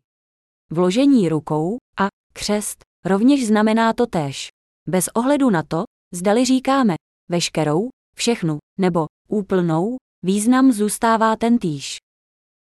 [0.73, 4.49] Vložení rukou a křest rovněž znamená to též.
[4.89, 6.95] Bez ohledu na to, zdali říkáme
[7.29, 11.97] veškerou, všechnu nebo úplnou, význam zůstává tentýž.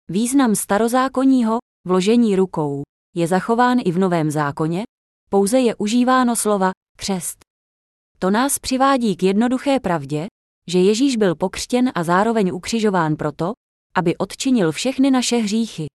[0.10, 2.84] Význam starozákonního vložení rukou
[3.16, 4.84] je zachován i v Novém zákoně,
[5.30, 7.38] pouze je užíváno slova křest.
[8.20, 10.28] To nás přivádí k jednoduché pravdě,
[10.70, 13.54] že Ježíš byl pokřtěn a zároveň ukřižován proto,
[13.96, 15.88] aby odčinil všechny naše hříchy.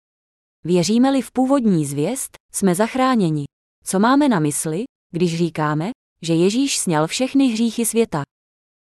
[0.66, 3.46] Věříme-li v původní zvěst, jsme zachráněni.
[3.84, 4.84] Co máme na mysli,
[5.14, 5.92] když říkáme,
[6.22, 8.24] že Ježíš sněl všechny hříchy světa?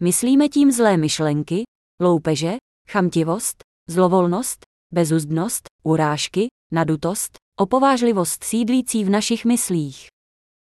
[0.01, 1.63] Myslíme tím zlé myšlenky,
[2.01, 2.53] loupeže,
[2.89, 10.07] chamtivost, zlovolnost, bezuzdnost, urážky, nadutost, opovážlivost sídlící v našich myslích.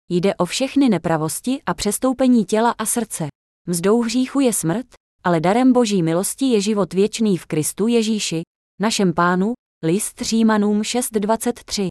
[0.10, 3.28] Jde o všechny nepravosti a přestoupení těla a srdce.
[3.68, 4.88] Mzdou hříchu je smrt,
[5.24, 8.42] ale darem boží milosti je život věčný v Kristu Ježíši,
[8.80, 11.88] našem pánu, list Římanům 6.23.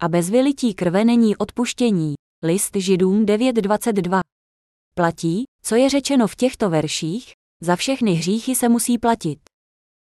[0.00, 4.20] A bez vylití krve není odpuštění, list Židům 9.22.
[4.94, 9.38] Platí, co je řečeno v těchto verších, za všechny hříchy se musí platit.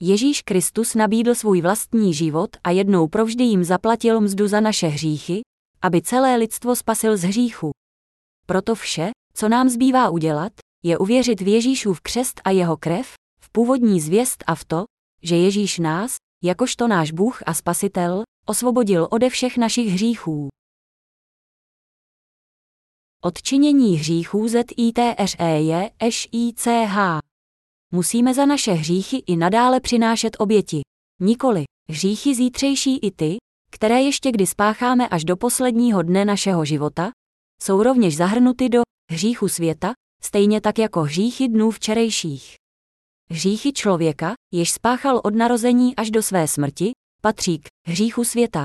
[0.02, 5.40] Ježíš Kristus nabídl svůj vlastní život a jednou provždy jim zaplatil mzdu za naše hříchy,
[5.82, 7.70] aby celé lidstvo spasil z hříchu.
[8.46, 10.52] Proto vše, co nám zbývá udělat,
[10.84, 14.84] je uvěřit v Ježíšův křest a jeho krev, v původní zvěst a v to,
[15.22, 20.48] že Ježíš nás, jakožto náš Bůh a Spasitel, osvobodil ode všech našich hříchů.
[23.24, 26.96] Odčinění hříchů ZITREJ SICH.
[27.92, 30.80] Musíme za naše hříchy i nadále přinášet oběti.
[31.20, 33.36] Nikoli, hříchy zítřejší i ty,
[33.70, 37.10] které ještě kdy spácháme až do posledního dne našeho života,
[37.62, 42.57] jsou rovněž zahrnuty do hříchu světa, stejně tak jako hříchy dnů včerejších.
[43.30, 46.90] Hříchy člověka, jež spáchal od narození až do své smrti,
[47.22, 48.64] patří k hříchu světa.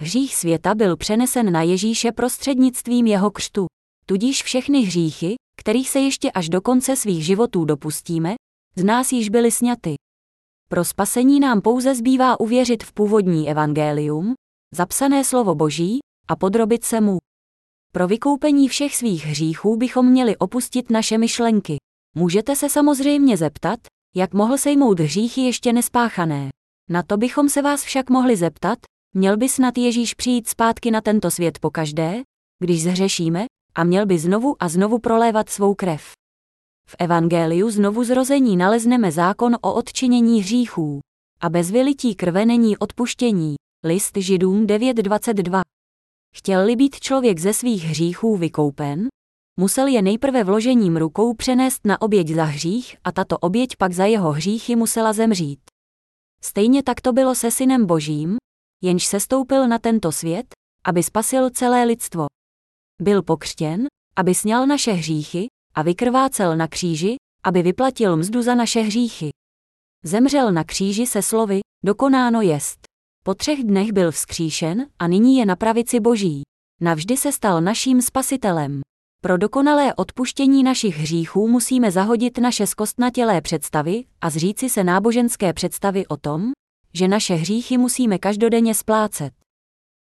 [0.00, 3.66] Hřích světa byl přenesen na Ježíše prostřednictvím jeho křtu.
[4.06, 8.34] Tudíž všechny hříchy, kterých se ještě až do konce svých životů dopustíme,
[8.76, 9.94] z nás již byly sňaty.
[10.68, 14.34] Pro spasení nám pouze zbývá uvěřit v původní evangelium,
[14.74, 17.18] zapsané slovo Boží, a podrobit se mu.
[17.92, 21.76] Pro vykoupení všech svých hříchů bychom měli opustit naše myšlenky.
[22.14, 23.80] Můžete se samozřejmě zeptat,
[24.16, 26.48] jak mohl sejmout hříchy ještě nespáchané.
[26.90, 28.78] Na to bychom se vás však mohli zeptat,
[29.14, 32.22] měl by snad Ježíš přijít zpátky na tento svět pokaždé,
[32.62, 36.12] když zhřešíme, a měl by znovu a znovu prolévat svou krev.
[36.90, 41.00] V Evangeliu znovu zrození nalezneme zákon o odčinění hříchů.
[41.40, 43.54] A bez vylití krve není odpuštění.
[43.84, 45.60] List Židům 9.22.
[46.36, 49.08] Chtěl-li být člověk ze svých hříchů vykoupen,
[49.58, 54.04] musel je nejprve vložením rukou přenést na oběť za hřích a tato oběť pak za
[54.04, 55.60] jeho hříchy musela zemřít.
[56.42, 58.36] Stejně tak to bylo se synem božím,
[58.82, 60.46] jenž sestoupil na tento svět,
[60.84, 62.26] aby spasil celé lidstvo.
[63.02, 63.86] Byl pokřtěn,
[64.16, 69.30] aby sněl naše hříchy, a vykrvácel na kříži, aby vyplatil mzdu za naše hříchy.
[70.04, 72.78] Zemřel na kříži se slovy, dokonáno jest.
[73.24, 76.42] Po třech dnech byl vzkříšen a nyní je na pravici boží.
[76.80, 78.80] Navždy se stal naším spasitelem.
[79.20, 86.06] Pro dokonalé odpuštění našich hříchů musíme zahodit naše zkostnatělé představy a zříci se náboženské představy
[86.06, 86.52] o tom,
[86.94, 89.32] že naše hříchy musíme každodenně splácet.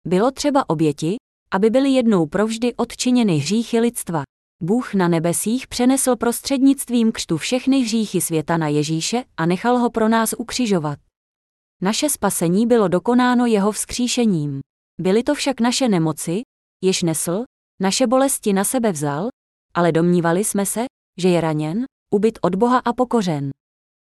[0.08, 1.16] Bylo třeba oběti,
[1.54, 4.24] aby byly jednou provždy odčiněny hříchy lidstva.
[4.62, 10.10] Bůh na nebesích přenesl prostřednictvím křtu všechny hříchy světa na Ježíše a nechal ho pro
[10.10, 11.00] nás ukřižovat.
[11.82, 14.60] Naše spasení bylo dokonáno jeho vzkříšením.
[15.02, 16.42] Byly to však naše nemoci,
[16.84, 17.44] jež nesl,
[17.82, 19.30] naše bolesti na sebe vzal,
[19.74, 20.86] ale domnívali jsme se,
[21.18, 23.50] že je raněn, ubyt od Boha a pokořen.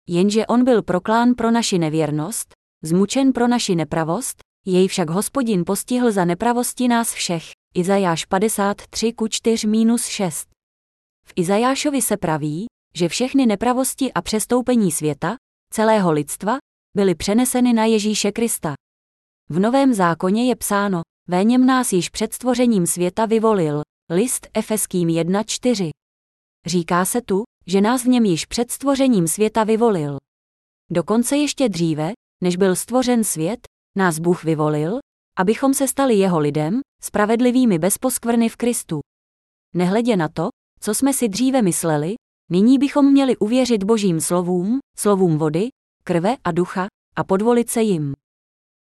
[0.09, 2.53] Jenže on byl proklán pro naši nevěrnost,
[2.84, 7.43] zmučen pro naši nepravost, jej však hospodin postihl za nepravosti nás všech.
[7.76, 10.47] Izajáš 53 ku 4 minus 6.
[11.26, 15.36] V Izajášovi se praví, že všechny nepravosti a přestoupení světa,
[15.74, 16.57] celého lidstva,
[16.97, 18.74] byly přeneseny na Ježíše Krista.
[19.49, 25.07] V Novém zákoně je psáno, ve něm nás již před stvořením světa vyvolil, list Efeským
[25.07, 25.89] 1.4.
[26.65, 30.17] Říká se tu, že nás v něm již před stvořením světa vyvolil.
[30.91, 32.11] Dokonce ještě dříve,
[32.43, 33.59] než byl stvořen svět,
[33.97, 34.99] nás Bůh vyvolil,
[35.38, 38.99] abychom se stali jeho lidem, spravedlivými bez poskvrny v Kristu.
[39.76, 40.47] Nehledě na to,
[40.80, 42.15] co jsme si dříve mysleli,
[42.51, 45.67] nyní bychom měli uvěřit božím slovům, slovům vody,
[46.03, 48.13] krve a ducha, a podvolit se jim.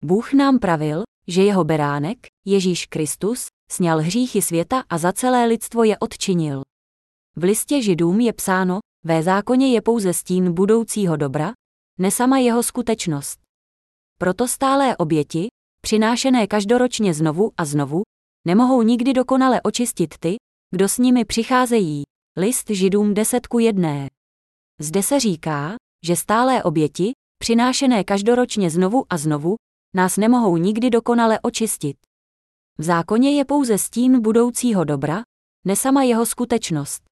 [0.05, 5.83] Bůh nám pravil, že jeho beránek, Ježíš Kristus, sněl hříchy světa a za celé lidstvo
[5.83, 6.61] je odčinil.
[7.35, 11.53] V listě židům je psáno, ve zákoně je pouze stín budoucího dobra,
[11.99, 13.39] ne sama jeho skutečnost.
[14.19, 15.47] Proto stálé oběti,
[15.81, 18.01] přinášené každoročně znovu a znovu,
[18.47, 20.35] nemohou nikdy dokonale očistit ty,
[20.71, 22.03] kdo s nimi přicházejí.
[22.37, 24.07] List Židům 10 ku 1.
[24.81, 25.75] Zde se říká,
[26.05, 27.11] že stálé oběti,
[27.41, 29.55] přinášené každoročně znovu a znovu,
[29.95, 31.97] nás nemohou nikdy dokonale očistit.
[32.77, 35.21] V zákoně je pouze stín budoucího dobra,
[35.65, 37.03] ne sama jeho skutečnost.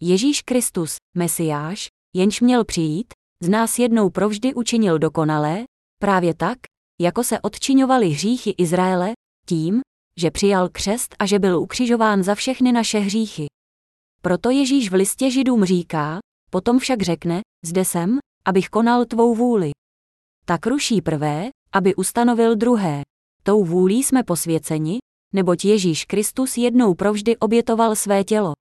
[0.00, 1.86] Ježíš Kristus, Mesiáš,
[2.16, 5.64] jenž měl přijít, z nás jednou provždy učinil dokonalé,
[5.98, 6.58] právě tak,
[7.00, 9.12] jako se odčiňovaly hříchy Izraele,
[9.46, 9.80] tím,
[10.16, 13.46] že přijal křest a že byl ukřižován za všechny naše hříchy.
[14.22, 16.18] Proto Ježíš v listě Židům říká,
[16.50, 19.70] potom však řekne, zde jsem, abych konal tvou vůli.
[20.44, 23.02] Tak ruší prvé, aby ustanovil druhé.
[23.42, 24.98] Tou vůlí jsme posvěceni,
[25.32, 28.52] neboť Ježíš Kristus jednou provždy obětoval své tělo.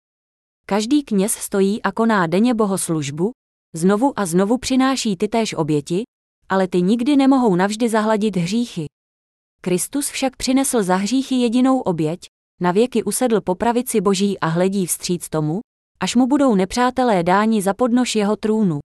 [0.66, 3.32] Každý kněz stojí a koná denně bohoslužbu,
[3.76, 6.04] znovu a znovu přináší tytéž oběti,
[6.50, 8.86] ale ty nikdy nemohou navždy zahladit hříchy.
[9.62, 12.20] Kristus však přinesl za hříchy jedinou oběť,
[12.62, 15.60] na věky usedl po pravici boží a hledí vstříc tomu,
[16.00, 18.80] až mu budou nepřátelé dáni za podnož jeho trůnu.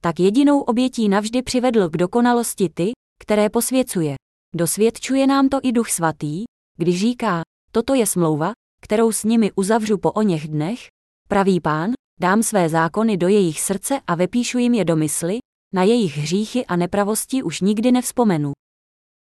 [0.00, 4.14] Tak jedinou obětí navždy přivedl k dokonalosti ty, které posvěcuje.
[4.54, 6.44] Dosvědčuje nám to i Duch Svatý,
[6.78, 7.42] když říká,
[7.72, 8.52] toto je smlouva,
[8.82, 10.86] kterou s nimi uzavřu po o něch dnech,
[11.28, 11.90] pravý pán,
[12.20, 15.38] dám své zákony do jejich srdce a vepíšu jim je do mysli,
[15.74, 18.52] na jejich hříchy a nepravosti už nikdy nevzpomenu.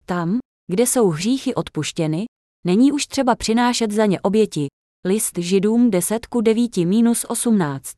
[0.07, 0.39] Tam,
[0.71, 2.25] kde jsou hříchy odpuštěny,
[2.67, 4.67] není už třeba přinášet za ně oběti.
[5.07, 7.97] List Židům 10 ku 9 minus 18.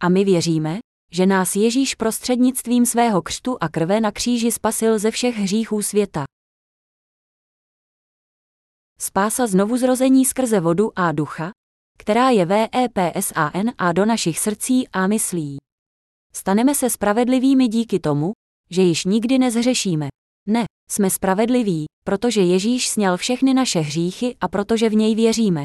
[0.00, 0.78] A my věříme,
[1.12, 6.24] že nás Ježíš prostřednictvím svého křtu a krve na kříži spasil ze všech hříchů světa.
[9.00, 11.50] Spása znovuzrození skrze vodu a ducha,
[11.98, 15.56] která je VEPSAN a do našich srdcí a myslí.
[16.32, 18.32] Staneme se spravedlivými díky tomu,
[18.70, 20.08] že již nikdy nezhřešíme.
[20.48, 25.64] Ne, jsme spravedliví, protože Ježíš sněl všechny naše hříchy a protože v něj věříme.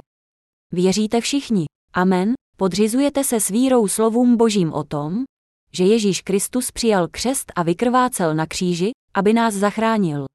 [0.74, 1.66] Věříte všichni.
[1.94, 2.34] Amen.
[2.58, 5.24] Podřizujete se s vírou slovům Božím o tom,
[5.76, 10.26] že Ježíš Kristus přijal křest a vykrvácel na kříži, aby nás zachránil.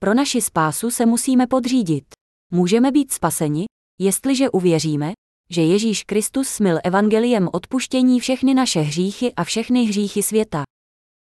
[0.00, 2.04] Pro naši spásu se musíme podřídit.
[2.52, 3.64] Můžeme být spaseni,
[4.00, 5.12] jestliže uvěříme,
[5.50, 10.62] že Ježíš Kristus smil evangeliem odpuštění všechny naše hříchy a všechny hříchy světa.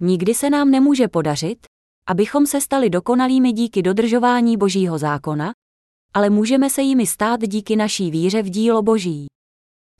[0.01, 1.57] Nikdy se nám nemůže podařit,
[2.09, 5.51] abychom se stali dokonalými díky dodržování Božího zákona,
[6.13, 9.27] ale můžeme se jimi stát díky naší víře v dílo Boží.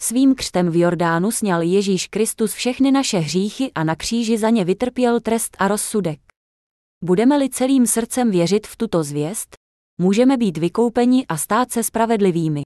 [0.02, 4.66] Svým křtem v Jordánu sněl Ježíš Kristus všechny naše hříchy a na kříži za ně
[4.66, 6.20] vytrpěl trest a rozsudek.
[7.04, 9.56] Budeme-li celým srdcem věřit v tuto zvěst,
[10.02, 12.62] můžeme být vykoupeni a stát se spravedlivými.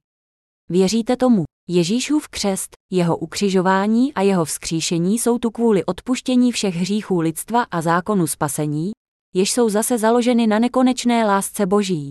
[0.70, 1.44] Věříte tomu?
[1.70, 7.82] Ježíšův křest, jeho ukřižování a jeho vzkříšení jsou tu kvůli odpuštění všech hříchů lidstva a
[7.82, 8.92] zákonu spasení,
[9.36, 12.10] jež jsou zase založeny na nekonečné lásce Boží.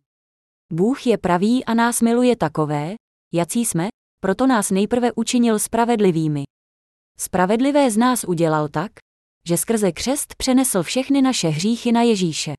[0.73, 2.95] Bůh je pravý a nás miluje takové,
[3.35, 3.89] jací jsme,
[4.21, 6.45] proto nás nejprve učinil spravedlivými.
[7.19, 8.93] Spravedlivé z nás udělal tak,
[9.49, 12.55] že skrze křest přenesl všechny naše hříchy na Ježíše.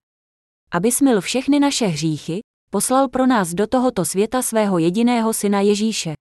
[0.71, 2.39] Aby smil všechny naše hříchy,
[2.69, 6.13] poslal pro nás do tohoto světa svého jediného syna Ježíše.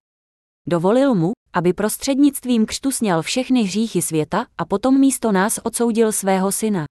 [0.67, 6.53] Dovolil mu, aby prostřednictvím křtu sněl všechny hříchy světa a potom místo nás odsoudil svého
[6.53, 6.85] syna.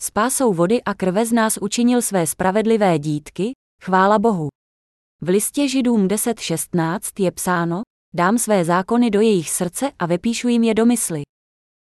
[0.00, 3.52] Spásou vody a krve z nás učinil své spravedlivé dítky,
[3.82, 4.48] chvála Bohu.
[5.22, 7.82] V listě Židům 10.16 je psáno,
[8.14, 11.22] dám své zákony do jejich srdce a vypíšu jim je do mysli.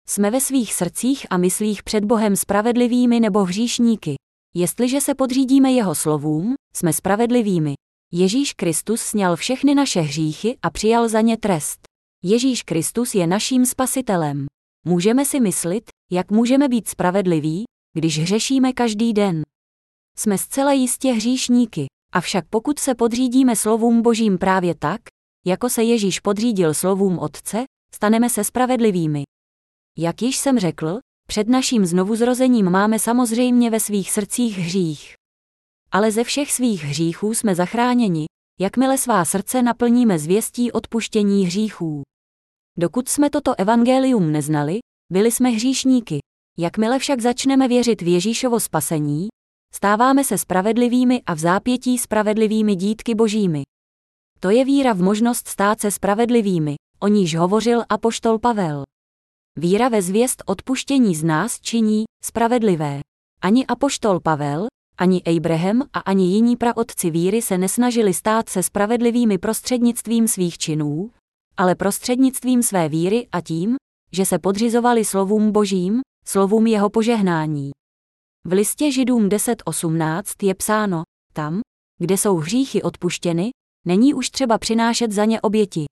[0.08, 4.14] Jsme ve svých srdcích a myslích před Bohem spravedlivými nebo hříšníky.
[4.54, 7.74] Jestliže se podřídíme jeho slovům, jsme spravedlivými.
[8.12, 11.80] Ježíš Kristus sněl všechny naše hříchy a přijal za ně trest.
[12.24, 14.46] Ježíš Kristus je naším spasitelem.
[14.86, 17.64] Můžeme si myslit, jak můžeme být spravedliví,
[17.96, 19.42] když hřešíme každý den.
[20.18, 21.86] Jsme zcela jistě hříšníky,
[22.16, 25.00] avšak pokud se podřídíme slovům Božím právě tak,
[25.46, 27.64] jako se Ježíš podřídil slovům Otce,
[27.94, 29.22] staneme se spravedlivými.
[29.98, 30.98] Jak již jsem řekl,
[31.28, 35.14] před naším znovuzrozením máme samozřejmě ve svých srdcích hřích.
[35.90, 38.26] Ale ze všech svých hříchů jsme zachráněni,
[38.60, 42.02] jakmile svá srdce naplníme zvěstí odpuštění hříchů.
[42.78, 44.78] Dokud jsme toto evangelium neznali,
[45.12, 46.18] byli jsme hříšníky.
[46.58, 49.28] Jakmile však začneme věřit v Ježíšovo spasení,
[49.74, 53.62] stáváme se spravedlivými a v zápětí spravedlivými dítky božími.
[54.40, 58.82] To je víra v možnost stát se spravedlivými, o níž hovořil apoštol Pavel.
[59.58, 63.00] Víra ve zvěst odpuštění z nás činí spravedlivé.
[63.42, 64.66] Ani apoštol Pavel,
[64.98, 71.10] ani Abraham a ani jiní praotci víry se nesnažili stát se spravedlivými prostřednictvím svých činů,
[71.56, 73.76] ale prostřednictvím své víry a tím,
[74.12, 77.70] že se podřizovali slovům božím, slovům jeho požehnání.
[78.46, 81.60] V listě Židům 10.18 je psáno, tam,
[81.98, 83.50] kde jsou hříchy odpuštěny,
[83.86, 85.84] není už třeba přinášet za ně oběti.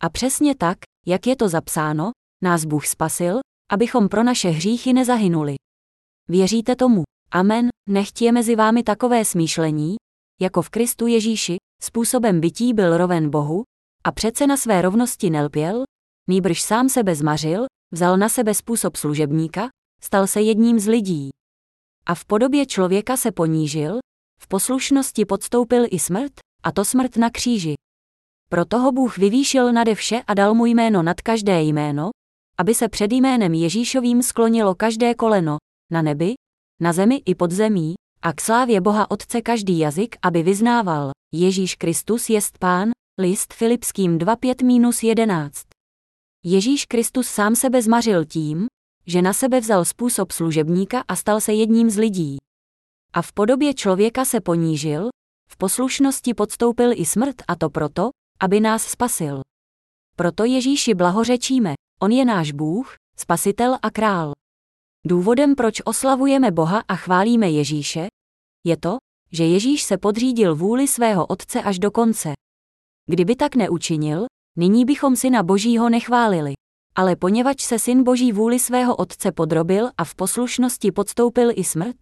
[0.00, 2.10] A přesně tak, jak je to zapsáno,
[2.42, 3.38] nás Bůh spasil,
[3.70, 5.54] abychom pro naše hříchy nezahynuli.
[6.28, 7.02] Věříte tomu?
[7.30, 9.96] Amen, nechť je mezi vámi takové smýšlení,
[10.40, 13.62] jako v Kristu Ježíši, způsobem bytí byl roven Bohu,
[14.04, 15.84] a přece na své rovnosti nelpěl,
[16.28, 19.68] nýbrž sám sebe zmařil, vzal na sebe způsob služebníka,
[20.02, 21.30] stal se jedním z lidí.
[22.06, 23.98] A v podobě člověka se ponížil,
[24.40, 26.32] v poslušnosti podstoupil i smrt,
[26.62, 27.74] a to smrt na kříži.
[28.50, 32.10] Proto ho Bůh vyvýšil nade vše a dal mu jméno nad každé jméno,
[32.58, 35.56] aby se před jménem Ježíšovým sklonilo každé koleno,
[35.92, 36.34] na nebi,
[36.80, 41.74] na zemi i pod zemí, a k slávě Boha Otce každý jazyk, aby vyznával, Ježíš
[41.74, 42.90] Kristus jest Pán,
[43.20, 45.50] list Filipským 2.5-11.
[46.44, 48.66] Ježíš Kristus sám sebe zmařil tím,
[49.06, 52.36] že na sebe vzal způsob služebníka a stal se jedním z lidí.
[53.12, 55.08] A v podobě člověka se ponížil,
[55.50, 59.40] v poslušnosti podstoupil i smrt a to proto, aby nás spasil.
[60.16, 64.32] Proto Ježíši blahořečíme, on je náš Bůh, spasitel a král.
[65.06, 68.06] Důvodem, proč oslavujeme Boha a chválíme Ježíše,
[68.66, 68.96] je to,
[69.32, 72.32] že Ježíš se podřídil vůli svého Otce až do konce.
[73.06, 74.26] Kdyby tak neučinil,
[74.58, 76.53] nyní bychom syna Božího nechválili.
[76.96, 81.96] Ale poněvadž se syn Boží vůli svého Otce podrobil a v poslušnosti podstoupil i smrt,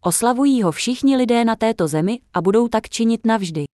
[0.00, 3.64] oslavují ho všichni lidé na této zemi a budou tak činit navždy.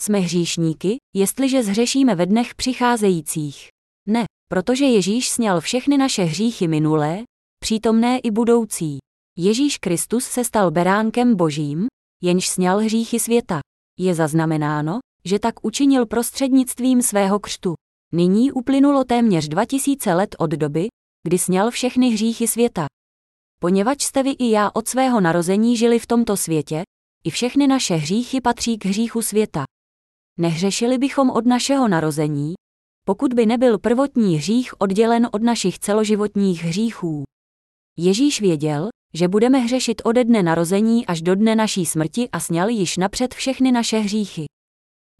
[0.00, 3.68] Jsme hříšníky, jestliže zhřešíme ve dnech přicházejících.
[4.08, 7.22] Ne, protože Ježíš sněl všechny naše hříchy minulé,
[7.60, 8.98] přítomné i budoucí.
[9.38, 11.86] Ježíš Kristus se stal beránkem božím,
[12.22, 13.60] jenž sněl hříchy světa.
[13.98, 17.74] Je zaznamenáno, že tak učinil prostřednictvím svého křtu.
[18.12, 20.88] Nyní uplynulo téměř 2000 let od doby,
[21.26, 22.86] kdy sněl všechny hříchy světa.
[23.60, 26.82] Poněvadž jste vy i já od svého narození žili v tomto světě,
[27.24, 29.64] i všechny naše hříchy patří k hříchu světa.
[30.38, 32.54] Nehřešili bychom od našeho narození,
[33.04, 37.24] pokud by nebyl prvotní hřích oddělen od našich celoživotních hříchů.
[37.98, 42.68] Ježíš věděl, že budeme hřešit ode dne narození až do dne naší smrti a sněl
[42.68, 44.44] již napřed všechny naše hříchy.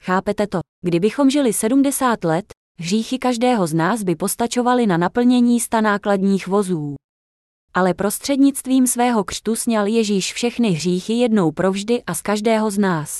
[0.02, 0.60] Chápete to?
[0.84, 2.44] Kdybychom žili 70 let,
[2.78, 6.94] hříchy každého z nás by postačovaly na naplnění sta nákladních vozů.
[7.74, 13.18] Ale prostřednictvím svého křtu sněl Ježíš všechny hříchy jednou provždy a z každého z nás.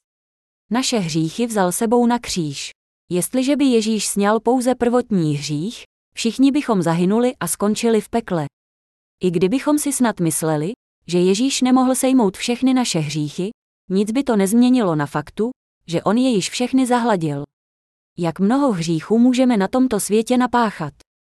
[0.70, 2.70] Naše hříchy vzal sebou na kříž.
[3.11, 5.82] Jestliže by Ježíš sněl pouze prvotní hřích,
[6.14, 8.46] všichni bychom zahynuli a skončili v pekle.
[9.22, 10.72] I kdybychom si snad mysleli,
[11.07, 13.50] že Ježíš nemohl sejmout všechny naše hříchy,
[13.90, 15.50] nic by to nezměnilo na faktu,
[15.86, 17.44] že on je již všechny zahladil.
[18.19, 20.93] Jak mnoho hříchů můžeme na tomto světě napáchat?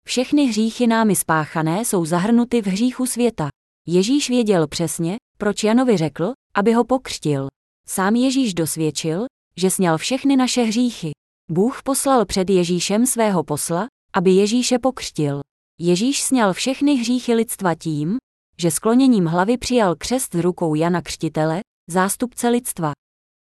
[0.07, 3.49] Všechny hříchy námi spáchané jsou zahrnuty v hříchu světa.
[3.87, 7.47] Ježíš věděl přesně, proč Janovi řekl, aby ho pokřtil.
[7.87, 9.25] Sám Ježíš dosvědčil,
[9.57, 11.11] že sněl všechny naše hříchy.
[11.51, 15.41] Bůh poslal před Ježíšem svého posla, aby Ježíše pokřtil.
[15.79, 18.17] Ježíš sněl všechny hříchy lidstva tím,
[18.57, 22.91] že skloněním hlavy přijal křest z rukou Jana Křtitele, zástupce lidstva.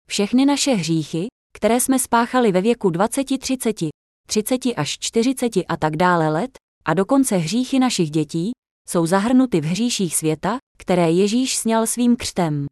[0.07, 3.75] Všechny naše hříchy, které jsme spáchali ve věku 20, 30,
[4.27, 6.51] 30 až 40 a tak dále let,
[6.85, 8.51] a dokonce hříchy našich dětí,
[8.89, 12.65] jsou zahrnuty v hříších světa, které Ježíš sněl svým křtem.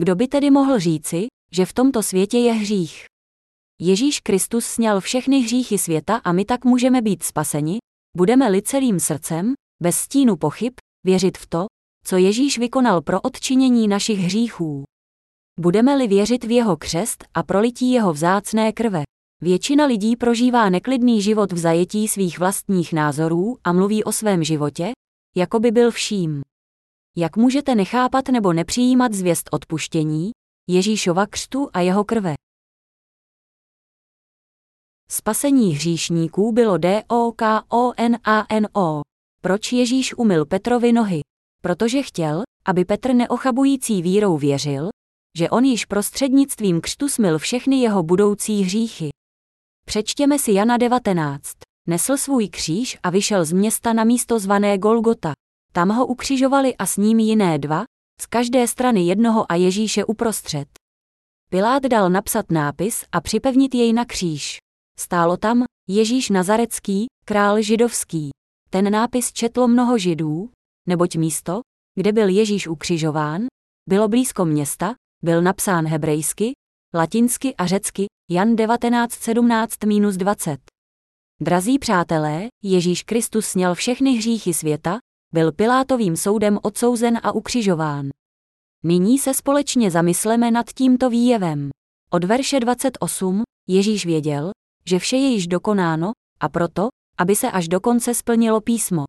[0.00, 3.04] Kdo by tedy mohl říci, že v tomto světě je hřích?
[3.80, 7.78] Ježíš Kristus sněl všechny hříchy světa a my tak můžeme být spaseni,
[8.16, 10.72] budeme-li celým srdcem, bez stínu pochyb,
[11.06, 11.66] věřit v to,
[12.04, 14.84] co Ježíš vykonal pro odčinění našich hříchů.
[15.60, 19.02] Budeme-li věřit v jeho křest a prolití jeho vzácné krve.
[19.40, 24.92] Většina lidí prožívá neklidný život v zajetí svých vlastních názorů a mluví o svém životě,
[25.36, 26.42] jako by byl vším.
[27.16, 30.30] Jak můžete nechápat nebo nepřijímat zvěst odpuštění,
[30.68, 32.34] Ježíšova křtu a jeho krve?
[35.10, 38.00] Spasení hříšníků bylo D-O-K-O-N-A-N-O.
[39.42, 41.20] Proč Ježíš umyl Petrovi nohy?
[41.62, 44.88] Protože chtěl, aby Petr neochabující vírou věřil,
[45.38, 49.08] že on již prostřednictvím křtu smil všechny jeho budoucí hříchy.
[49.86, 51.56] Přečtěme si Jana 19.
[51.88, 55.32] Nesl svůj kříž a vyšel z města na místo zvané Golgota.
[55.72, 57.84] Tam ho ukřižovali a s ním jiné dva,
[58.20, 60.68] z každé strany jednoho a Ježíše uprostřed.
[61.50, 64.58] Pilát dal napsat nápis a připevnit jej na kříž.
[64.98, 68.30] Stálo tam Ježíš Nazarecký, král židovský.
[68.70, 70.50] Ten nápis četlo mnoho židů,
[70.88, 71.60] neboť místo,
[71.94, 73.46] kde byl Ježíš ukřižován,
[73.88, 76.52] bylo blízko města, byl napsán hebrejsky,
[76.94, 80.56] latinsky a řecky, Jan 1917-20.
[81.40, 84.98] Drazí přátelé, Ježíš Kristus sněl všechny hříchy světa,
[85.32, 88.08] byl Pilátovým soudem odsouzen a ukřižován.
[88.84, 91.70] Nyní se společně zamysleme nad tímto výjevem.
[92.10, 94.50] Od verše 28 Ježíš věděl,
[94.86, 96.88] že vše je již dokonáno, a proto,
[97.18, 99.04] aby se až do konce splnilo písmo.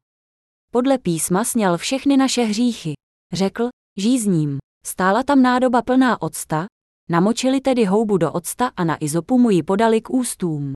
[0.72, 2.93] Podle písma sněl všechny naše hříchy.
[3.34, 4.57] Řekl, žízním.
[4.86, 6.66] Stála tam nádoba plná octa,
[7.10, 10.74] namočili tedy houbu do octa a na izopu mu ji podali k ústům.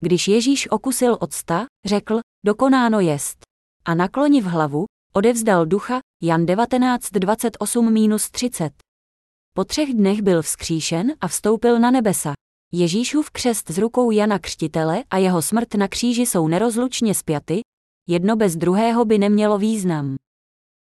[0.00, 3.38] Když Ježíš okusil octa, řekl, dokonáno jest.
[3.84, 8.70] A nakloniv hlavu, odevzdal ducha, Jan 19.28-30.
[9.56, 12.32] Po třech dnech byl vzkříšen a vstoupil na nebesa.
[12.72, 17.60] Ježíšův křest z rukou Jana Křtitele a jeho smrt na kříži jsou nerozlučně spjaty,
[18.08, 20.16] jedno bez druhého by nemělo význam.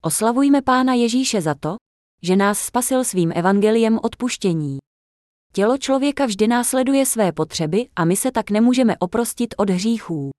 [0.02, 1.76] Oslavujme Pána Ježíše za to,
[2.26, 4.78] že nás spasil svým evangeliem odpuštění.
[5.53, 10.30] Tělo člověka vždy následuje své potřeby a my se tak nemůžeme oprostit od hříchů.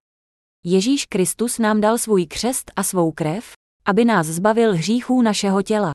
[0.64, 3.52] Ježíš Kristus nám dal svůj křest a svou krev,
[3.84, 5.92] aby nás zbavil hříchů našeho těla.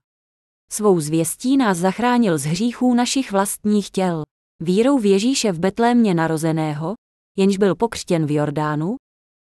[0.71, 4.23] Svou zvěstí nás zachránil z hříchů našich vlastních těl.
[4.61, 6.93] Vírou v Ježíše v Betlémě narozeného,
[7.37, 8.95] jenž byl pokřtěn v Jordánu,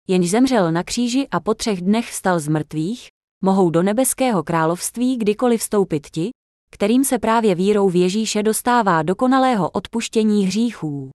[0.09, 3.09] jenž zemřel na kříži a po třech dnech vstal z mrtvých,
[3.44, 6.30] mohou do nebeského království kdykoliv vstoupit ti,
[6.71, 11.11] kterým se právě vírou v Ježíše dostává dokonalého odpuštění hříchů.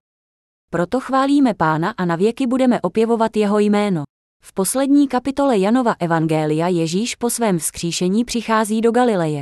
[0.72, 4.04] Proto chválíme Pána a na věky budeme opěvovat jeho jméno.
[4.44, 9.42] V poslední kapitole Janova Evangelia Ježíš po svém vzkříšení přichází do Galileje.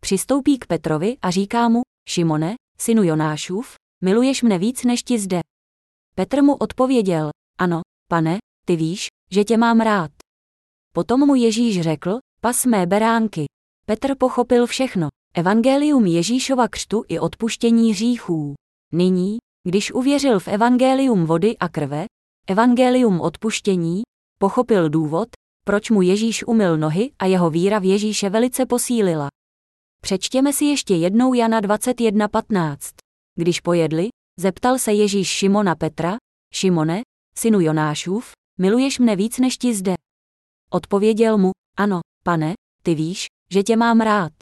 [0.00, 3.74] Přistoupí k Petrovi a říká mu, Šimone, synu Jonášův,
[4.04, 5.40] miluješ mne víc než ti zde.
[6.14, 10.10] Petr mu odpověděl, ano, pane, ty víš, že tě mám rád.
[10.94, 13.44] Potom mu Ježíš řekl, pas mé beránky.
[13.86, 15.08] Petr pochopil všechno.
[15.34, 18.54] Evangelium Ježíšova křtu i odpuštění hříchů.
[18.92, 22.04] Nyní, když uvěřil v evangelium vody a krve,
[22.48, 24.02] evangelium odpuštění,
[24.38, 25.28] pochopil důvod,
[25.64, 29.28] proč mu Ježíš umyl nohy a jeho víra v Ježíše velice posílila.
[30.02, 32.76] Přečtěme si ještě jednou Jana 21.15.
[33.34, 34.08] Když pojedli,
[34.40, 36.16] zeptal se Ježíš Šimona Petra,
[36.54, 37.02] Šimone,
[37.36, 39.94] synu Jonášův, miluješ mne víc než ti zde?
[40.70, 44.32] Odpověděl mu, ano, pane, ty víš, že tě mám rád.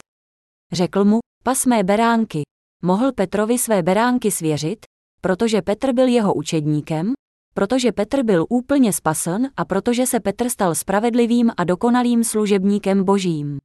[0.71, 2.41] Řekl mu, pas mé beránky.
[2.83, 4.79] Mohl Petrovi své beránky svěřit,
[5.21, 7.13] protože Petr byl jeho učedníkem,
[7.53, 13.57] protože Petr byl úplně spasen a protože se Petr stal spravedlivým a dokonalým služebníkem božím.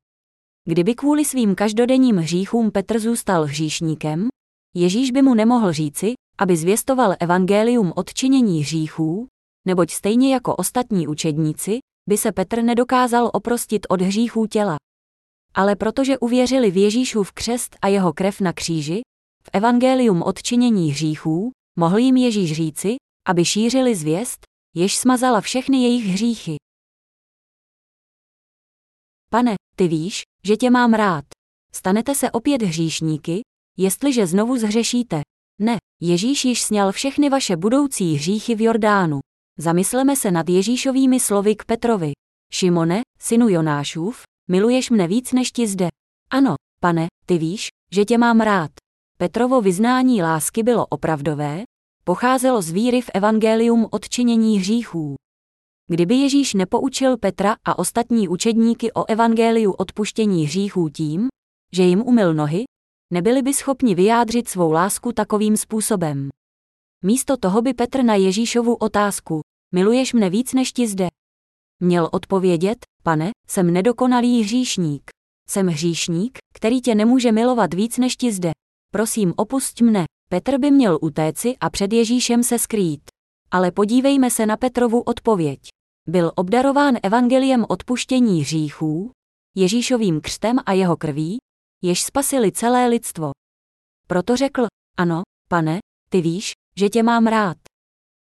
[0.68, 4.28] Kdyby kvůli svým každodenním hříchům Petr zůstal hříšníkem,
[4.76, 9.26] Ježíš by mu nemohl říci, aby zvěstoval evangelium odčinění hříchů,
[9.66, 11.78] neboť stejně jako ostatní učedníci,
[12.08, 14.76] by se Petr nedokázal oprostit od hříchů těla.
[15.54, 19.00] Ale protože uvěřili v Ježíšův křest a jeho krev na kříži,
[19.42, 22.96] v evangelium odčinění hříchů, mohl jim Ježíš říci,
[23.28, 24.46] aby šířili zvěst,
[24.76, 26.56] jež smazala všechny jejich hříchy.
[29.30, 31.24] Pane, ty víš, že tě mám rád.
[31.72, 33.40] Stanete se opět hříšníky,
[33.76, 35.20] jestliže znovu zhřešíte.
[35.60, 39.20] Ne, Ježíš již sněl všechny vaše budoucí hříchy v Jordánu.
[39.58, 42.12] Zamysleme se nad Ježíšovými slovy k Petrovi.
[42.52, 45.88] Šimone, synu Jonášův, miluješ mne víc než ti zde.
[46.30, 48.70] Ano, pane, ty víš, že tě mám rád.
[49.18, 51.62] Petrovo vyznání lásky bylo opravdové,
[52.04, 55.14] pocházelo z víry v evangelium odčinění hříchů.
[55.90, 61.28] Kdyby Ježíš nepoučil Petra a ostatní učedníky o evangeliu odpuštění hříchů tím,
[61.72, 62.64] že jim umyl nohy,
[63.12, 66.28] nebyli by schopni vyjádřit svou lásku takovým způsobem.
[67.04, 69.40] Místo toho by Petr na Ježíšovu otázku,
[69.74, 71.08] miluješ mne víc než ti zde?
[71.80, 75.10] Měl odpovědět, pane, jsem nedokonalý hříšník.
[75.50, 78.52] Jsem hříšník, který tě nemůže milovat víc než ti zde.
[78.90, 80.04] Prosím, opusť mne.
[80.30, 83.02] Petr by měl utéci a před Ježíšem se skrýt.
[83.50, 85.60] Ale podívejme se na Petrovu odpověď.
[86.08, 89.10] Byl obdarován evangeliem odpuštění hříchů,
[89.56, 91.38] Ježíšovým křtem a jeho krví,
[91.82, 93.30] jež spasili celé lidstvo.
[94.06, 94.66] Proto řekl,
[94.96, 95.78] ano, pane,
[96.10, 97.56] ty víš, že tě mám rád.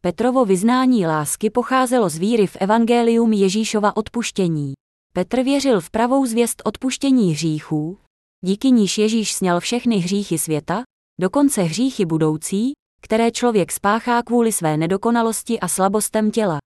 [0.02, 4.74] Petrovo vyznání lásky pocházelo z víry v evangelium Ježíšova odpuštění.
[5.14, 7.98] Petr věřil v pravou zvěst odpuštění hříchů,
[8.46, 10.84] díky níž Ježíš sněl všechny hříchy světa,
[11.20, 12.72] dokonce hříchy budoucí,
[13.02, 16.58] které člověk spáchá kvůli své nedokonalosti a slabostem těla.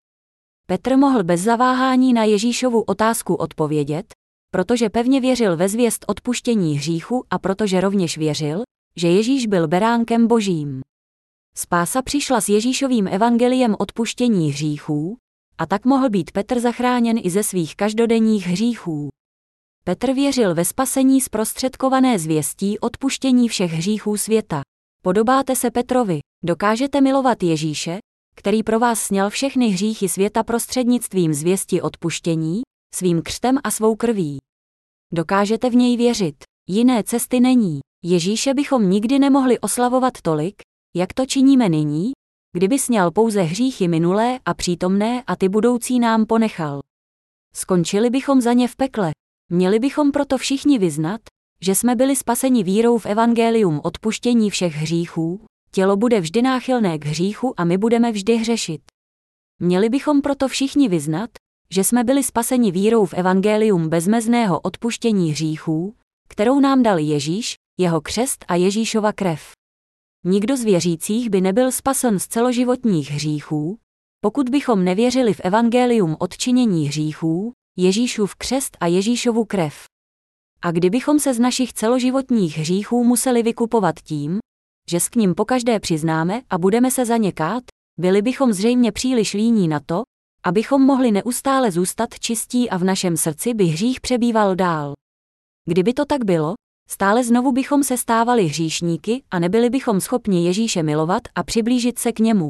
[0.68, 4.06] Petr mohl bez zaváhání na Ježíšovu otázku odpovědět,
[4.52, 8.62] protože pevně věřil ve zvěst odpuštění hříchu a protože rovněž věřil,
[8.96, 10.82] že Ježíš byl beránkem božím.
[11.58, 15.18] Spása přišla s Ježíšovým evangeliem odpuštění hříchů,
[15.58, 19.10] a tak mohl být Petr zachráněn i ze svých každodenních hříchů.
[19.84, 24.62] Petr věřil ve spasení zprostředkované zvěstí odpuštění všech hříchů světa.
[25.04, 27.98] Podobáte se Petrovi, dokážete milovat Ježíše,
[28.36, 32.62] který pro vás sněl všechny hříchy světa prostřednictvím zvěsti odpuštění,
[32.96, 34.38] svým křtem a svou krví.
[35.14, 36.36] Dokážete v něj věřit,
[36.70, 37.80] jiné cesty není.
[38.06, 40.56] Ježíše bychom nikdy nemohli oslavovat tolik,
[40.96, 42.12] jak to činíme nyní,
[42.58, 46.80] kdyby sněl pouze hříchy minulé a přítomné a ty budoucí nám ponechal.
[47.56, 49.12] Skončili bychom za ně v pekle.
[49.52, 51.22] Měli bychom proto všichni vyznat,
[51.62, 57.06] že jsme byli spaseni vírou v evangelium odpuštění všech hříchů, tělo bude vždy náchylné k
[57.06, 58.82] hříchu a my budeme vždy hřešit.
[59.60, 61.30] Měli bychom proto všichni vyznat,
[61.70, 65.96] že jsme byli spaseni vírou v evangelium bezmezného odpuštění hříchů,
[66.30, 69.61] kterou nám dal Ježíš, jeho křest a Ježíšova krev.
[70.26, 73.78] Nikdo z věřících by nebyl spasen z celoživotních hříchů,
[74.22, 79.86] pokud bychom nevěřili v evangelium odčinění hříchů, Ježíšův křest a Ježíšovu krev.
[80.62, 84.40] A kdybychom se z našich celoživotních hříchů museli vykupovat tím,
[84.90, 87.64] že s k ním pokaždé přiznáme a budeme se za ně kát,
[88.00, 90.04] byli bychom zřejmě příliš líní na to,
[90.44, 94.94] abychom mohli neustále zůstat čistí a v našem srdci by hřích přebýval dál.
[95.70, 96.54] Kdyby to tak bylo,
[96.92, 102.12] stále znovu bychom se stávali hříšníky a nebyli bychom schopni Ježíše milovat a přiblížit se
[102.12, 102.50] k němu.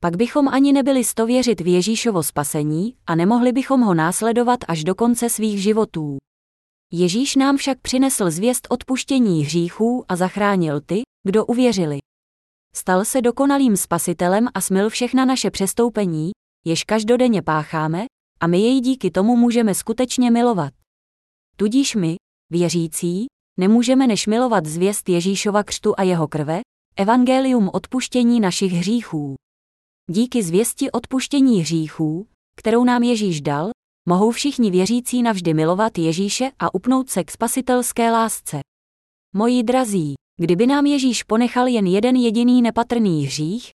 [0.00, 4.94] Pak bychom ani nebyli stověřit v Ježíšovo spasení a nemohli bychom ho následovat až do
[4.94, 6.16] konce svých životů.
[6.92, 11.98] Ježíš nám však přinesl zvěst odpuštění hříchů a zachránil ty, kdo uvěřili.
[12.74, 16.30] Stal se dokonalým spasitelem a smil všechna naše přestoupení,
[16.66, 18.04] jež každodenně pácháme,
[18.40, 20.72] a my jej díky tomu můžeme skutečně milovat.
[21.56, 22.16] Tudíž my,
[22.50, 23.26] věřící,
[23.58, 26.60] nemůžeme než milovat zvěst Ježíšova křtu a jeho krve,
[26.96, 29.34] evangelium odpuštění našich hříchů.
[30.10, 32.26] Díky zvěsti odpuštění hříchů,
[32.56, 33.70] kterou nám Ježíš dal,
[34.08, 38.60] mohou všichni věřící navždy milovat Ježíše a upnout se k spasitelské lásce.
[39.34, 43.70] Moji drazí, kdyby nám Ježíš ponechal jen jeden jediný nepatrný hřích,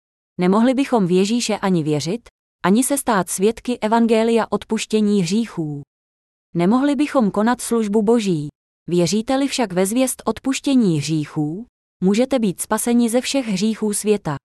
[0.41, 2.29] nemohli bychom v Ježíše ani věřit,
[2.65, 5.83] ani se stát svědky evangelia odpuštění hříchů.
[6.55, 8.49] Nemohli bychom konat službu Boží.
[8.89, 11.67] Věříte-li však ve zvěst odpuštění hříchů,
[12.05, 14.37] můžete být spaseni ze všech hříchů světa.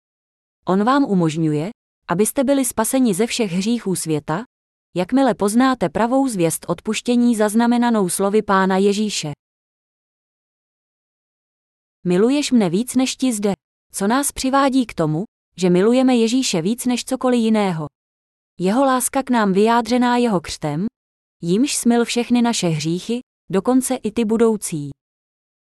[0.66, 1.70] On vám umožňuje,
[2.08, 4.44] abyste byli spaseni ze všech hříchů světa,
[4.96, 9.32] jakmile poznáte pravou zvěst odpuštění zaznamenanou slovy Pána Ježíše.
[12.04, 13.54] Miluješ mne víc než ti zde,
[13.92, 15.24] co nás přivádí k tomu,
[15.58, 17.86] že milujeme Ježíše víc než cokoliv jiného.
[18.60, 20.86] Jeho láska k nám vyjádřená jeho křtem,
[21.42, 23.20] jímž smil všechny naše hříchy,
[23.52, 24.90] dokonce i ty budoucí.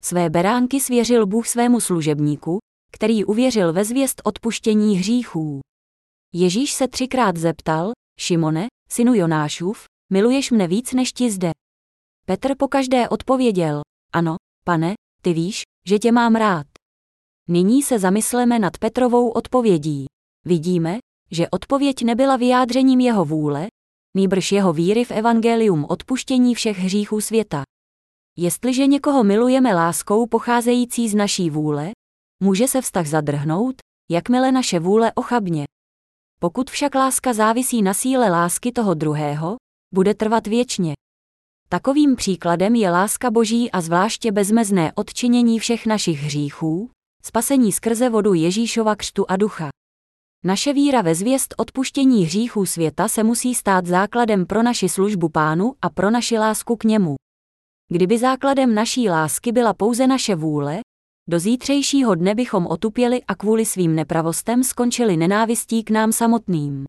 [0.03, 2.60] Své beránky svěřil Bůh svému služebníku,
[2.91, 5.60] který uvěřil ve zvěst odpuštění hříchů.
[6.34, 11.52] Ježíš se třikrát zeptal, Šimone, synu Jonášův, miluješ mne víc než ti zde.
[12.26, 13.82] Petr pokaždé odpověděl,
[14.14, 14.36] ano,
[14.66, 16.68] pane, ty víš, že tě mám rád.
[17.49, 20.06] Nyní se zamysleme nad Petrovou odpovědí.
[20.45, 20.98] Vidíme,
[21.32, 23.68] že odpověď nebyla vyjádřením jeho vůle,
[24.18, 27.64] nýbrž jeho víry v evangelium odpuštění všech hříchů světa.
[28.38, 31.91] Jestliže někoho milujeme láskou pocházející z naší vůle,
[32.44, 33.76] může se vztah zadrhnout,
[34.12, 35.66] jakmile naše vůle ochabně.
[36.40, 39.56] Pokud však láska závisí na síle lásky toho druhého,
[39.94, 40.94] bude trvat věčně.
[41.70, 46.90] Takovým příkladem je láska Boží a zvláště bezmezné odčinění všech našich hříchů,
[47.24, 49.70] spasení skrze vodu Ježíšova křtu a ducha.
[50.45, 55.74] Naše víra ve zvěst odpuštění hříchů světa se musí stát základem pro naši službu pánu
[55.82, 57.20] a pro naši lásku k němu.
[57.94, 60.80] Kdyby základem naší lásky byla pouze naše vůle,
[61.30, 66.86] do zítřejšího dne bychom otupěli a kvůli svým nepravostem skončili nenávistí k nám samotným.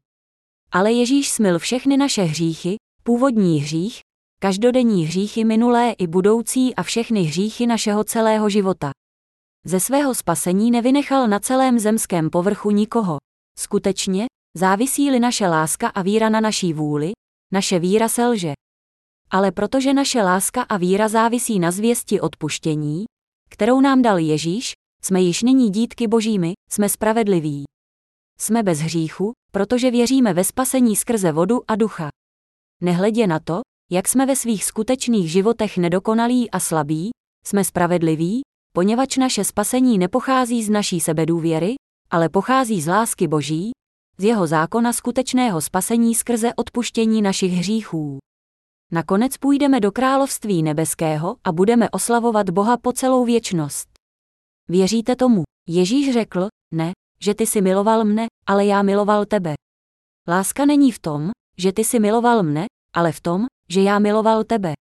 [0.73, 4.01] Ale Ježíš smil všechny naše hříchy, původní hřích,
[4.39, 8.91] každodenní hříchy minulé i budoucí a všechny hříchy našeho celého života.
[9.67, 13.17] Ze svého spasení nevynechal na celém zemském povrchu nikoho.
[13.59, 14.27] Skutečně,
[14.57, 17.13] závisí-li naše láska a víra na naší vůli,
[17.53, 18.53] naše víra selže.
[19.35, 23.05] Ale protože naše láska a víra závisí na zvěsti odpuštění,
[23.51, 24.73] kterou nám dal Ježíš,
[25.05, 27.65] jsme již nyní dítky božími, jsme spravedliví.
[28.39, 32.09] Jsme bez hříchu, protože věříme ve spasení skrze vodu a ducha.
[32.83, 33.61] Nehledě na to,
[33.91, 37.11] jak jsme ve svých skutečných životech nedokonalí a slabí,
[37.47, 38.41] jsme spravedliví,
[38.75, 41.75] poněvadž naše spasení nepochází z naší sebedůvěry,
[42.11, 43.71] ale pochází z lásky Boží,
[44.19, 48.19] z jeho zákona skutečného spasení skrze odpuštění našich hříchů.
[48.95, 53.89] Nakonec půjdeme do království nebeského a budeme oslavovat Boha po celou věčnost.
[54.69, 55.43] Věříte tomu?
[55.69, 59.55] Ježíš řekl, ne, že ty si miloval mne, ale já miloval tebe.
[60.29, 64.45] Láska není v tom, že ty si miloval mne, ale v tom, že já miloval
[64.45, 64.73] tebe.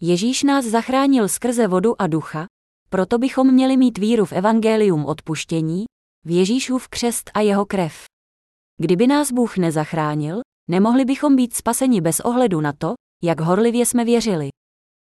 [0.00, 2.46] Ježíš nás zachránil skrze vodu a ducha,
[2.90, 5.84] proto bychom měli mít víru v evangelium odpuštění,
[6.24, 8.04] v Ježíšův křest a jeho krev.
[8.80, 10.40] Kdyby nás Bůh nezachránil,
[10.70, 14.48] nemohli bychom být spaseni bez ohledu na to, jak horlivě jsme věřili.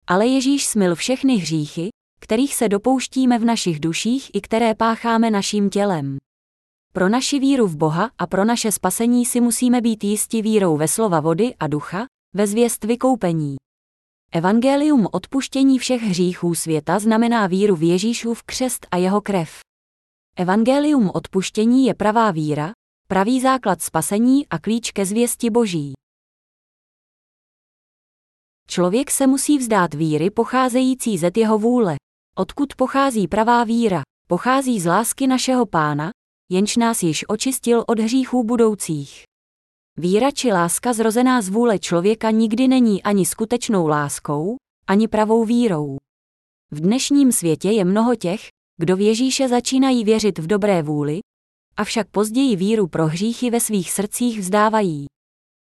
[0.08, 5.70] Ale Ježíš smil všechny hříchy, kterých se dopouštíme v našich duších i které pácháme naším
[5.70, 6.18] tělem.
[6.94, 10.88] Pro naši víru v Boha a pro naše spasení si musíme být jisti vírou ve
[10.88, 12.06] slova vody a ducha,
[12.36, 13.56] ve zvěst vykoupení.
[14.32, 19.60] Evangelium odpuštění všech hříchů světa znamená víru v Ježíšův křest a jeho krev.
[20.36, 22.72] Evangelium odpuštění je pravá víra,
[23.08, 25.94] pravý základ spasení a klíč ke zvěsti Boží.
[28.70, 31.96] Člověk se musí vzdát víry pocházející ze jeho vůle.
[32.38, 34.02] Odkud pochází pravá víra?
[34.30, 36.10] Pochází z lásky našeho pána,
[36.52, 39.24] jenž nás již očistil od hříchů budoucích.
[39.98, 44.56] Víra či láska zrozená z vůle člověka nikdy není ani skutečnou láskou,
[44.88, 45.98] ani pravou vírou.
[46.72, 51.20] V dnešním světě je mnoho těch, kdo v Ježíše začínají věřit v dobré vůli,
[51.78, 55.06] avšak později víru pro hříchy ve svých srdcích vzdávají.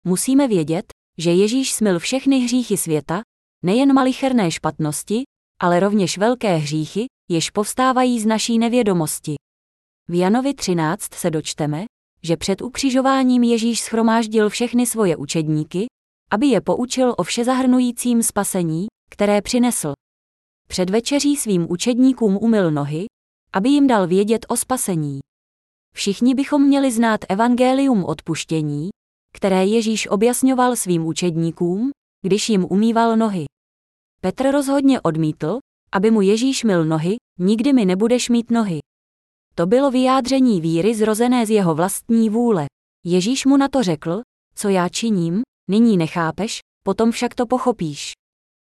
[0.07, 0.85] Musíme vědět,
[1.19, 3.21] že Ježíš smil všechny hříchy světa,
[3.65, 5.23] nejen malicherné špatnosti,
[5.61, 9.35] ale rovněž velké hříchy, jež povstávají z naší nevědomosti.
[10.09, 11.85] V Janovi 13 se dočteme,
[12.23, 15.87] že před ukřižováním Ježíš schromáždil všechny svoje učedníky,
[16.31, 19.93] aby je poučil o všezahrnujícím spasení, které přinesl.
[20.69, 23.07] Před večeří svým učedníkům umyl nohy,
[23.53, 25.21] aby jim dal vědět o spasení.
[25.95, 28.91] Všichni bychom měli znát evangelium odpuštění,
[29.43, 31.91] které Ježíš objasňoval svým učedníkům,
[32.27, 33.45] když jim umýval nohy.
[34.21, 35.59] Petr rozhodně odmítl,
[35.93, 38.79] aby mu Ježíš mil nohy, nikdy mi nebudeš mít nohy.
[39.55, 42.67] To bylo vyjádření víry zrozené z jeho vlastní vůle.
[43.07, 44.23] Ježíš mu na to řekl,
[44.55, 48.13] co já činím, nyní nechápeš, potom však to pochopíš.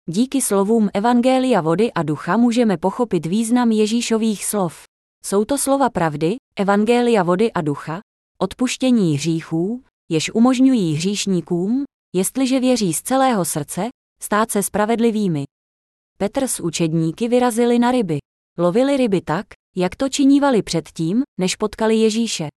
[0.09, 4.85] Díky slovům Evangelia vody a ducha můžeme pochopit význam Ježíšových slov.
[5.25, 8.01] Jsou to slova pravdy, Evangelia vody a ducha,
[8.39, 9.83] odpuštění hříchů,
[10.15, 11.85] jež umožňují hříšníkům,
[12.15, 13.89] jestliže věří z celého srdce,
[14.23, 15.45] stát se spravedlivými.
[16.19, 18.19] Petr s učedníky vyrazili na ryby.
[18.59, 19.47] Lovili ryby tak,
[19.77, 22.49] jak to činívali předtím, než potkali Ježíše.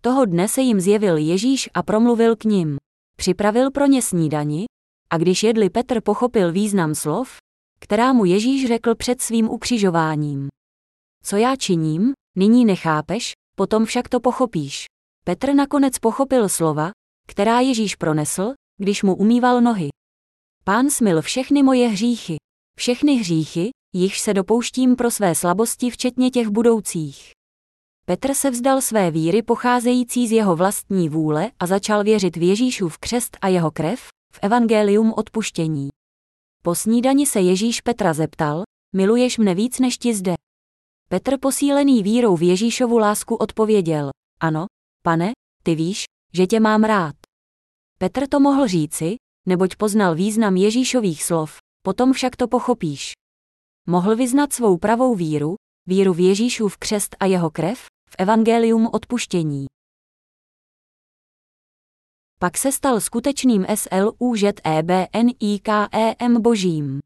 [0.00, 2.76] Toho dne se jim zjevil Ježíš a promluvil k nim.
[3.16, 4.64] Připravil pro ně snídani,
[5.10, 7.36] a když jedli Petr pochopil význam slov,
[7.80, 10.48] která mu Ježíš řekl před svým ukřižováním.
[11.24, 14.91] Co já činím, nyní nechápeš, potom však to pochopíš.
[15.24, 16.90] Petr nakonec pochopil slova,
[17.28, 19.88] která Ježíš pronesl, když mu umýval nohy.
[20.64, 22.36] Pán smil všechny moje hříchy.
[22.78, 27.30] Všechny hříchy, jichž se dopouštím pro své slabosti včetně těch budoucích.
[28.06, 32.98] Petr se vzdal své víry pocházející z jeho vlastní vůle a začal věřit v Ježíšův
[32.98, 35.88] křest a jeho krev, v evangelium odpuštění.
[36.62, 38.62] Po snídani se Ježíš Petra zeptal,
[38.94, 40.34] miluješ mne víc než ti zde.
[41.08, 44.66] Petr posílený vírou v Ježíšovu lásku odpověděl, ano,
[45.02, 46.04] pane, ty víš,
[46.34, 47.14] že tě mám rád.
[47.98, 49.16] Petr to mohl říci,
[49.46, 53.12] neboť poznal význam Ježíšových slov, potom však to pochopíš.
[53.88, 55.54] Mohl vyznat svou pravou víru,
[55.86, 59.66] víru v Ježíšův křest a jeho krev, v evangelium odpuštění.
[62.38, 64.82] Pak se stal skutečným SLUŽEBNIKEM
[66.42, 67.00] božím.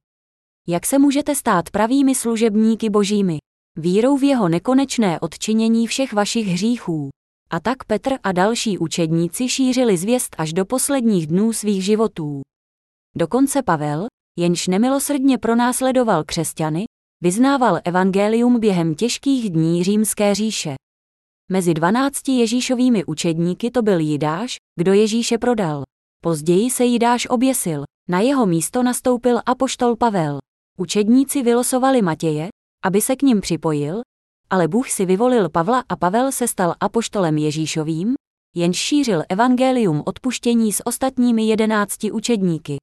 [0.69, 3.39] Jak se můžete stát pravými služebníky božími?
[3.77, 7.11] Vírou v jeho nekonečné odčinění všech vašich hříchů.
[7.51, 12.43] A tak Petr a další učedníci šířili zvěst až do posledních dnů svých životů.
[13.17, 14.07] Dokonce Pavel,
[14.39, 16.85] jenž nemilosrdně pronásledoval křesťany,
[17.23, 20.75] vyznával evangelium během těžkých dní římské říše.
[21.53, 25.83] Mezi dvanácti Ježíšovými učedníky to byl Jidáš, kdo Ježíše prodal.
[26.23, 30.39] Později se Jidáš oběsil, na jeho místo nastoupil apoštol Pavel.
[30.79, 32.49] Učedníci vylosovali Matěje,
[32.85, 34.01] aby se k ním připojil,
[34.51, 38.15] ale Bůh si vyvolil Pavla a Pavel se stal apoštolem Ježíšovým,
[38.57, 42.77] jenž šířil evangelium odpuštění s ostatními jedenácti učedníky.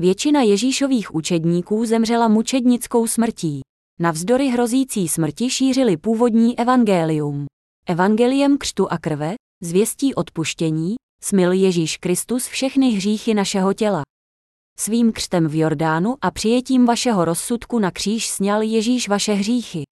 [0.00, 3.60] Většina Ježíšových učedníků zemřela mučednickou smrtí.
[4.00, 7.46] Navzdory hrozící smrti šířili původní evangelium.
[7.86, 14.02] Evangeliem křtu a krve, zvěstí odpuštění, smil Ježíš Kristus všechny hříchy našeho těla.
[14.78, 19.82] Svým křtem v Jordánu a přijetím vašeho rozsudku na kříž sněl Ježíš vaše hříchy.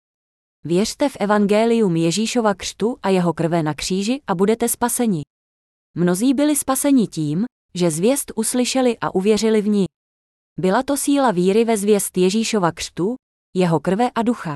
[0.65, 5.23] Věřte v evangelium Ježíšova křtu a jeho krve na kříži a budete spaseni.
[5.95, 7.45] Mnozí byli spaseni tím,
[7.75, 9.85] že zvěst uslyšeli a uvěřili v ní.
[10.59, 13.15] Byla to síla víry ve zvěst Ježíšova křtu,
[13.57, 14.55] jeho krve a ducha.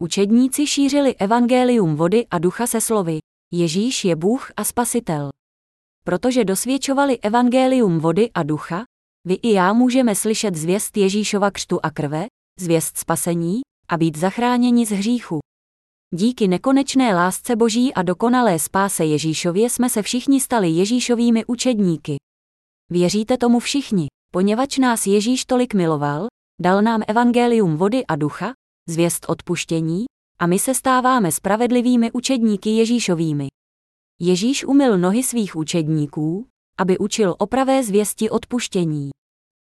[0.00, 3.18] Učedníci šířili evangelium vody a ducha se slovy
[3.52, 5.30] Ježíš je Bůh a Spasitel.
[6.04, 8.84] Protože dosvědčovali evangelium vody a ducha,
[9.26, 12.26] vy i já můžeme slyšet zvěst Ježíšova křtu a krve,
[12.60, 13.60] zvěst spasení
[13.94, 15.38] a být zachráněni z hříchu.
[16.14, 22.16] Díky nekonečné lásce Boží a dokonalé spáse Ježíšově jsme se všichni stali Ježíšovými učedníky.
[22.90, 26.26] Věříte tomu všichni, poněvadž nás Ježíš tolik miloval,
[26.60, 28.52] dal nám evangelium vody a ducha,
[28.88, 30.04] zvěst odpuštění,
[30.38, 33.48] a my se stáváme spravedlivými učedníky Ježíšovými.
[34.20, 36.46] Ježíš umyl nohy svých učedníků,
[36.78, 39.10] aby učil o pravé zvěsti odpuštění.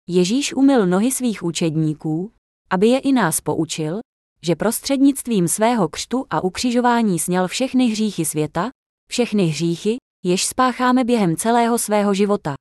[0.09, 2.33] Ježíš umyl nohy svých učedníků,
[2.71, 3.99] aby je i nás poučil,
[4.43, 8.71] že prostřednictvím svého křtu a ukřižování sněl všechny hříchy světa,
[9.11, 12.55] všechny hříchy, jež spácháme během celého svého života.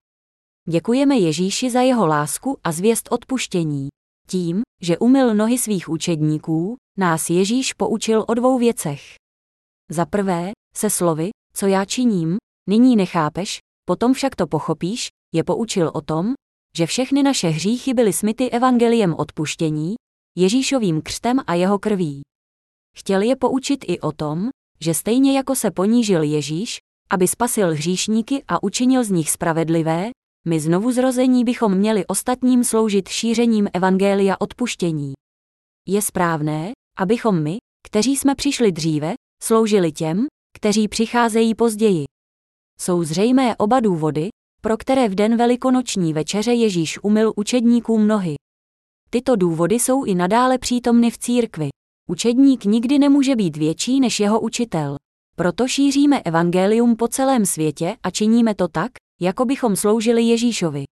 [0.69, 3.89] Děkujeme Ježíši za jeho lásku a zvěst odpuštění.
[4.27, 9.01] Tím, že umyl nohy svých učedníků, nás Ježíš poučil o dvou věcech.
[9.91, 12.37] Za prvé, se slovy, co já činím,
[12.69, 16.33] nyní nechápeš, potom však to pochopíš, je poučil o tom,
[16.77, 19.95] že všechny naše hříchy byly smyty evangeliem odpuštění,
[20.39, 22.21] Ježíšovým křtem a jeho krví.
[22.97, 24.49] Chtěl je poučit i o tom,
[24.81, 26.77] že stejně jako se ponížil Ježíš,
[27.09, 30.09] aby spasil hříšníky a učinil z nich spravedlivé,
[30.47, 35.13] my znovu zrození bychom měli ostatním sloužit šířením evangelia odpuštění.
[35.87, 37.57] Je správné, abychom my,
[37.87, 40.25] kteří jsme přišli dříve, sloužili těm,
[40.57, 42.05] kteří přicházejí později.
[42.81, 44.29] Jsou zřejmé oba důvody,
[44.61, 48.35] pro které v den velikonoční večeře Ježíš umyl učedníkům nohy.
[49.09, 51.69] Tyto důvody jsou i nadále přítomny v církvi.
[52.09, 54.95] Učedník nikdy nemůže být větší než jeho učitel.
[55.35, 60.83] Proto šíříme evangelium po celém světě a činíme to tak, jako bychom sloužili Ježíšovi.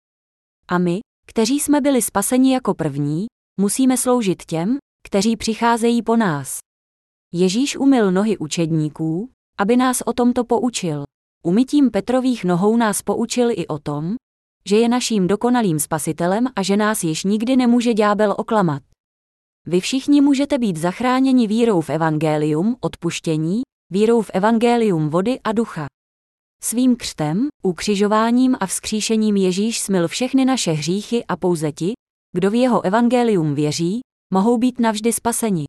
[0.67, 3.25] A my, kteří jsme byli spaseni jako první,
[3.59, 4.77] musíme sloužit těm,
[5.07, 6.59] kteří přicházejí po nás.
[7.33, 11.03] Ježíš umyl nohy učedníků, aby nás o tomto poučil.
[11.45, 14.15] Umytím Petrových nohou nás poučil i o tom,
[14.67, 18.83] že je naším dokonalým spasitelem a že nás již nikdy nemůže ďábel oklamat.
[19.67, 23.61] Vy všichni můžete být zachráněni vírou v evangelium, odpuštění,
[23.91, 25.85] vírou v evangelium vody a ducha.
[26.61, 31.93] Svým křtem, ukřižováním a vzkříšením Ježíš smil všechny naše hříchy a pouze ti,
[32.35, 33.99] kdo v jeho evangelium věří,
[34.33, 35.65] mohou být navždy spaseni.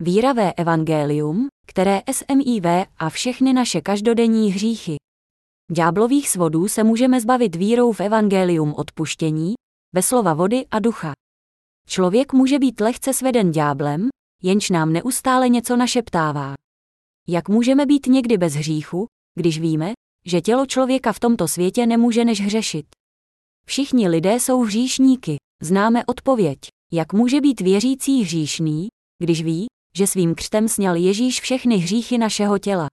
[0.00, 2.64] Víravé evangelium, které SMIV
[2.98, 4.96] a všechny naše každodenní hříchy.
[5.72, 9.54] Ďáblových svodů se můžeme zbavit vírou v evangelium odpuštění,
[9.94, 11.12] ve slova vody a ducha.
[11.88, 14.08] Člověk může být lehce sveden ďáblem,
[14.42, 16.54] jenž nám neustále něco našeptává.
[17.28, 19.92] Jak můžeme být někdy bez hříchu, když víme,
[20.26, 22.86] že tělo člověka v tomto světě nemůže než hřešit?
[23.66, 26.58] Všichni lidé jsou hříšníky, známe odpověď.
[26.92, 28.88] Jak může být věřící hříšný,
[29.22, 29.66] když ví,
[29.96, 32.88] že svým křtem sněl Ježíš všechny hříchy našeho těla?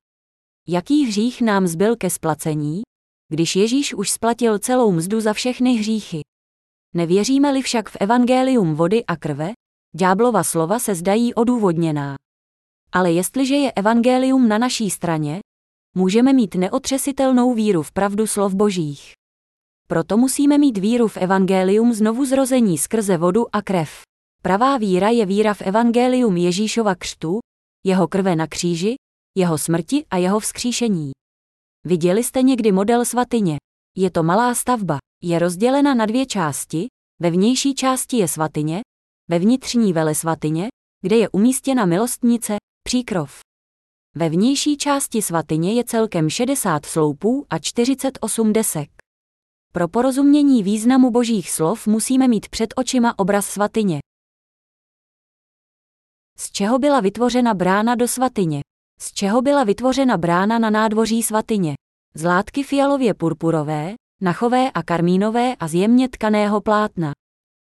[0.70, 2.82] Jaký hřích nám zbyl ke splacení,
[3.30, 6.22] když Ježíš už splatil celou mzdu za všechny hříchy?
[6.96, 9.52] Nevěříme-li však v evangelium vody a krve,
[9.96, 12.16] ďáblova slova se zdají odůvodněná.
[12.92, 15.40] Ale jestliže je evangelium na naší straně,
[15.96, 19.14] můžeme mít neotřesitelnou víru v pravdu slov božích.
[19.88, 24.02] Proto musíme mít víru v evangelium znovu zrození skrze vodu a krev.
[24.42, 27.40] Pravá víra je víra v evangelium Ježíšova křtu,
[27.84, 28.96] jeho krve na kříži,
[29.38, 31.12] jeho smrti a jeho vzkříšení.
[31.84, 33.58] Viděli jste někdy model svatyně?
[33.98, 36.88] Je to malá stavba, je rozdělena na dvě části,
[37.22, 38.82] ve vnější části je svatyně,
[39.30, 40.68] ve vnitřní vele svatyně,
[41.02, 43.40] kde je umístěna milostnice, příkrov.
[44.16, 48.90] Ve vnější části svatyně je celkem 60 sloupů a 48 desek.
[49.74, 54.00] Pro porozumění významu božích slov musíme mít před očima obraz svatyně.
[56.38, 58.62] Z čeho byla vytvořena brána do svatyně?
[59.00, 61.74] Z čeho byla vytvořena brána na nádvoří svatyně?
[62.16, 67.12] Z látky fialově purpurové, nachové a karmínové a z jemně tkaného plátna.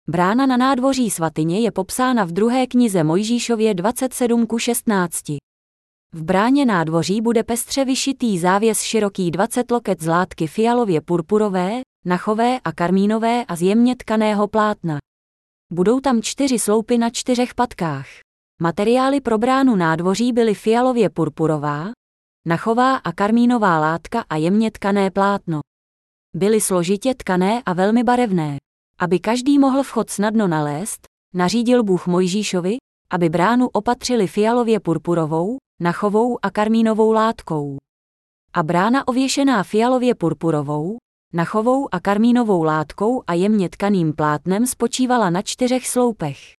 [0.07, 5.23] Brána na nádvoří svatyně je popsána v druhé knize Mojžíšově 27 ku 16.
[6.13, 12.59] V bráně nádvoří bude pestře vyšitý závěs široký 20 loket z látky fialově purpurové, nachové
[12.59, 14.97] a karmínové a z jemně tkaného plátna.
[15.73, 18.26] Budou tam čtyři sloupy na čtyřech patkách.
[18.61, 21.91] Materiály pro bránu nádvoří byly fialově purpurová,
[22.47, 25.59] nachová a karmínová látka a jemně tkané plátno.
[26.35, 28.57] Byly složitě tkané a velmi barevné.
[28.99, 32.77] Aby každý mohl vchod snadno nalézt, nařídil Bůh Mojžíšovi,
[33.11, 37.77] aby bránu opatřili fialově purpurovou, nachovou a karmínovou látkou.
[38.53, 40.97] A brána ověšená fialově purpurovou,
[41.33, 46.56] nachovou a karmínovou látkou a jemně tkaným plátnem spočívala na čtyřech sloupech.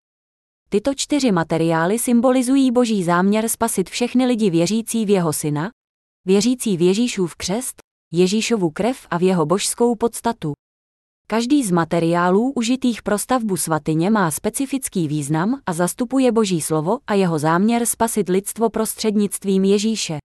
[0.71, 5.71] Tyto čtyři materiály symbolizují boží záměr spasit všechny lidi věřící v jeho syna,
[6.27, 7.77] věřící v Ježíšův křest,
[8.13, 10.53] Ježíšovu krev a v jeho božskou podstatu.
[11.27, 17.15] Každý z materiálů užitých pro stavbu svatyně má specifický význam a zastupuje Boží slovo a
[17.15, 20.19] jeho záměr spasit lidstvo prostřednictvím Ježíše.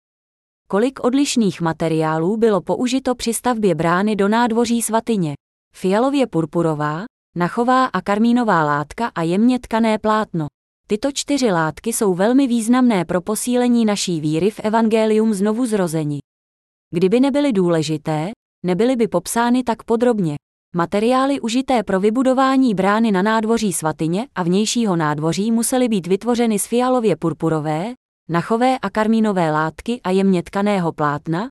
[0.70, 5.34] Kolik odlišných materiálů bylo použito při stavbě brány do nádvoří svatyně?
[5.76, 7.06] Fialově purpurová,
[7.36, 10.48] nachová a karmínová látka a jemně tkané plátno.
[10.88, 16.20] Tyto čtyři látky jsou velmi významné pro posílení naší víry v evangelium znovu zrození.
[16.92, 18.32] Kdyby nebyly důležité,
[18.66, 20.36] nebyly by popsány tak podrobně.
[20.76, 26.68] Materiály užité pro vybudování brány na nádvoří svatyně a vnějšího nádvoří musely být vytvořeny z
[26.68, 27.94] fialově purpurové,
[28.30, 31.48] nachové a karmínové látky a jemně tkaného plátna,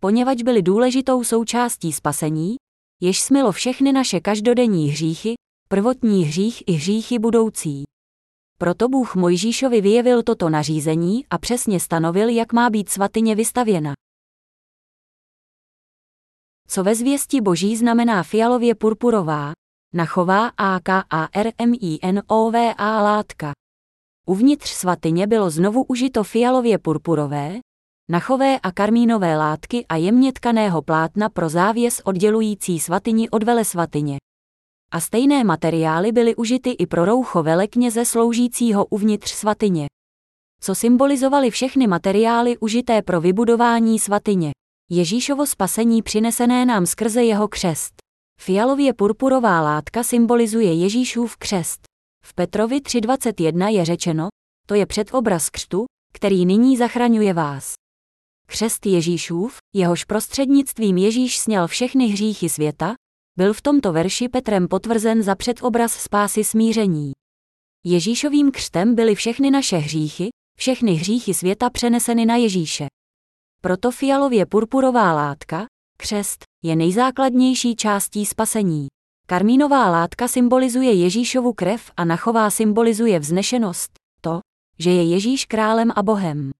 [0.00, 2.56] poněvadž byly důležitou součástí spasení,
[3.00, 5.34] jež smilo všechny naše každodenní hříchy,
[5.68, 7.84] prvotní hřích i hříchy budoucí.
[8.58, 13.92] Proto Bůh Mojžíšovi vyjevil toto nařízení a přesně stanovil, jak má být svatyně vystavěna.
[16.68, 19.52] Co ve zvěsti boží znamená fialově purpurová,
[19.94, 21.82] nachová AKARMINOVA
[23.02, 23.52] látka.
[24.26, 27.60] Uvnitř svatyně bylo znovu užito fialově purpurové,
[28.10, 34.16] nachové a karmínové látky a jemně tkaného plátna pro závěs oddělující svatyni od vele svatyně.
[34.90, 39.86] A stejné materiály byly užity i pro roucho velekněze sloužícího uvnitř svatyně.
[40.60, 44.50] Co symbolizovaly všechny materiály užité pro vybudování svatyně.
[44.90, 47.94] Ježíšovo spasení přinesené nám skrze jeho křest.
[48.40, 51.80] Fialově purpurová látka symbolizuje Ježíšův křest.
[52.26, 54.28] V Petrovi 3.21 je řečeno,
[54.66, 57.83] to je předobraz křtu, který nyní zachraňuje vás.
[58.46, 62.94] Křest Ježíšův, jehož prostřednictvím Ježíš sněl všechny hříchy světa,
[63.36, 67.12] byl v tomto verši Petrem potvrzen za předobraz spásy smíření.
[67.84, 72.86] Ježíšovým křtem byly všechny naše hříchy, všechny hříchy světa přeneseny na Ježíše.
[73.60, 75.66] Proto fialově purpurová látka,
[75.96, 78.86] křest, je nejzákladnější částí spasení.
[79.26, 83.90] Karmínová látka symbolizuje Ježíšovu krev a nachová symbolizuje vznešenost,
[84.20, 84.40] to,
[84.78, 86.50] že je Ježíš králem a Bohem.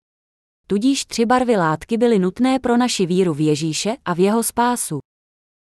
[0.66, 4.98] Tudíž tři barvy látky byly nutné pro naši víru v Ježíše a v jeho spásu.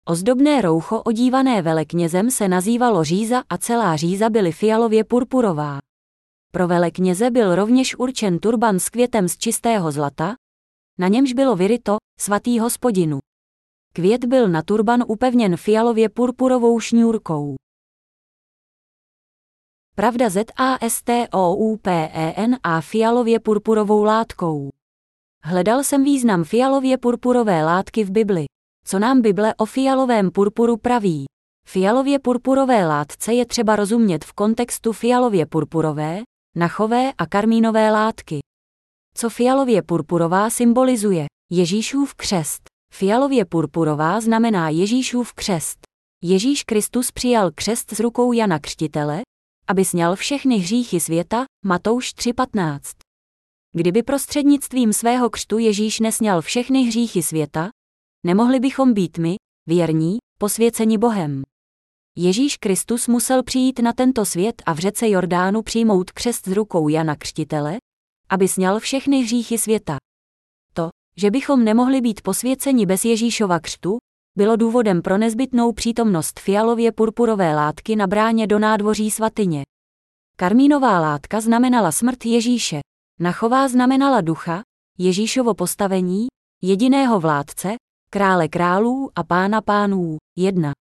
[0.08, 5.78] Ozdobné roucho odívané veleknězem se nazývalo říza a celá říza byly fialově purpurová.
[6.52, 10.34] Pro velekněze byl rovněž určen turban s květem z čistého zlata,
[10.98, 13.18] na němž bylo vyryto svatý hospodinu.
[13.92, 17.54] Květ byl na turban upevněn fialově purpurovou šňůrkou.
[19.94, 24.70] Pravda ZASTOUPEN a fialově purpurovou látkou.
[25.48, 28.44] Hledal jsem význam fialově purpurové látky v Bibli.
[28.86, 31.24] Co nám Bible o fialovém purpuru praví?
[31.68, 36.22] Fialově purpurové látce je třeba rozumět v kontextu fialově purpurové,
[36.56, 38.38] nachové a karmínové látky.
[39.16, 41.26] Co fialově purpurová symbolizuje?
[41.52, 42.62] Ježíšův křest.
[42.94, 45.78] Fialově purpurová znamená Ježíšův křest.
[46.24, 49.20] Ježíš Kristus přijal křest z rukou Jana Křtitele,
[49.68, 53.05] aby sněl všechny hříchy světa, Matouš 3.15.
[53.72, 57.68] Kdyby prostřednictvím svého křtu Ježíš nesněl všechny hříchy světa,
[58.26, 59.36] nemohli bychom být my,
[59.68, 61.42] věrní, posvěceni Bohem.
[62.16, 66.88] Ježíš Kristus musel přijít na tento svět a v řece Jordánu přijmout křest z rukou
[66.88, 67.76] Jana Křtitele,
[68.28, 69.96] aby sněl všechny hříchy světa.
[70.72, 73.98] To, že bychom nemohli být posvěceni bez Ježíšova křtu,
[74.38, 79.62] bylo důvodem pro nezbytnou přítomnost fialově purpurové látky na bráně do nádvoří svatyně.
[80.36, 82.80] Karmínová látka znamenala smrt Ježíše,
[83.20, 84.62] nachová znamenala ducha,
[84.98, 86.26] Ježíšovo postavení,
[86.62, 87.74] jediného vládce,
[88.10, 90.72] krále králů a pána pánů, 1.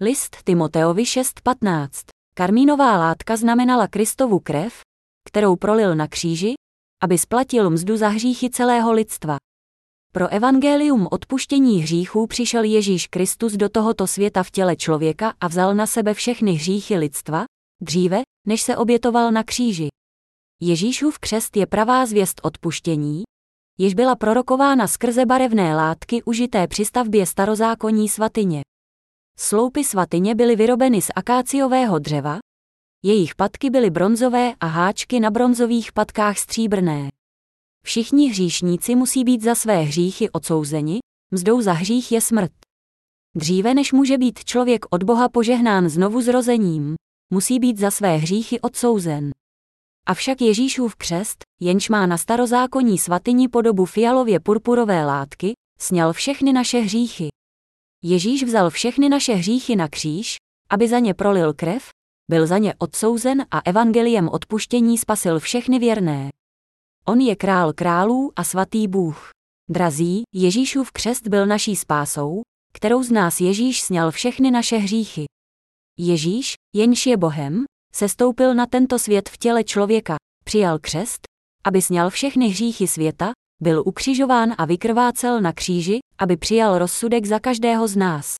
[0.00, 1.88] List Timoteovi 6.15.
[2.34, 4.80] Karmínová látka znamenala Kristovu krev,
[5.28, 6.54] kterou prolil na kříži,
[7.02, 9.36] aby splatil mzdu za hříchy celého lidstva.
[10.12, 15.74] Pro evangelium odpuštění hříchů přišel Ježíš Kristus do tohoto světa v těle člověka a vzal
[15.74, 17.44] na sebe všechny hříchy lidstva,
[17.80, 19.88] dříve, než se obětoval na kříži.
[20.62, 23.22] Ježíšův křest je pravá zvěst odpuštění,
[23.78, 28.62] jež byla prorokována skrze barevné látky užité při stavbě starozákonní svatyně.
[29.38, 32.38] Sloupy svatyně byly vyrobeny z akáciového dřeva,
[33.04, 37.08] jejich patky byly bronzové a háčky na bronzových patkách stříbrné.
[37.84, 40.98] Všichni hříšníci musí být za své hříchy odsouzeni,
[41.34, 42.52] mzdou za hřích je smrt.
[43.36, 46.94] Dříve než může být člověk od Boha požehnán znovu zrozením,
[47.32, 49.30] musí být za své hříchy odsouzen.
[50.10, 56.78] Avšak Ježíšův křest, jenž má na starozákonní svatyni podobu fialově purpurové látky, sněl všechny naše
[56.78, 57.28] hříchy.
[58.04, 60.36] Ježíš vzal všechny naše hříchy na kříž,
[60.70, 61.88] aby za ně prolil krev,
[62.30, 66.28] byl za ně odsouzen a evangeliem odpuštění spasil všechny věrné.
[67.06, 69.30] On je král králů a svatý Bůh.
[69.68, 72.42] Drazí, Ježíšův křest byl naší spásou,
[72.72, 75.24] kterou z nás Ježíš sněl všechny naše hříchy.
[75.98, 81.20] Ježíš, jenž je Bohem, se stoupil na tento svět v těle člověka, přijal křest,
[81.64, 87.38] aby sněl všechny hříchy světa, byl ukřižován a vykrvácel na kříži, aby přijal rozsudek za
[87.38, 88.36] každého z nás.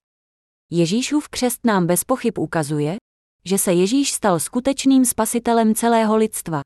[0.70, 2.96] Ježíšův křest nám bez pochyb ukazuje,
[3.44, 6.60] že se Ježíš stal skutečným spasitelem celého lidstva.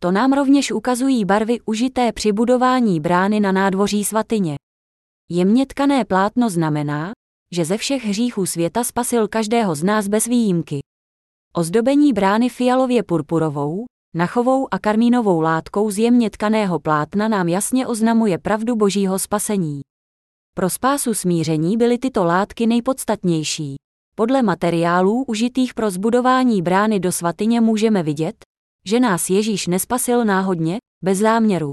[0.00, 4.56] To nám rovněž ukazují barvy užité při budování brány na nádvoří svatyně.
[5.30, 7.12] Jemně tkané plátno znamená,
[7.52, 10.80] že ze všech hříchů světa spasil každého z nás bez výjimky.
[11.56, 13.84] Ozdobení brány fialově purpurovou,
[14.16, 19.80] nachovou a karmínovou látkou z jemně tkaného plátna nám jasně oznamuje pravdu božího spasení.
[20.54, 23.76] Pro spásu smíření byly tyto látky nejpodstatnější.
[24.16, 28.36] Podle materiálů užitých pro zbudování brány do svatyně můžeme vidět,
[28.86, 31.70] že nás Ježíš nespasil náhodně, bez záměru.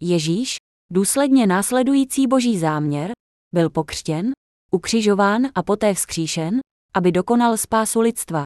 [0.00, 0.56] Ježíš,
[0.92, 3.10] důsledně následující boží záměr,
[3.54, 4.32] byl pokřtěn,
[4.70, 6.60] ukřižován a poté vzkříšen,
[6.94, 8.42] aby dokonal spásu lidstva.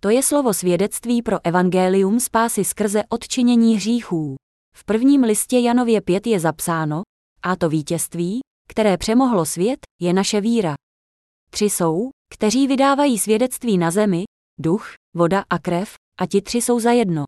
[0.00, 4.36] To je slovo svědectví pro evangelium spásy skrze odčinění hříchů.
[4.76, 7.02] V prvním listě Janově 5 je zapsáno,
[7.42, 10.74] a to vítězství, které přemohlo svět, je naše víra.
[11.50, 14.24] Tři jsou, kteří vydávají svědectví na zemi,
[14.60, 17.24] duch, voda a krev, a ti tři jsou za jedno.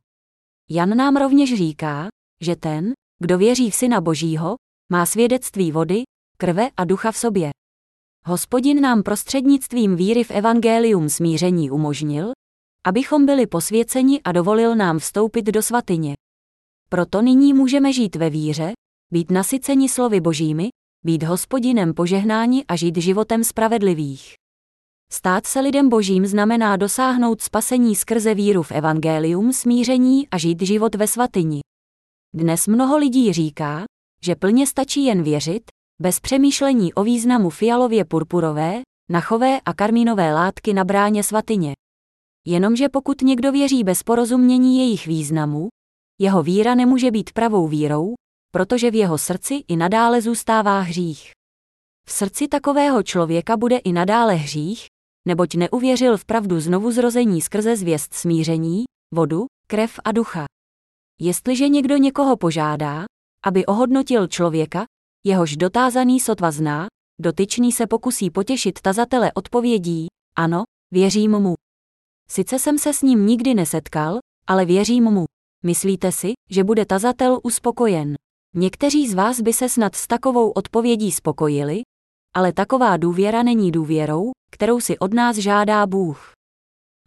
[0.70, 2.08] Jan nám rovněž říká,
[2.42, 4.54] že ten, kdo věří v Syna Božího,
[4.92, 6.02] má svědectví vody,
[6.36, 7.50] krve a ducha v sobě.
[8.26, 12.32] Hospodin nám prostřednictvím víry v evangelium smíření umožnil,
[12.86, 16.14] abychom byli posvěceni a dovolil nám vstoupit do svatyně.
[16.88, 18.72] Proto nyní můžeme žít ve víře,
[19.12, 20.68] být nasyceni slovy božími,
[21.04, 24.34] být hospodinem požehnáni a žít životem spravedlivých.
[25.14, 30.94] Stát se lidem božím znamená dosáhnout spasení skrze víru v evangelium, smíření a žít život
[30.94, 31.60] ve svatyni.
[32.34, 33.84] Dnes mnoho lidí říká,
[34.24, 35.62] že plně stačí jen věřit,
[36.02, 41.72] bez přemýšlení o významu fialově purpurové, nachové a karmínové látky na bráně svatyně.
[42.46, 45.68] Jenomže pokud někdo věří bez porozumění jejich významu,
[46.20, 48.14] jeho víra nemůže být pravou vírou,
[48.50, 51.30] protože v jeho srdci i nadále zůstává hřích.
[52.08, 54.91] V srdci takového člověka bude i nadále hřích,
[55.28, 58.84] neboť neuvěřil v pravdu znovu zrození skrze zvěst smíření,
[59.14, 60.44] vodu, krev a ducha.
[61.20, 63.04] Jestliže někdo někoho požádá,
[63.44, 64.84] aby ohodnotil člověka,
[65.24, 66.86] jehož dotázaný sotva zná,
[67.20, 71.54] dotyčný se pokusí potěšit tazatele odpovědí, ano, věřím mu.
[72.28, 75.24] Sice jsem se s ním nikdy nesetkal, ale věřím mu.
[75.64, 78.14] Myslíte si, že bude tazatel uspokojen?
[78.54, 81.82] Někteří z vás by se snad s takovou odpovědí spokojili,
[82.34, 86.32] ale taková důvěra není důvěrou, kterou si od nás žádá Bůh.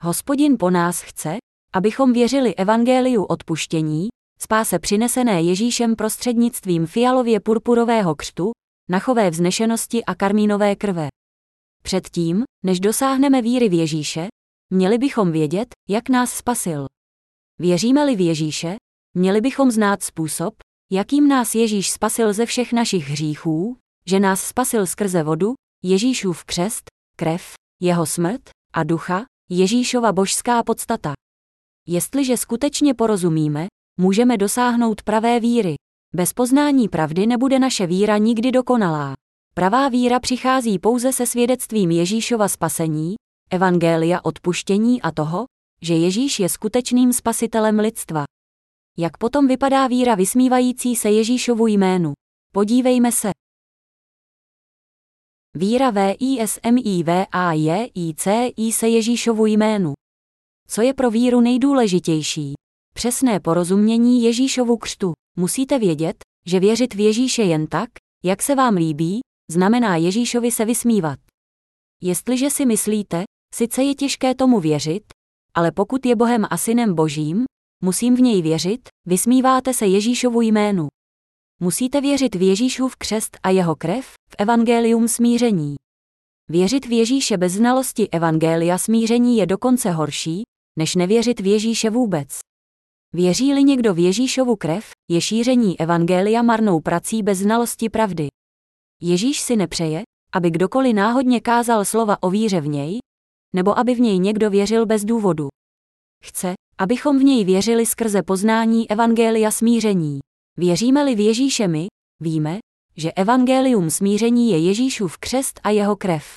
[0.01, 1.37] Hospodin po nás chce,
[1.73, 4.07] abychom věřili evangeliu odpuštění,
[4.39, 8.51] spáse přinesené Ježíšem prostřednictvím fialově purpurového křtu,
[8.89, 11.07] nachové vznešenosti a karmínové krve.
[11.83, 14.27] Předtím, než dosáhneme víry v Ježíše,
[14.73, 16.85] měli bychom vědět, jak nás spasil.
[17.59, 18.75] Věříme-li v Ježíše,
[19.17, 20.53] měli bychom znát způsob,
[20.91, 23.77] jakým nás Ježíš spasil ze všech našich hříchů,
[24.07, 25.53] že nás spasil skrze vodu,
[25.83, 26.83] Ježíšův křest,
[27.17, 28.41] krev, jeho smrt
[28.73, 31.13] a ducha, Ježíšova božská podstata.
[31.87, 33.67] Jestliže skutečně porozumíme,
[33.99, 35.75] můžeme dosáhnout pravé víry.
[36.15, 39.13] Bez poznání pravdy nebude naše víra nikdy dokonalá.
[39.53, 43.15] Pravá víra přichází pouze se svědectvím Ježíšova spasení,
[43.49, 45.45] evangelia odpuštění a toho,
[45.81, 48.23] že Ježíš je skutečným spasitelem lidstva.
[48.97, 52.13] Jak potom vypadá víra vysmívající se Ježíšovu jménu?
[52.53, 53.31] Podívejme se.
[55.57, 56.53] Víra VISMIVAJICI
[58.71, 59.93] se Ježíšovu jménu.
[60.67, 62.53] Co je pro víru nejdůležitější?
[62.95, 65.13] Přesné porozumění Ježíšovu křtu.
[65.37, 66.15] Musíte vědět,
[66.45, 67.89] že věřit v Ježíše jen tak,
[68.25, 69.19] jak se vám líbí,
[69.51, 71.19] znamená Ježíšovi se vysmívat.
[72.03, 73.23] Jestliže si myslíte,
[73.55, 75.03] sice je těžké tomu věřit,
[75.53, 77.43] ale pokud je Bohem a synem Božím,
[77.83, 80.87] musím v něj věřit, vysmíváte se Ježíšovu jménu.
[81.59, 85.75] Musíte věřit v Ježíšův křest a jeho krev, v evangelium smíření.
[86.49, 90.43] Věřit v Ježíše bez znalosti evangelia smíření je dokonce horší,
[90.79, 92.39] než nevěřit v Ježíše vůbec.
[93.13, 98.27] Věří-li někdo v Ježíšovu krev, je šíření evangelia marnou prací bez znalosti pravdy.
[99.01, 100.03] Ježíš si nepřeje,
[100.33, 102.99] aby kdokoliv náhodně kázal slova o víře v něj,
[103.55, 105.47] nebo aby v něj někdo věřil bez důvodu.
[106.23, 110.19] Chce, abychom v něj věřili skrze poznání evangelia smíření.
[110.57, 111.87] Věříme-li v Ježíše my,
[112.19, 112.59] víme,
[112.97, 116.35] že evangelium smíření je Ježíšův křest a jeho krev.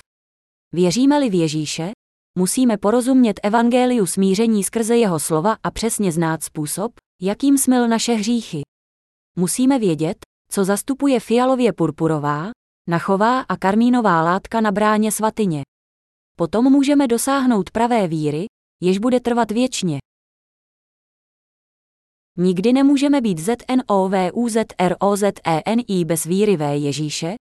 [0.74, 1.90] Věříme-li v Ježíše,
[2.38, 6.92] musíme porozumět evangeliu smíření skrze jeho slova a přesně znát způsob,
[7.22, 8.62] jakým smil naše hříchy.
[9.38, 10.16] Musíme vědět,
[10.52, 12.50] co zastupuje fialově purpurová,
[12.88, 15.62] nachová a karmínová látka na bráně svatyně.
[16.38, 18.46] Potom můžeme dosáhnout pravé víry,
[18.82, 19.98] jež bude trvat věčně.
[22.40, 27.34] Nikdy nemůžeme být ZNOVUZROZENI bez víry ve Ježíše,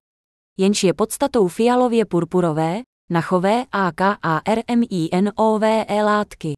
[0.60, 6.54] jenž je podstatou fialově purpurové, nachové a KARMINOVE látky.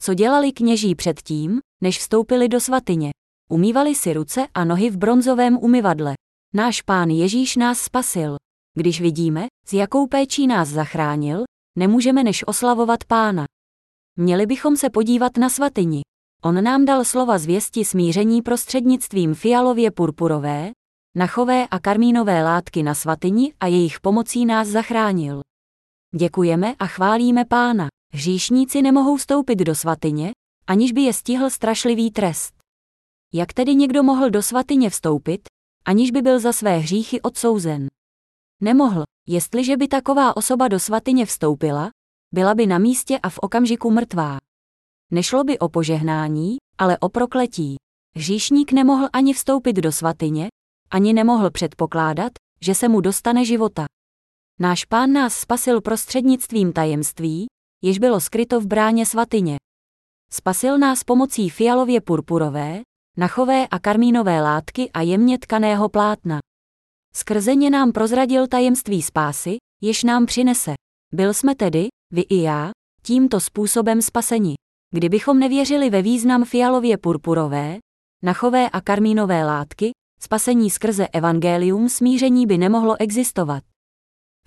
[0.00, 3.10] Co dělali kněží předtím, než vstoupili do svatyně?
[3.50, 6.14] Umývali si ruce a nohy v bronzovém umyvadle.
[6.54, 8.36] Náš pán Ježíš nás spasil.
[8.76, 11.44] Když vidíme, s jakou péčí nás zachránil,
[11.78, 13.44] nemůžeme než oslavovat pána.
[14.18, 16.02] Měli bychom se podívat na svatyni.
[16.42, 20.72] On nám dal slova zvěsti smíření prostřednictvím fialově purpurové,
[21.16, 25.40] nachové a karmínové látky na svatyni a jejich pomocí nás zachránil.
[26.14, 27.88] Děkujeme a chválíme Pána.
[28.12, 30.32] Hříšníci nemohou vstoupit do svatyně,
[30.66, 32.54] aniž by je stihl strašlivý trest.
[33.34, 35.40] Jak tedy někdo mohl do svatyně vstoupit,
[35.84, 37.88] aniž by byl za své hříchy odsouzen?
[38.60, 41.90] Nemohl, jestliže by taková osoba do svatyně vstoupila,
[42.34, 44.39] byla by na místě a v okamžiku mrtvá.
[45.12, 47.76] Nešlo by o požehnání, ale o prokletí.
[48.16, 50.48] Hříšník nemohl ani vstoupit do svatyně,
[50.90, 53.84] ani nemohl předpokládat, že se mu dostane života.
[54.60, 57.46] Náš pán nás spasil prostřednictvím tajemství,
[57.82, 59.56] jež bylo skryto v bráně svatyně.
[60.32, 62.80] Spasil nás pomocí fialově purpurové,
[63.16, 66.38] nachové a karmínové látky a jemně tkaného plátna.
[67.14, 70.74] Skrze ně nám prozradil tajemství spásy, jež nám přinese.
[71.12, 72.70] Byl jsme tedy, vy i já,
[73.02, 74.54] tímto způsobem spaseni.
[74.94, 77.78] Kdybychom nevěřili ve význam fialově purpurové,
[78.22, 79.90] nachové a karmínové látky,
[80.20, 83.62] spasení skrze evangelium smíření by nemohlo existovat.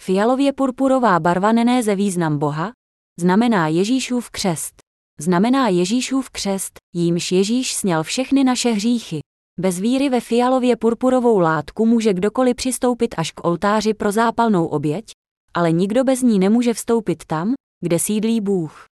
[0.01, 2.71] Fialově purpurová barva nenéze význam Boha,
[3.19, 4.73] znamená Ježíšův křest.
[5.19, 9.19] Znamená Ježíšův křest, jímž Ježíš sněl všechny naše hříchy.
[9.59, 15.05] Bez víry ve fialově purpurovou látku může kdokoliv přistoupit až k oltáři pro zápalnou oběť,
[15.53, 17.53] ale nikdo bez ní nemůže vstoupit tam,
[17.83, 18.85] kde sídlí Bůh.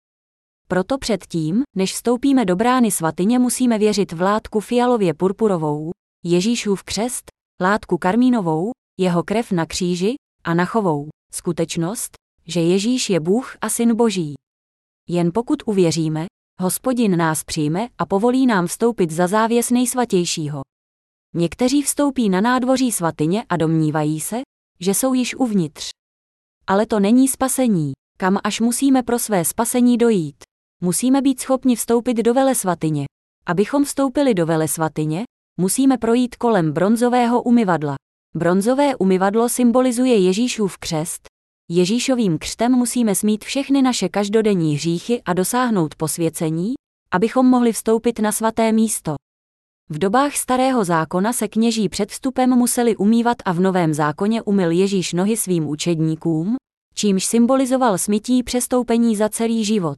[0.71, 5.91] Proto předtím, než vstoupíme do brány svatyně, musíme věřit v látku fialově purpurovou,
[6.25, 7.23] Ježíšův křest,
[7.61, 12.11] látku karmínovou, jeho krev na kříži a nachovou skutečnost,
[12.47, 14.33] že Ježíš je Bůh a Syn Boží.
[15.09, 16.25] Jen pokud uvěříme,
[16.61, 20.61] Hospodin nás přijme a povolí nám vstoupit za závěs nejsvatějšího.
[21.35, 24.41] Někteří vstoupí na nádvoří svatyně a domnívají se,
[24.79, 25.89] že jsou již uvnitř.
[26.67, 30.50] Ale to není spasení, kam až musíme pro své spasení dojít.
[30.81, 33.05] Musíme být schopni vstoupit do vele svatyně.
[33.45, 35.23] Abychom vstoupili do vele svatyně,
[35.59, 37.95] musíme projít kolem bronzového umyvadla.
[38.35, 41.31] Bronzové umyvadlo symbolizuje Ježíšův křest,
[41.73, 46.73] Ježíšovým křtem musíme smít všechny naše každodenní hříchy a dosáhnout posvěcení,
[47.11, 49.15] abychom mohli vstoupit na svaté místo.
[49.89, 54.71] V dobách starého zákona se kněží před vstupem museli umývat a v novém zákoně umyl
[54.71, 56.55] Ježíš nohy svým učedníkům,
[56.93, 59.97] čímž symbolizoval smytí přestoupení za celý život.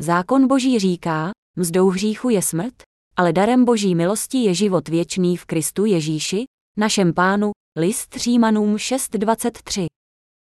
[0.00, 2.74] Zákon Boží říká, mzdou hříchu je smrt,
[3.16, 6.44] ale darem Boží milosti je život věčný v Kristu Ježíši,
[6.78, 9.86] našem pánu, list Římanům 6.23.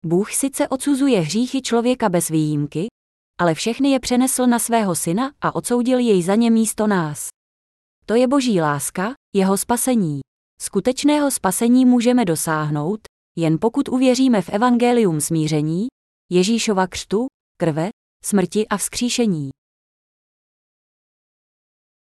[0.06, 2.86] Bůh sice odsuzuje hříchy člověka bez výjimky,
[3.40, 7.28] ale všechny je přenesl na svého syna a odsoudil jej za ně místo nás.
[8.06, 10.20] To je boží láska, jeho spasení.
[10.62, 13.00] Skutečného spasení můžeme dosáhnout,
[13.38, 15.86] jen pokud uvěříme v evangelium smíření,
[16.30, 17.90] Ježíšova křtu, krve,
[18.24, 19.50] smrti a vzkříšení.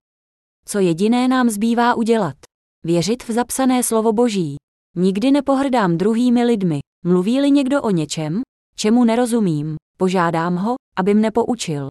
[0.65, 2.37] Co jediné nám zbývá udělat?
[2.85, 4.57] Věřit v zapsané slovo Boží.
[4.97, 6.81] Nikdy nepohrdám druhými lidmi.
[7.05, 8.41] Mluví-li někdo o něčem,
[8.75, 11.89] čemu nerozumím, požádám ho, aby mne poučil.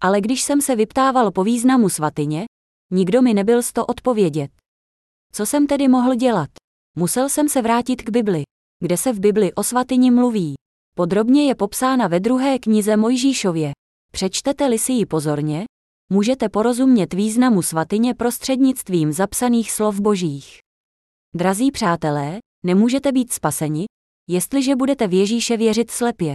[0.00, 2.44] Ale když jsem se vyptával po významu svatyně,
[2.90, 4.50] nikdo mi nebyl z to odpovědět.
[5.32, 6.50] Co jsem tedy mohl dělat?
[6.96, 8.42] Musel jsem se vrátit k Bibli,
[8.82, 10.54] kde se v Bibli o svatyni mluví.
[10.96, 13.72] Podrobně je popsána ve druhé knize Mojžíšově.
[14.12, 15.64] Přečtete-li si ji pozorně,
[16.12, 20.58] můžete porozumět významu svatyně prostřednictvím zapsaných slov božích.
[21.34, 23.84] Drazí přátelé, nemůžete být spaseni,
[24.28, 26.34] jestliže budete v Ježíše věřit slepě.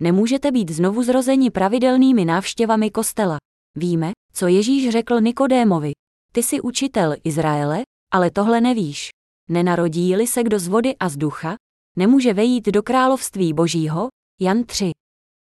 [0.00, 3.38] Nemůžete být znovu zrozeni pravidelnými návštěvami kostela.
[3.76, 5.92] Víme, co Ježíš řekl Nikodémovi.
[6.32, 7.82] Ty jsi učitel Izraele,
[8.12, 9.08] ale tohle nevíš.
[9.50, 11.56] Nenarodí-li se kdo z vody a z ducha,
[11.96, 14.08] nemůže vejít do království božího,
[14.40, 14.90] Jan 3.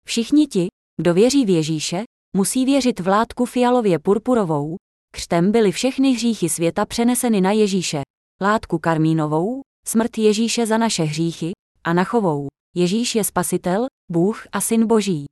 [0.07, 0.69] Všichni ti,
[1.01, 2.03] kdo věří v Ježíše,
[2.37, 4.77] musí věřit v látku fialově purpurovou,
[5.13, 8.03] křtem byly všechny hříchy světa přeneseny na Ježíše,
[8.41, 11.53] látku karmínovou, smrt Ježíše za naše hříchy,
[11.85, 15.27] a nachovou, Ježíš je spasitel, Bůh a syn Boží.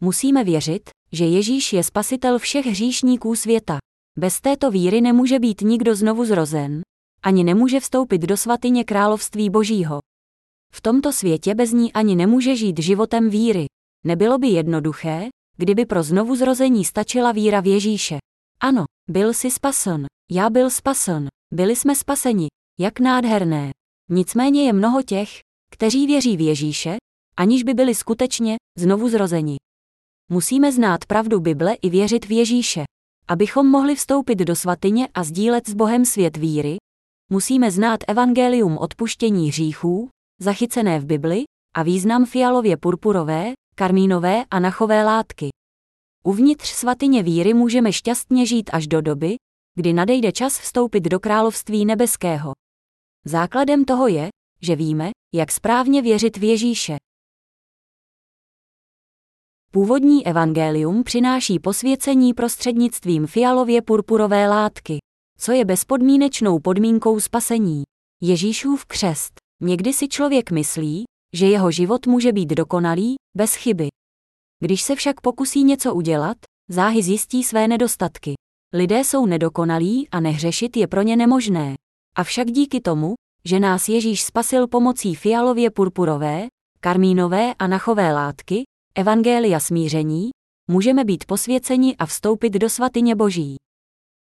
[0.00, 3.78] Musíme věřit, že Ježíš je spasitel všech hříšníků světa.
[4.18, 6.80] Bez této víry nemůže být nikdo znovu zrozen,
[7.22, 9.98] ani nemůže vstoupit do svatyně království Božího.
[10.72, 13.66] V tomto světě bez ní ani nemůže žít životem víry.
[14.04, 18.18] Nebylo by jednoduché, kdyby pro znovu zrození stačila víra v Ježíše.
[18.60, 22.46] Ano, byl si spasen, já byl spasen, byli jsme spaseni,
[22.80, 23.70] jak nádherné.
[24.10, 25.30] Nicméně je mnoho těch,
[25.72, 26.96] kteří věří v Ježíše,
[27.36, 29.56] aniž by byli skutečně znovu zrozeni.
[30.30, 32.84] Musíme znát pravdu Bible i věřit v Ježíše.
[33.28, 36.76] Abychom mohli vstoupit do svatyně a sdílet s Bohem svět víry,
[37.30, 40.08] musíme znát evangelium odpuštění hříchů,
[40.40, 41.44] zachycené v Bibli,
[41.76, 45.48] a význam fialově purpurové, karmínové a nachové látky.
[46.24, 49.36] Uvnitř svatyně víry můžeme šťastně žít až do doby,
[49.74, 52.52] kdy nadejde čas vstoupit do království nebeského.
[53.24, 54.28] Základem toho je,
[54.62, 56.96] že víme, jak správně věřit v Ježíše.
[59.72, 64.98] Původní evangelium přináší posvěcení prostřednictvím fialově purpurové látky,
[65.38, 67.82] co je bezpodmínečnou podmínkou spasení.
[68.22, 69.32] Ježíšův křest.
[69.62, 71.04] Někdy si člověk myslí,
[71.34, 73.88] že jeho život může být dokonalý, bez chyby.
[74.60, 76.36] Když se však pokusí něco udělat,
[76.68, 78.34] záhy zjistí své nedostatky.
[78.74, 81.74] Lidé jsou nedokonalí a nehřešit je pro ně nemožné.
[82.16, 83.14] Avšak díky tomu,
[83.44, 86.46] že nás Ježíš spasil pomocí fialově purpurové,
[86.80, 88.64] karmínové a nachové látky,
[88.98, 90.30] evangelia smíření,
[90.70, 93.56] můžeme být posvěceni a vstoupit do svatyně Boží.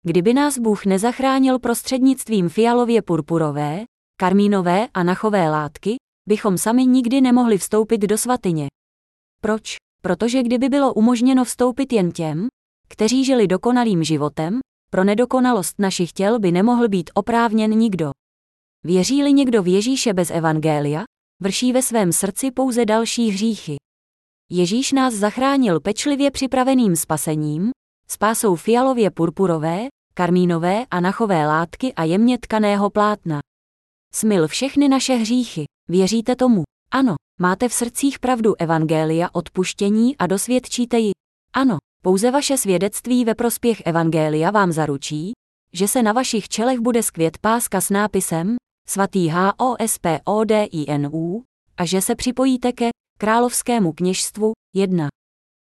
[0.06, 3.86] Kdyby nás Bůh nezachránil prostřednictvím fialově purpurové,
[4.20, 5.96] karmínové a nachové látky,
[6.30, 8.68] bychom sami nikdy nemohli vstoupit do svatyně.
[9.42, 9.76] Proč?
[10.02, 12.48] Protože kdyby bylo umožněno vstoupit jen těm,
[12.88, 14.60] kteří žili dokonalým životem,
[14.90, 18.12] pro nedokonalost našich těl by nemohl být oprávněn nikdo.
[18.84, 21.04] Věří-li někdo v Ježíše bez evangelia,
[21.42, 23.76] vrší ve svém srdci pouze další hříchy.
[24.52, 27.72] Ježíš nás zachránil pečlivě připraveným spasením,
[28.08, 33.40] spásou fialově purpurové, karmínové a nachové látky a jemně tkaného plátna.
[34.14, 35.66] Smil všechny naše hříchy.
[35.90, 36.64] Věříte tomu?
[36.92, 37.16] Ano.
[37.40, 41.12] Máte v srdcích pravdu Evangelia odpuštění a dosvědčíte ji?
[41.54, 41.78] Ano.
[42.04, 45.32] Pouze vaše svědectví ve prospěch Evangelia vám zaručí,
[45.74, 48.56] že se na vašich čelech bude skvět páska s nápisem
[48.90, 49.30] svatý
[49.60, 51.44] HOSPODINU
[51.78, 52.90] a že se připojíte ke
[53.24, 55.08] královskému kněžstvu 1.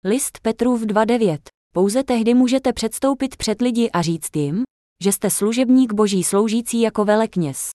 [0.04, 1.38] List Petrův 2.9.
[1.74, 4.62] Pouze tehdy můžete předstoupit před lidi a říct jim,
[5.04, 7.70] že jste služebník boží sloužící jako velekněz.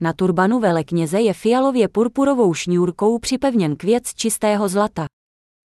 [0.00, 5.06] Na turbanu velekněze je fialově purpurovou šňůrkou připevněn květ čistého zlata.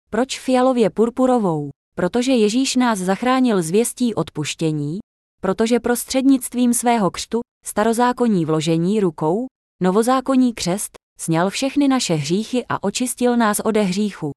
[0.09, 1.69] Proč fialově purpurovou?
[1.95, 4.99] Protože Ježíš nás zachránil zvěstí odpuštění,
[5.41, 9.47] protože prostřednictvím svého křtu, starozákonní vložení rukou,
[9.81, 14.31] novozákonní křest, sněl všechny naše hříchy a očistil nás ode hříchu.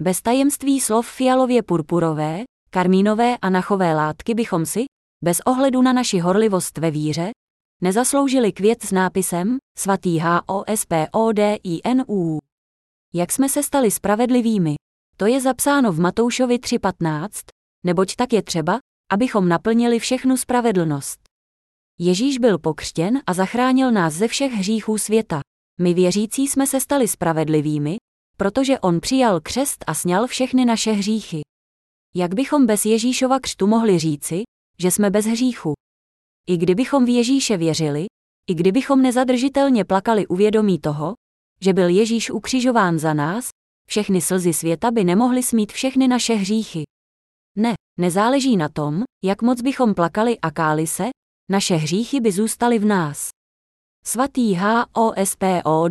[0.00, 4.84] Bez tajemství slov fialově purpurové, karmínové a nachové látky bychom si,
[5.24, 7.30] bez ohledu na naši horlivost ve víře,
[7.82, 12.38] nezasloužili květ s nápisem svatý HOSPODINU.
[13.14, 14.74] Jak jsme se stali spravedlivými?
[15.16, 17.28] To je zapsáno v Matoušovi 3.15,
[17.86, 18.78] neboť tak je třeba,
[19.12, 21.20] abychom naplnili všechnu spravedlnost.
[21.98, 25.40] Ježíš byl pokřtěn a zachránil nás ze všech hříchů světa.
[25.80, 27.96] My věřící jsme se stali spravedlivými,
[28.36, 31.40] protože on přijal křest a sněl všechny naše hříchy.
[32.14, 34.42] Jak bychom bez Ježíšova křtu mohli říci,
[34.78, 35.72] že jsme bez hříchu?
[36.48, 38.06] I kdybychom v Ježíše věřili,
[38.50, 41.14] i kdybychom nezadržitelně plakali uvědomí toho,
[41.60, 43.48] že byl Ježíš ukřižován za nás,
[43.88, 46.82] všechny slzy světa by nemohly smít všechny naše hříchy.
[47.56, 51.04] Ne, nezáleží na tom, jak moc bychom plakali a káli se,
[51.50, 53.28] naše hříchy by zůstaly v nás.
[54.06, 54.56] Svatý
[54.96, 55.82] HOSPODINU.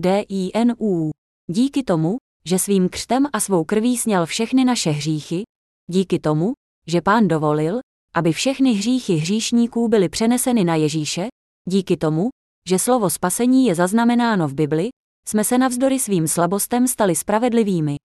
[1.49, 5.43] Díky tomu, že svým křtem a svou krví sněl všechny naše hříchy,
[5.89, 6.53] díky tomu,
[6.87, 7.79] že pán dovolil,
[8.15, 11.27] aby všechny hříchy hříšníků byly přeneseny na Ježíše,
[11.69, 12.29] díky tomu,
[12.69, 14.89] že slovo spasení je zaznamenáno v Bibli,
[15.27, 17.95] jsme se navzdory svým slabostem stali spravedlivými.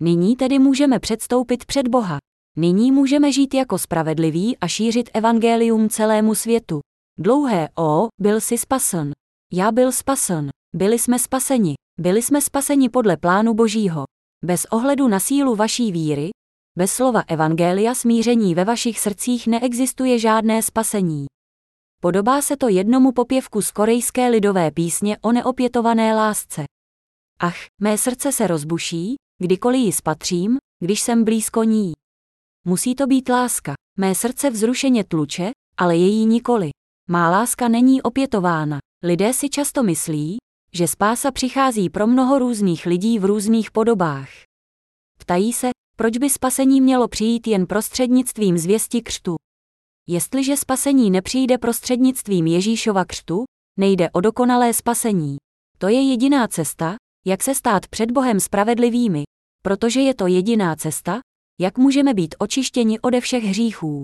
[0.00, 2.18] Nyní tedy můžeme předstoupit před Boha.
[2.56, 6.80] Nyní můžeme žít jako spravedliví a šířit evangelium celému světu.
[7.18, 9.12] Dlouhé O, byl si spasen.
[9.56, 10.48] Já byl spasen.
[10.76, 11.74] Byli jsme spaseni.
[12.00, 14.04] Byli jsme spaseni podle plánu Božího.
[14.44, 16.30] Bez ohledu na sílu vaší víry,
[16.78, 21.26] bez slova evangelia smíření ve vašich srdcích neexistuje žádné spasení.
[22.00, 26.64] Podobá se to jednomu popěvku z korejské lidové písně o neopětované lásce.
[27.38, 31.92] Ach, mé srdce se rozbuší, kdykoliv ji spatřím, když jsem blízko ní.
[32.64, 33.74] Musí to být láska.
[33.98, 36.70] Mé srdce vzrušeně tluče, ale její nikoli.
[37.08, 38.78] Má láska není opětována.
[39.06, 40.36] Lidé si často myslí,
[40.72, 44.28] že spása přichází pro mnoho různých lidí v různých podobách.
[45.18, 49.36] Ptají se, proč by spasení mělo přijít jen prostřednictvím zvěsti křtu.
[50.08, 53.44] Jestliže spasení nepřijde prostřednictvím Ježíšova křtu,
[53.78, 55.36] nejde o dokonalé spasení.
[55.78, 59.22] To je jediná cesta, jak se stát před Bohem spravedlivými,
[59.62, 61.20] protože je to jediná cesta,
[61.60, 64.02] jak můžeme být očištěni ode všech hříchů.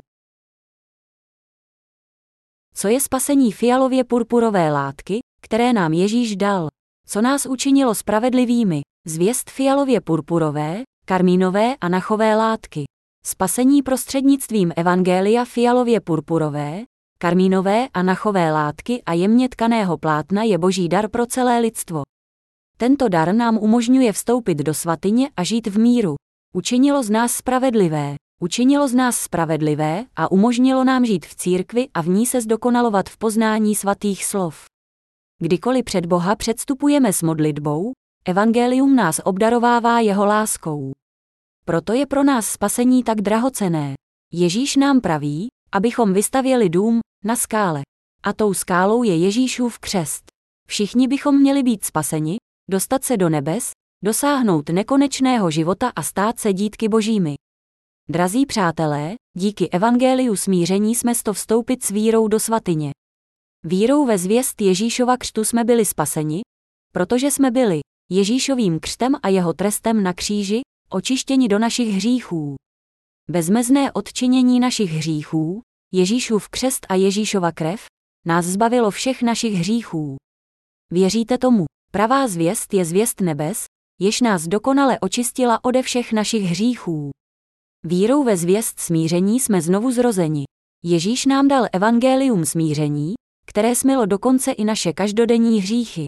[2.80, 6.68] Co je spasení fialově purpurové látky, které nám Ježíš dal?
[7.06, 8.80] Co nás učinilo spravedlivými?
[9.06, 12.84] Zvěst fialově purpurové, karmínové a nachové látky.
[13.26, 16.84] Spasení prostřednictvím Evangelia fialově purpurové,
[17.18, 22.02] karmínové a nachové látky a jemně tkaného plátna je boží dar pro celé lidstvo.
[22.76, 26.14] Tento dar nám umožňuje vstoupit do svatyně a žít v míru.
[26.54, 28.14] Učinilo z nás spravedlivé.
[28.42, 33.08] Učinilo z nás spravedlivé a umožnilo nám žít v církvi a v ní se zdokonalovat
[33.08, 34.64] v poznání svatých slov.
[35.38, 37.92] Kdykoliv před Boha předstupujeme s modlitbou,
[38.24, 40.92] evangelium nás obdarovává jeho láskou.
[41.64, 43.94] Proto je pro nás spasení tak drahocené.
[44.32, 47.82] Ježíš nám praví, abychom vystavěli dům na skále.
[48.22, 50.24] A tou skálou je Ježíšův křest.
[50.68, 52.36] Všichni bychom měli být spaseni,
[52.70, 53.70] dostat se do nebes,
[54.04, 57.34] dosáhnout nekonečného života a stát se dítky božími.
[58.10, 62.90] Drazí přátelé, díky evangeliu smíření jsme sto vstoupit s vírou do svatyně.
[63.64, 66.40] Vírou ve zvěst Ježíšova křtu jsme byli spaseni,
[66.92, 67.80] protože jsme byli
[68.10, 70.60] Ježíšovým křtem a jeho trestem na kříži,
[70.90, 72.54] očištěni do našich hříchů.
[73.30, 75.60] Bezmezné odčinění našich hříchů,
[75.94, 77.86] Ježíšův křest a Ježíšova krev,
[78.26, 80.16] nás zbavilo všech našich hříchů.
[80.92, 81.64] Věříte tomu?
[81.92, 83.64] Pravá zvěst je zvěst nebes,
[84.00, 87.10] jež nás dokonale očistila ode všech našich hříchů.
[87.84, 90.44] Vírou ve zvěst smíření jsme znovu zrozeni.
[90.84, 93.14] Ježíš nám dal evangelium smíření,
[93.46, 96.04] které smilo dokonce i naše každodenní hříchy.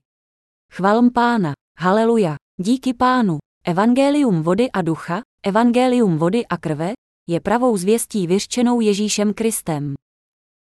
[0.73, 6.93] Chvalm pána, haleluja, díky pánu, evangelium vody a ducha, evangelium vody a krve,
[7.29, 9.95] je pravou zvěstí vyřčenou Ježíšem Kristem.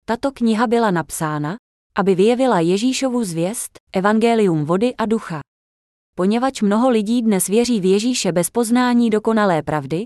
[0.04, 1.56] Tato kniha byla napsána,
[1.94, 5.40] aby vyjevila Ježíšovu zvěst, evangelium vody a ducha.
[6.16, 10.04] Poněvadž mnoho lidí dnes věří v Ježíše bez poznání dokonalé pravdy,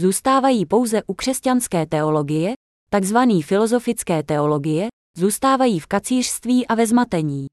[0.00, 2.52] zůstávají pouze u křesťanské teologie,
[2.90, 7.46] takzvaný filozofické teologie, zůstávají v kacířství a ve zmatení.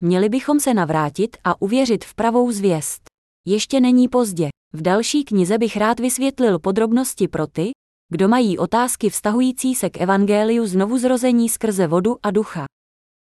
[0.00, 3.02] Měli bychom se navrátit a uvěřit v pravou zvěst.
[3.46, 4.48] Ještě není pozdě.
[4.72, 7.70] V další knize bych rád vysvětlil podrobnosti pro ty,
[8.12, 12.64] kdo mají otázky vztahující se k evangeliu znovu zrození skrze vodu a ducha.